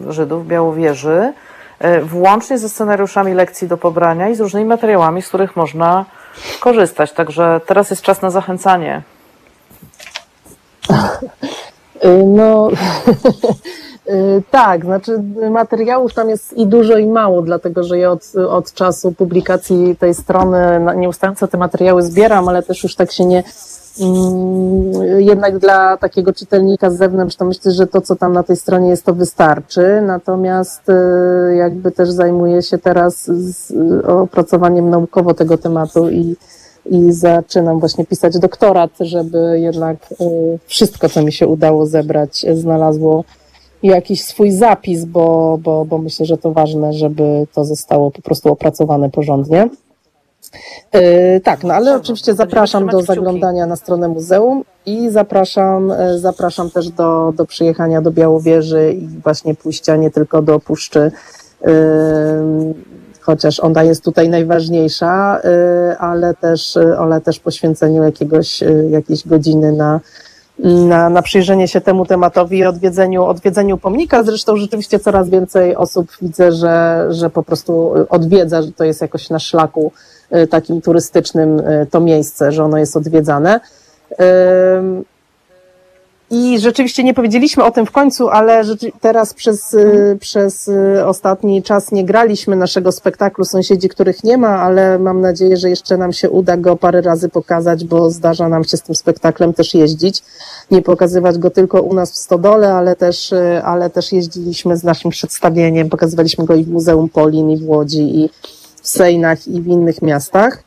[0.09, 1.34] Żydów, Białowieży,
[2.01, 6.05] włącznie ze scenariuszami lekcji do pobrania i z różnymi materiałami, z których można
[6.60, 7.12] korzystać.
[7.12, 9.02] Także teraz jest czas na zachęcanie.
[12.26, 12.70] No,
[14.52, 19.12] tak, znaczy materiałów tam jest i dużo i mało, dlatego że ja od, od czasu
[19.12, 20.57] publikacji tej strony
[20.95, 23.44] nieustająco te materiały zbieram, ale też już tak się nie,
[25.17, 28.89] jednak dla takiego czytelnika z zewnątrz to myślę, że to, co tam na tej stronie
[28.89, 30.01] jest, to wystarczy.
[30.01, 33.73] Natomiast y, jakby też zajmuję się teraz z
[34.07, 36.35] opracowaniem naukowo tego tematu i,
[36.85, 43.23] i zaczynam właśnie pisać doktorat, żeby jednak y, wszystko, co mi się udało zebrać, znalazło
[43.84, 48.51] jakiś swój zapis, bo, bo, bo myślę, że to ważne, żeby to zostało po prostu
[48.51, 49.69] opracowane porządnie.
[50.91, 56.72] E, tak, no ale oczywiście zapraszam do zaglądania na stronę muzeum i zapraszam, e, zapraszam
[56.72, 61.11] też do, do przyjechania do Białowieży i właśnie pójścia nie tylko do Puszczy,
[61.65, 61.72] e,
[63.22, 65.41] chociaż ona jest tutaj najważniejsza,
[65.99, 69.99] ale też, ale też poświęceniu jakiegoś, jakiejś godziny na,
[70.60, 74.23] na, na przyjrzenie się temu tematowi i odwiedzeniu, odwiedzeniu pomnika.
[74.23, 79.30] Zresztą rzeczywiście coraz więcej osób widzę, że, że po prostu odwiedza, że to jest jakoś
[79.30, 79.91] na szlaku
[80.30, 83.60] E, takim turystycznym e, to miejsce, że ono jest odwiedzane.
[86.31, 88.64] I rzeczywiście nie powiedzieliśmy o tym w końcu, ale
[89.02, 94.61] teraz przez, y, przez y, ostatni czas nie graliśmy naszego spektaklu Sąsiedzi, których nie ma,
[94.61, 98.64] ale mam nadzieję, że jeszcze nam się uda go parę razy pokazać, bo zdarza nam
[98.64, 100.23] się z tym spektaklem też jeździć.
[100.72, 104.84] Nie pokazywać go tylko u nas w Stodole, ale też, y, ale też jeździliśmy z
[104.84, 105.89] naszym przedstawieniem.
[105.89, 108.30] Pokazywaliśmy go i w Muzeum Polin, i w Łodzi, i
[108.81, 110.64] w Sejnach, i w innych miastach.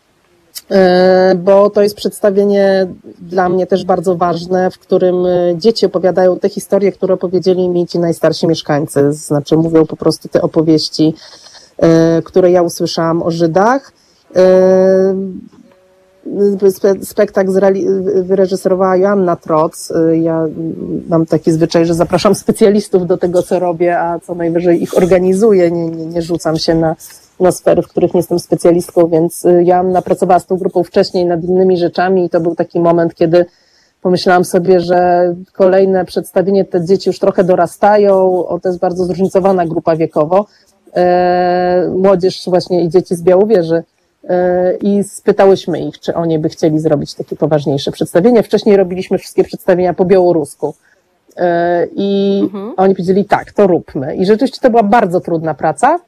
[0.71, 2.87] E, bo to jest przedstawienie
[3.19, 7.87] dla mnie też bardzo ważne, w którym e, dzieci opowiadają te historie, które opowiedzieli mi
[7.87, 9.13] ci najstarsi mieszkańcy.
[9.13, 11.15] Znaczy mówią po prostu te opowieści,
[11.79, 13.93] e, które ja usłyszałam o Żydach.
[17.03, 17.51] Spektakl
[18.23, 19.93] wyreżyserowała Joanna Troc.
[20.13, 20.47] Ja
[21.09, 25.71] mam taki zwyczaj, że zapraszam specjalistów do tego, co robię, a co najwyżej ich organizuję.
[25.71, 26.97] Nie, nie, nie rzucam się na
[27.41, 31.27] na sfery, w których nie jestem specjalistką, więc y, Joanna pracowała z tą grupą wcześniej
[31.27, 33.47] nad innymi rzeczami i to był taki moment, kiedy
[34.03, 39.67] pomyślałam sobie, że kolejne przedstawienie, te dzieci już trochę dorastają, o, to jest bardzo zróżnicowana
[39.67, 40.47] grupa wiekowo,
[40.97, 43.83] e, młodzież właśnie i dzieci z Białowieży
[44.29, 48.43] e, i spytałyśmy ich, czy oni by chcieli zrobić takie poważniejsze przedstawienie.
[48.43, 50.75] Wcześniej robiliśmy wszystkie przedstawienia po białorusku.
[51.37, 52.75] E, I mhm.
[52.77, 54.17] oni powiedzieli, tak, to róbmy.
[54.17, 55.99] I rzeczywiście to była bardzo trudna praca,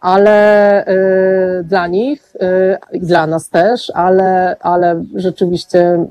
[0.00, 2.32] ale y, dla nich
[2.94, 6.06] y, dla nas też, ale, ale rzeczywiście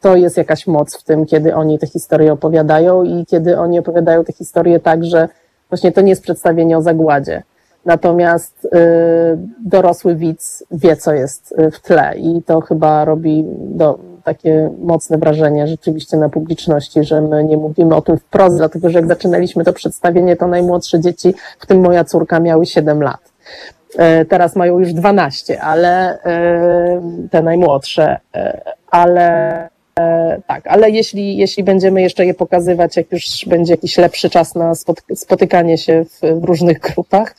[0.00, 4.24] to jest jakaś moc w tym, kiedy oni te historie opowiadają i kiedy oni opowiadają
[4.24, 5.28] te historie tak, że
[5.70, 7.42] właśnie to nie jest przedstawienie o zagładzie.
[7.84, 8.68] Natomiast y,
[9.64, 13.98] dorosły widz wie, co jest w tle i to chyba robi do,
[14.28, 18.98] takie mocne wrażenie rzeczywiście na publiczności, że my nie mówimy o tym wprost, dlatego że
[18.98, 23.32] jak zaczynaliśmy to przedstawienie, to najmłodsze dzieci, w tym moja córka, miały 7 lat.
[23.96, 28.60] E, teraz mają już 12, ale e, te najmłodsze, e,
[28.90, 29.68] ale
[30.46, 34.72] tak, ale jeśli, jeśli będziemy jeszcze je pokazywać, jak już będzie jakiś lepszy czas na
[35.14, 37.34] spotykanie się w, w różnych grupach,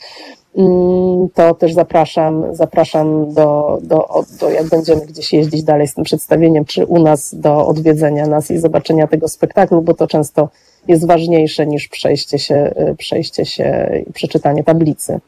[1.33, 6.65] to też zapraszam, zapraszam do, do, do, jak będziemy gdzieś jeździć dalej z tym przedstawieniem,
[6.65, 10.49] czy u nas do odwiedzenia nas i zobaczenia tego spektaklu, bo to często
[10.87, 15.19] jest ważniejsze niż przejście się, y, przejście się i przeczytanie tablicy.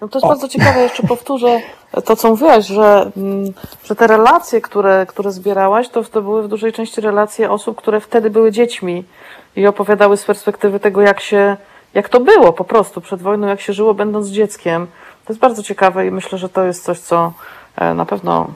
[0.00, 0.28] No to jest o.
[0.28, 1.60] bardzo ciekawe, jeszcze powtórzę
[2.04, 3.52] to, co mówiłaś, że, mm,
[3.84, 8.00] że te relacje, które, które zbierałaś, to, to były w dużej części relacje osób, które
[8.00, 9.04] wtedy były dziećmi
[9.56, 11.56] i opowiadały z perspektywy tego, jak się
[11.94, 14.86] jak to było po prostu przed wojną, jak się żyło będąc dzieckiem.
[15.24, 17.32] To jest bardzo ciekawe i myślę, że to jest coś, co
[17.76, 18.50] e, na pewno.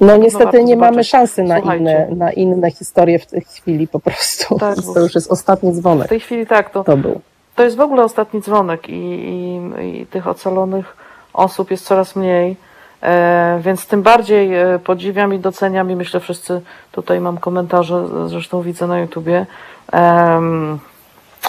[0.00, 4.58] No niestety nie mamy szansy na inne, na inne historie w tej chwili po prostu.
[4.58, 6.06] Tak, to już jest ostatni dzwonek.
[6.06, 7.20] W tej chwili tak, to, to był.
[7.54, 9.60] To jest w ogóle ostatni dzwonek i, i,
[10.00, 10.96] i tych ocalonych
[11.32, 12.56] osób jest coraz mniej.
[13.02, 16.60] E, więc tym bardziej e, podziwiam i doceniam i myślę wszyscy,
[16.92, 19.46] tutaj mam komentarze, zresztą widzę na YouTubie,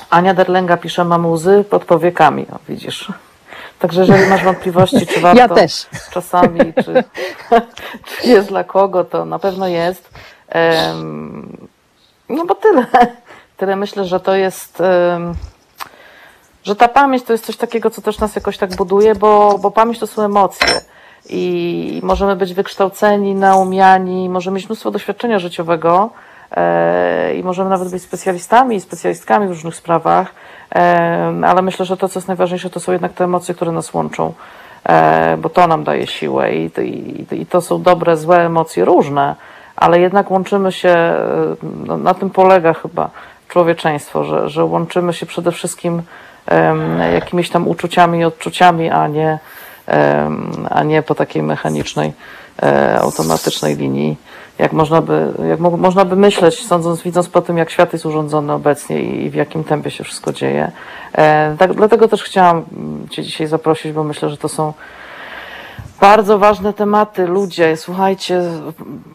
[0.10, 3.12] Ania Derlenga pisze, mam łzy pod powiekami, o, widzisz.
[3.80, 5.88] Także jeżeli masz wątpliwości, czy warto ja też.
[6.12, 7.04] czasami, czy,
[8.08, 10.10] czy jest dla kogo, to na pewno jest.
[12.30, 12.86] No bo tyle.
[13.58, 14.84] Tyle myślę, że to jest,
[16.64, 19.72] że ta pamięć to jest coś takiego, co też nas jakoś tak buduje, bo, bo
[19.72, 20.82] pamięć to są emocje.
[21.30, 26.10] I możemy być wykształceni, naumiani, możemy mieć mnóstwo doświadczenia życiowego,
[27.36, 30.34] i możemy nawet być specjalistami i specjalistkami w różnych sprawach,
[30.76, 33.94] e, ale myślę, że to, co jest najważniejsze, to są jednak te emocje, które nas
[33.94, 34.34] łączą,
[34.84, 39.36] e, bo to nam daje siłę i, to są dobre, złe emocje, różne,
[39.76, 41.16] ale jednak łączymy się,
[41.86, 43.10] no, na tym polega chyba
[43.48, 46.02] człowieczeństwo, że, że łączymy się przede wszystkim
[47.14, 49.40] jakimiś tam uczuciami i odczuciami, a nie,
[50.70, 52.14] a nie po takiej mechanicznej,
[53.02, 54.18] automatycznej linii
[54.60, 58.06] jak można by, jak mo można by myśleć, sądząc, widząc po tym, jak świat jest
[58.06, 60.72] urządzony obecnie i w jakim tempie się wszystko dzieje.
[61.14, 62.64] E, tak, dlatego też chciałam
[63.10, 64.74] Cię dzisiaj zaprosić, bo myślę, że to są
[66.02, 67.28] bardzo ważne tematy.
[67.28, 68.44] Ludzie, słuchajcie,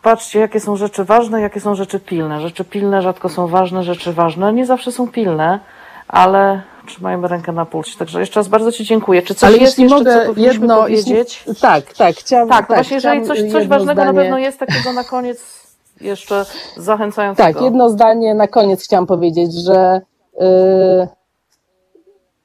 [0.02, 2.40] patrzcie, jakie są rzeczy ważne, jakie są rzeczy pilne.
[2.40, 5.60] Rzeczy pilne rzadko są ważne, rzeczy ważne nie zawsze są pilne,
[6.08, 7.98] ale trzymajmy rękę na pulsie.
[7.98, 9.22] Także jeszcze raz bardzo Ci dziękuję.
[9.22, 11.44] Czy coś Ale jest jeśli jeszcze, mogę co jedno, powiedzieć?
[11.46, 12.16] Jeśli, tak, tak.
[12.16, 14.12] Chciałam, tak, tak właśnie jeżeli coś, coś ważnego zdanie.
[14.12, 15.64] na pewno jest takiego na koniec
[16.00, 16.44] jeszcze
[16.76, 17.52] zachęcającego.
[17.52, 20.00] Tak, jedno zdanie na koniec chciałam powiedzieć, że
[20.40, 21.08] yy,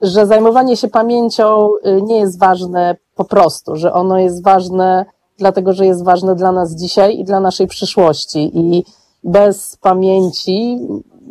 [0.01, 5.05] że zajmowanie się pamięcią y, nie jest ważne po prostu, że ono jest ważne
[5.37, 8.85] dlatego, że jest ważne dla nas dzisiaj i dla naszej przyszłości i
[9.23, 10.79] bez pamięci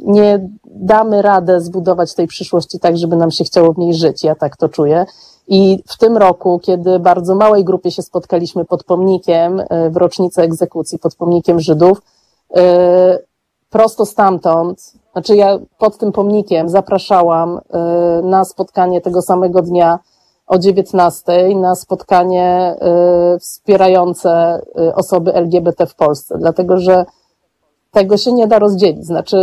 [0.03, 4.25] nie damy radę zbudować tej przyszłości tak, żeby nam się chciało w niej żyć.
[4.25, 5.07] Ja tak to czuję.
[5.49, 10.43] I w tym roku, kiedy bardzo małej grupie się spotkaliśmy pod pomnikiem e, w rocznicę
[10.43, 12.03] egzekucji, pod pomnikiem Żydów,
[12.57, 13.19] e,
[13.71, 17.61] prosto stamtąd, znaczy ja pod tym pomnikiem zapraszałam
[18.23, 19.99] na spotkanie tego samego dnia
[20.47, 22.77] o 19 na spotkanie
[23.41, 24.61] wspierające
[24.95, 27.05] osoby LGBT w Polsce, dlatego że
[27.99, 29.05] tego się nie da rozdzielić.
[29.05, 29.37] Znaczy,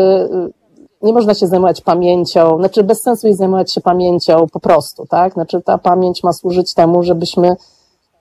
[1.02, 5.34] nie można się zajmować pamięcią, znaczy bez sensu jest zajmować się pamięcią po prostu, tak?
[5.34, 7.56] Znaczy ta pamięć ma służyć temu, żebyśmy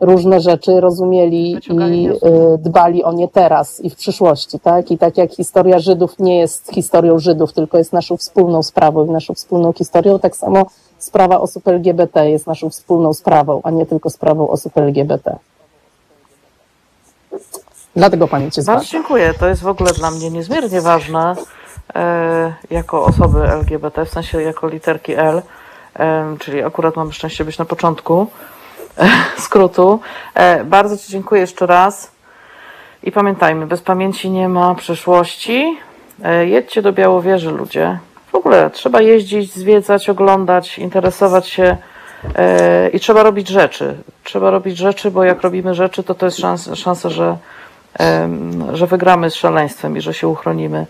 [0.01, 4.91] różne rzeczy rozumieli i y, dbali o nie teraz i w przyszłości, tak?
[4.91, 9.11] I tak jak historia Żydów nie jest historią Żydów, tylko jest naszą wspólną sprawą i
[9.11, 10.67] naszą wspólną historią, tak samo
[10.99, 15.37] sprawa osób LGBT jest naszą wspólną sprawą, a nie tylko sprawą osób LGBT.
[17.97, 19.35] Dlatego pamięć jest Bardzo dziękuję.
[19.35, 21.35] To jest w ogóle dla mnie niezmiernie ważne
[21.95, 25.43] e, jako osoby LGBT, w sensie jako literki L,
[25.97, 28.27] e, czyli akurat mam szczęście być na początku
[28.99, 29.09] e,
[29.39, 30.01] skrótu.
[30.35, 32.11] E, bardzo Ci dziękuję jeszcze raz
[33.03, 35.79] i pamiętajmy, bez pamięci nie ma przyszłości.
[36.25, 37.99] E, jedźcie do Białowieży ludzie.
[38.33, 41.77] W ogóle trzeba jeździć, zwiedzać, oglądać, interesować się
[42.35, 43.97] e, i trzeba robić rzeczy.
[44.25, 47.37] Trzeba robić rzeczy, bo jak robimy rzeczy, to to jest szansa, szansa że
[48.73, 50.87] że wygramy z szaleństwem i że się uchronimy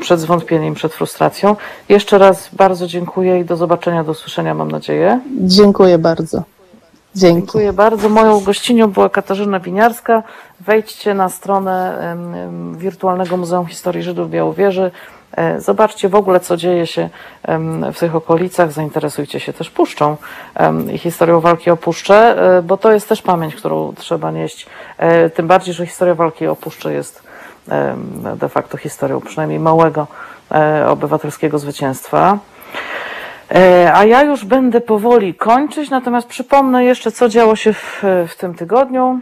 [0.00, 1.56] przed zwątpieniem, przed frustracją.
[1.88, 5.20] Jeszcze raz bardzo dziękuję i do zobaczenia, do usłyszenia, mam nadzieję.
[5.40, 6.42] Dziękuję bardzo.
[7.14, 7.40] Dzięki.
[7.40, 8.08] Dziękuję bardzo.
[8.08, 10.22] Moją gościnią była Katarzyna Winiarska.
[10.60, 11.98] Wejdźcie na stronę
[12.76, 14.90] Wirtualnego Muzeum Historii Żydów Białowieży.
[15.36, 17.08] E, zobaczcie w ogóle, co dzieje się
[17.94, 18.72] w tych okolicach.
[18.72, 20.16] Zainteresujcie się też Puszczą
[20.92, 24.66] i historią walki o Puszczę, e, bo to jest też pamięć, którą trzeba nieść.
[24.98, 27.24] E, tym bardziej, że historia walki o Puszczę jest
[28.36, 30.06] de facto historią przynajmniej małego
[30.86, 32.38] obywatelskiego zwycięstwa.
[33.94, 38.54] A ja już będę powoli kończyć, natomiast przypomnę jeszcze, co działo się w, w tym
[38.54, 39.20] tygodniu.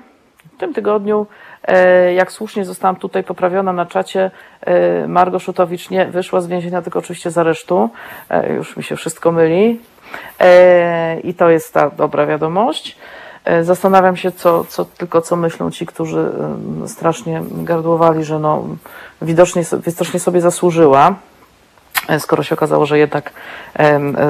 [0.57, 1.27] W tym tygodniu
[2.17, 4.31] jak słusznie zostałam tutaj poprawiona na czacie,
[5.09, 7.91] Margo Szutowicz nie wyszła z więzienia, tylko oczywiście z aresztu.
[8.31, 9.81] E, już mi się wszystko myli.
[11.25, 12.97] I to jest ta dobra wiadomość.
[13.63, 16.31] Zastanawiam się, co, co, tylko co myślą ci, którzy
[16.87, 18.65] strasznie gardłowali, że no,
[19.23, 21.15] widocznie, widocznie sobie zasłużyła,
[22.19, 23.33] skoro się okazało, że jednak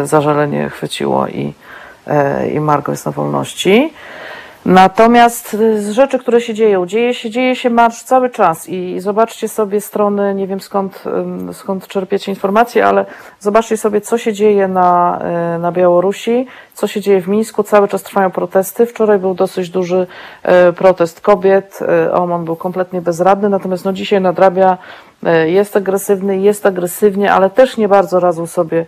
[0.04, 1.54] zażalenie chwyciło i,
[2.54, 3.92] i Margo jest na wolności.
[4.66, 9.48] Natomiast z rzeczy, które się dzieją, dzieje się, dzieje się marsz cały czas i zobaczcie
[9.48, 11.04] sobie strony, nie wiem skąd,
[11.52, 13.06] skąd czerpiecie informacje, ale
[13.40, 17.62] zobaczcie sobie, co się dzieje na, e, na Białorusi, co się dzieje w Mińsku.
[17.62, 18.86] Cały czas trwają protesty.
[18.86, 20.06] Wczoraj był dosyć duży
[20.42, 21.78] e, protest kobiet.
[22.12, 24.78] OMON był kompletnie bezradny, natomiast no dzisiaj nadrabia,
[25.46, 28.86] jest agresywny, jest agresywnie, ale też nie bardzo radzą sobie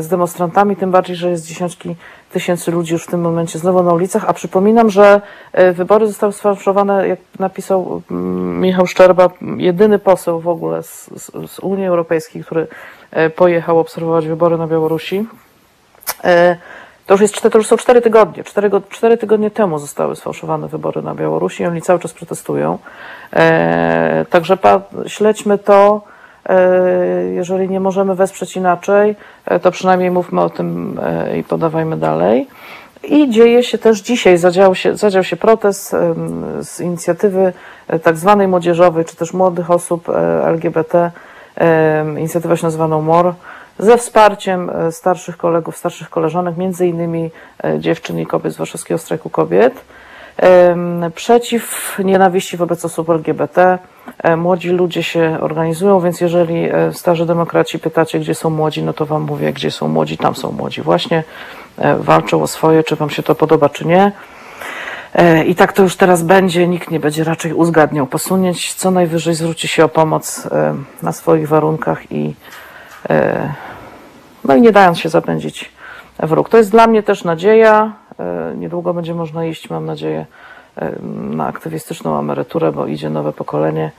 [0.00, 1.96] z demonstrantami, tym bardziej, że jest dziesiątki
[2.32, 5.20] tysięcy ludzi już w tym momencie znowu na ulicach, a przypominam, że
[5.52, 11.50] e, wybory zostały sfałszowane, jak napisał mm, Michał Szczerba, jedyny poseł w ogóle z, z,
[11.50, 12.66] z Unii Europejskiej, który
[13.10, 15.26] e, pojechał obserwować wybory na Białorusi.
[16.24, 16.56] E,
[17.06, 18.44] to już, jest, to już są cztery tygodnie.
[18.44, 22.78] Cztery, cztery tygodnie temu zostały sfałszowane wybory na Białorusi i oni cały czas protestują.
[24.30, 26.02] Także pa, śledźmy to.
[26.48, 31.96] E, jeżeli nie możemy wesprzeć inaczej, e, to przynajmniej mówmy o tym e, i podawajmy
[31.96, 32.48] dalej.
[33.02, 35.96] I dzieje się też dzisiaj, zadział się, zadział się protest
[36.60, 37.52] z inicjatywy
[38.02, 40.08] tak zwanej młodzieżowej, czy też młodych osób
[40.44, 41.10] LGBT.
[42.18, 43.34] Inicjatywa się nazywa No More,
[43.78, 47.30] ze wsparciem starszych kolegów, starszych koleżanek, między innymi
[47.78, 49.84] dziewczyn i kobiet z Warszawskiego Strajku Kobiet
[51.14, 53.78] przeciw nienawiści wobec osób LGBT.
[54.18, 58.92] E, młodzi ludzie się organizują, więc jeżeli e, starzy demokraci pytacie, gdzie są młodzi, no
[58.92, 60.82] to wam mówię, gdzie są młodzi, tam są młodzi.
[60.82, 61.24] Właśnie
[61.78, 64.12] e, walczą o swoje, czy wam się to podoba, czy nie.
[65.46, 69.68] I tak to już teraz będzie, nikt nie będzie raczej uzgadniał posunięć, co najwyżej zwróci
[69.68, 70.48] się o pomoc
[71.02, 72.34] na swoich warunkach i
[74.44, 75.72] no i nie dając się zapędzić
[76.18, 76.48] wróg.
[76.48, 77.92] To jest dla mnie też nadzieja,
[78.56, 80.26] niedługo będzie można iść, mam nadzieję,
[81.30, 83.90] na aktywistyczną emeryturę, bo idzie nowe pokolenie.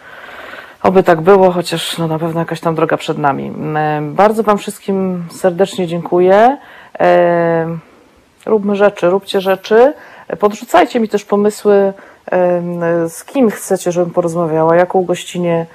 [0.84, 3.52] Oby tak było, chociaż no na pewno jakaś tam droga przed nami.
[3.76, 6.58] E, bardzo Wam wszystkim serdecznie dziękuję.
[8.46, 9.94] Róbmy rzeczy, róbcie rzeczy.
[10.40, 11.94] Podrzucajcie mi też pomysły,
[13.08, 15.66] z kim chcecie, żebym porozmawiała, jaką gościnie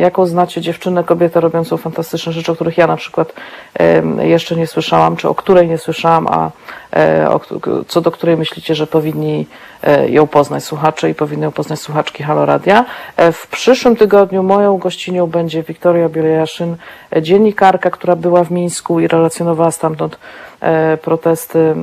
[0.00, 3.32] jaką znacie dziewczynę, kobietę robiącą fantastyczne rzeczy, o których ja na przykład
[4.18, 6.50] jeszcze nie słyszałam, czy o której nie słyszałam, a
[7.86, 9.46] co do której myślicie, że powinni
[10.08, 12.84] ją poznać słuchacze i powinny ją poznać słuchaczki Haloradia.
[13.32, 16.76] W przyszłym tygodniu moją gościnią będzie Wiktoria Bielejaszyn,
[17.22, 20.18] dziennikarka, która była w Mińsku i relacjonowała stamtąd
[21.02, 21.74] protesty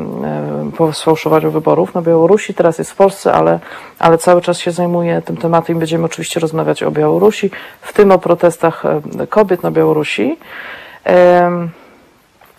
[0.78, 2.54] po sfałszowaniu wyborów na Białorusi.
[2.54, 3.60] Teraz jest w Polsce, ale,
[4.00, 7.52] ale cały czas się zajmuje tym tematem i będziemy oczywiście rozmawiać o Białorusi,
[7.82, 8.84] w tym o protestach
[9.30, 10.38] kobiet na Białorusi.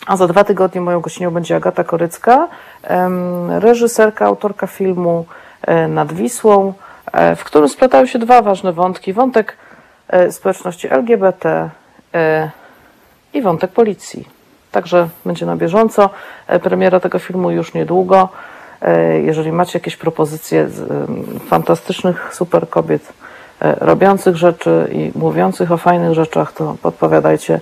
[0.06, 2.48] A za dwa tygodnie moją gościnią będzie Agata Korycka,
[3.48, 5.26] reżyserka, autorka filmu
[5.88, 6.72] Nad Wisłą,
[7.36, 9.12] w którym splatają się dwa ważne wątki.
[9.12, 9.56] Wątek
[10.30, 11.70] społeczności LGBT
[13.34, 14.28] i wątek policji.
[14.72, 16.10] Także będzie na bieżąco.
[16.62, 18.28] Premiera tego filmu już niedługo.
[19.22, 20.68] Jeżeli macie jakieś propozycje
[21.48, 23.12] fantastycznych super kobiet
[23.60, 27.60] robiących rzeczy i mówiących o fajnych rzeczach, to podpowiadajcie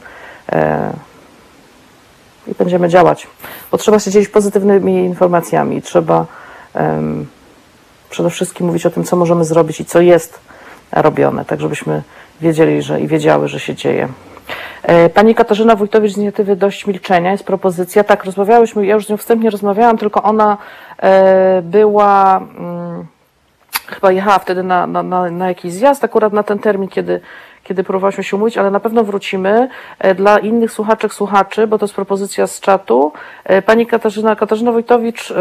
[2.47, 3.27] i będziemy działać.
[3.71, 5.83] Bo trzeba się dzielić pozytywnymi informacjami.
[5.83, 6.27] Trzeba
[6.75, 7.27] um,
[8.11, 10.41] przede wszystkim mówić o tym, co możemy zrobić i co jest
[10.93, 12.03] robione, tak żebyśmy
[12.41, 14.09] wiedzieli że, i wiedziały, że się dzieje.
[15.15, 18.05] Pani Katarzyna Wójtowicz z inicjatywy Dość Milczenia jest propozycja.
[18.05, 20.59] Tak, rozmawiałyśmy, ja już z nią wstępnie rozmawiałam, tylko ona
[21.03, 23.07] e, była, mm,
[23.87, 27.21] chyba jechała wtedy na, na, na, na jakiś zjazd, akurat na ten termin, kiedy
[27.65, 29.69] kiedy próbowałyśmy się umówić, ale na pewno wrócimy
[30.15, 33.13] dla innych słuchaczek, słuchaczy, bo to jest propozycja z czatu.
[33.67, 35.33] Pani Katarzyna, Katarzyna Wojtowicz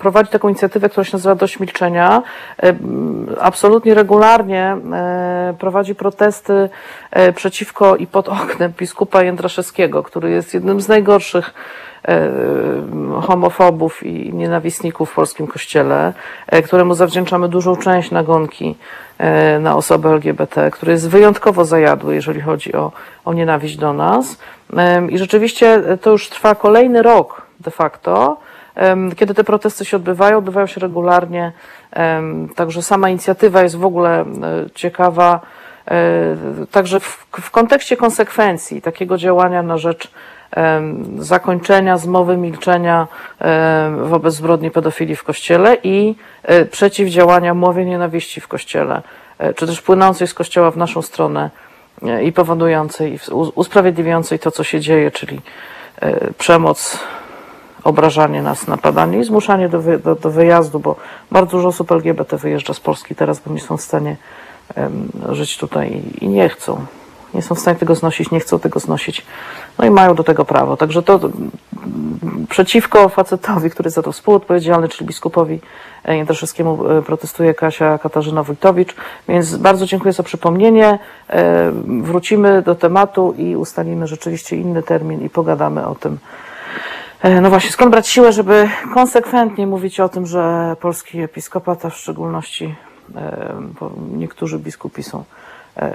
[0.00, 2.22] prowadzi taką inicjatywę, która się nazywa Dość Milczenia.
[3.40, 4.76] Absolutnie regularnie
[5.58, 6.68] prowadzi protesty
[7.34, 11.54] przeciwko i pod oknem biskupa Jędraszewskiego, który jest jednym z najgorszych
[13.22, 16.12] homofobów i nienawistników w polskim kościele,
[16.64, 18.76] któremu zawdzięczamy dużą część nagonki
[19.60, 22.92] na osoby LGBT, który jest wyjątkowo zajadły, jeżeli chodzi o,
[23.24, 24.38] o nienawiść do nas.
[25.08, 28.36] I rzeczywiście to już trwa kolejny rok de facto,
[29.16, 31.52] kiedy te protesty się odbywają, odbywają się regularnie,
[32.54, 34.24] także sama inicjatywa jest w ogóle
[34.74, 35.40] ciekawa,
[36.70, 40.10] także w, w kontekście konsekwencji takiego działania na rzecz
[41.18, 43.08] zakończenia zmowy milczenia
[44.02, 46.14] wobec zbrodni pedofilii w Kościele i
[46.70, 49.02] przeciwdziałania mowie nienawiści w Kościele,
[49.56, 51.50] czy też płynącej z Kościoła w naszą stronę
[52.22, 53.18] i powodującej,
[53.54, 55.40] usprawiedliwiającej to, co się dzieje, czyli
[56.38, 56.98] przemoc,
[57.84, 60.96] obrażanie nas, napadanie i zmuszanie do, wy, do, do wyjazdu, bo
[61.30, 64.16] bardzo dużo osób LGBT wyjeżdża z Polski teraz, bo nie są w stanie
[65.28, 66.86] żyć tutaj i nie chcą
[67.34, 69.26] nie są w stanie tego znosić, nie chcą tego znosić,
[69.78, 70.76] no i mają do tego prawo.
[70.76, 71.20] Także to
[72.48, 75.60] przeciwko facetowi, który za to współodpowiedzialny, czyli biskupowi
[76.08, 78.94] Jędraszewskiemu protestuje Kasia Katarzyna Wójtowicz,
[79.28, 80.98] więc bardzo dziękuję za przypomnienie.
[82.02, 86.18] Wrócimy do tematu i ustalimy rzeczywiście inny termin i pogadamy o tym.
[87.42, 91.96] No właśnie, skąd brać siłę, żeby konsekwentnie mówić o tym, że polski episkopat, a w
[91.96, 92.74] szczególności
[94.16, 95.24] niektórzy biskupi są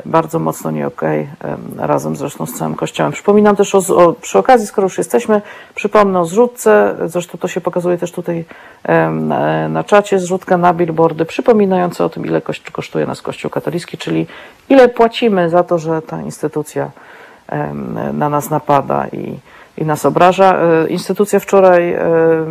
[0.06, 3.12] bardzo mocno nie okej, okay, razem zresztą z całym Kościołem.
[3.12, 5.42] Przypominam też o, o, przy okazji, skoro już jesteśmy,
[5.76, 8.46] przypomnę o zrzutce, zresztą to się pokazuje też tutaj
[9.12, 12.42] na, na czacie, zrzutka na billboardy, przypominające o tym, ile
[12.72, 14.28] kosztuje nas Kościół katolicki, czyli
[14.70, 16.92] ile płacimy za to, że ta instytucja
[18.14, 19.40] na nas napada i,
[19.78, 20.58] i nas obraża.
[20.88, 21.96] Instytucja wczoraj,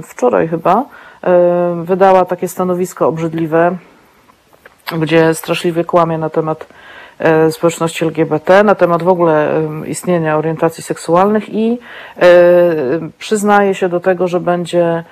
[0.03, 0.85] wczoraj chyba,
[1.83, 3.77] wydała takie stanowisko obrzydliwe,
[4.99, 6.67] gdzie straszliwie kłamie na temat
[7.51, 11.79] społeczności LGBT, na temat w ogóle istnienia orientacji seksualnych i
[13.19, 15.05] przyznaje się do tego, że będzie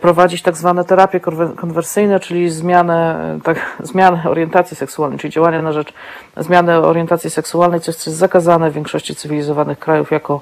[0.00, 1.20] prowadzić tak zwane terapie
[1.56, 5.92] konwersyjne, czyli zmianę, tak, zmianę orientacji seksualnej, czyli działania na rzecz
[6.36, 10.40] zmiany orientacji seksualnej, co jest zakazane w większości cywilizowanych krajów jako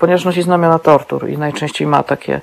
[0.00, 2.40] ponieważ nosi znamiona tortur i najczęściej ma, takie,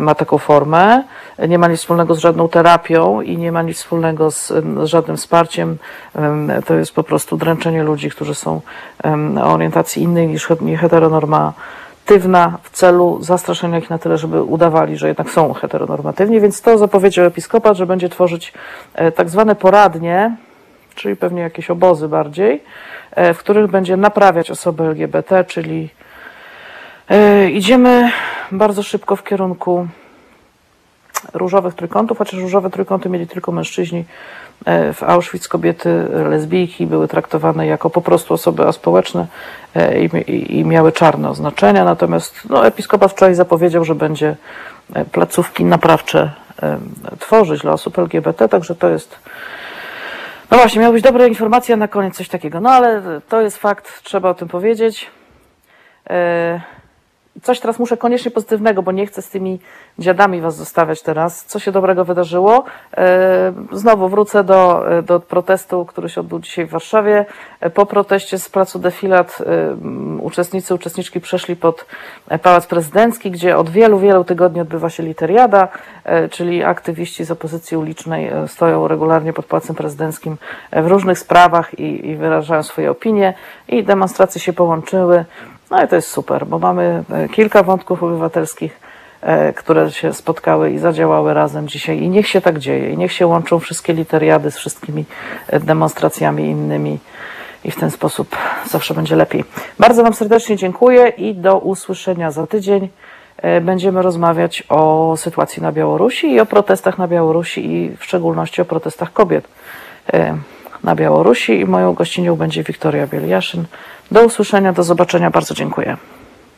[0.00, 1.02] ma taką formę.
[1.48, 4.46] Nie ma nic wspólnego z żadną terapią i nie ma nic wspólnego z,
[4.82, 5.76] z żadnym wsparciem.
[6.66, 8.60] To jest po prostu dręczenie ludzi, którzy są
[9.42, 10.48] o orientacji innej niż
[10.80, 16.78] heteronormatywna w celu zastraszenia ich na tyle, żeby udawali, że jednak są heteronormatywni, więc to
[16.78, 18.52] zapowiedział episkopat, że będzie tworzyć
[19.14, 20.36] tak zwane poradnie,
[20.94, 22.62] czyli pewnie jakieś obozy bardziej,
[23.16, 25.88] w których będzie naprawiać osoby LGBT, czyli
[27.52, 28.10] Idziemy
[28.52, 29.86] bardzo szybko w kierunku
[31.32, 34.04] różowych trójkątów, chociaż różowe trójkąty mieli tylko mężczyźni.
[34.94, 39.26] W Auschwitz kobiety lesbijki były traktowane jako po prostu osoby aspołeczne
[40.26, 41.84] i, i, miały czarne oznaczenia.
[41.84, 44.36] Natomiast no, episkopat wczoraj zapowiedział, że będzie
[45.12, 46.32] placówki naprawcze
[47.18, 49.18] tworzyć dla osób LGBT, także to jest.
[50.50, 52.60] No właśnie, miały być dobre informacje, na koniec coś takiego.
[52.60, 55.10] No ale to jest fakt, trzeba o tym powiedzieć.
[57.42, 59.58] Coś teraz muszę koniecznie pozytywnego, bo nie chcę z tymi
[59.98, 61.44] dziadami was zostawiać teraz.
[61.44, 62.64] Co się dobrego wydarzyło?
[62.96, 67.26] E, znowu wrócę do, do protestu, który się odbył dzisiaj w Warszawie.
[67.60, 69.38] E, po proteście z placu Defilat
[70.20, 71.86] uczestnicy, uczestniczki przeszli pod
[72.42, 75.68] Pałac Prezydencki, gdzie od wielu, wielu tygodni odbywa się literiada,
[76.30, 80.36] czyli aktywiści z opozycji ulicznej stoją regularnie pod Pałacem Prezydenckim
[80.72, 83.34] w różnych sprawach i, i wyrażają swoje opinie
[83.68, 85.24] i demonstracje się połączyły.
[85.70, 88.80] No i to jest super, bo mamy e, kilka wątków obywatelskich,
[89.20, 92.02] e, które się spotkały i zadziałały razem dzisiaj.
[92.02, 92.90] I niech się tak dzieje.
[92.90, 95.04] I niech się łączą wszystkie literiady z wszystkimi
[95.48, 96.98] e, demonstracjami innymi.
[97.64, 98.36] I w ten sposób
[98.66, 99.44] zawsze będzie lepiej.
[99.78, 102.88] Bardzo Wam serdecznie dziękuję i do usłyszenia za tydzień.
[103.62, 108.64] Będziemy rozmawiać o sytuacji na Białorusi i o protestach na Białorusi i w szczególności o
[108.64, 109.48] protestach kobiet
[110.84, 111.60] na Białorusi.
[111.60, 113.64] I moją gościnią będzie Wiktoria Bieliaszyn.
[114.10, 115.30] Do usłyszenia, do zobaczenia.
[115.30, 115.96] Bardzo dziękuję.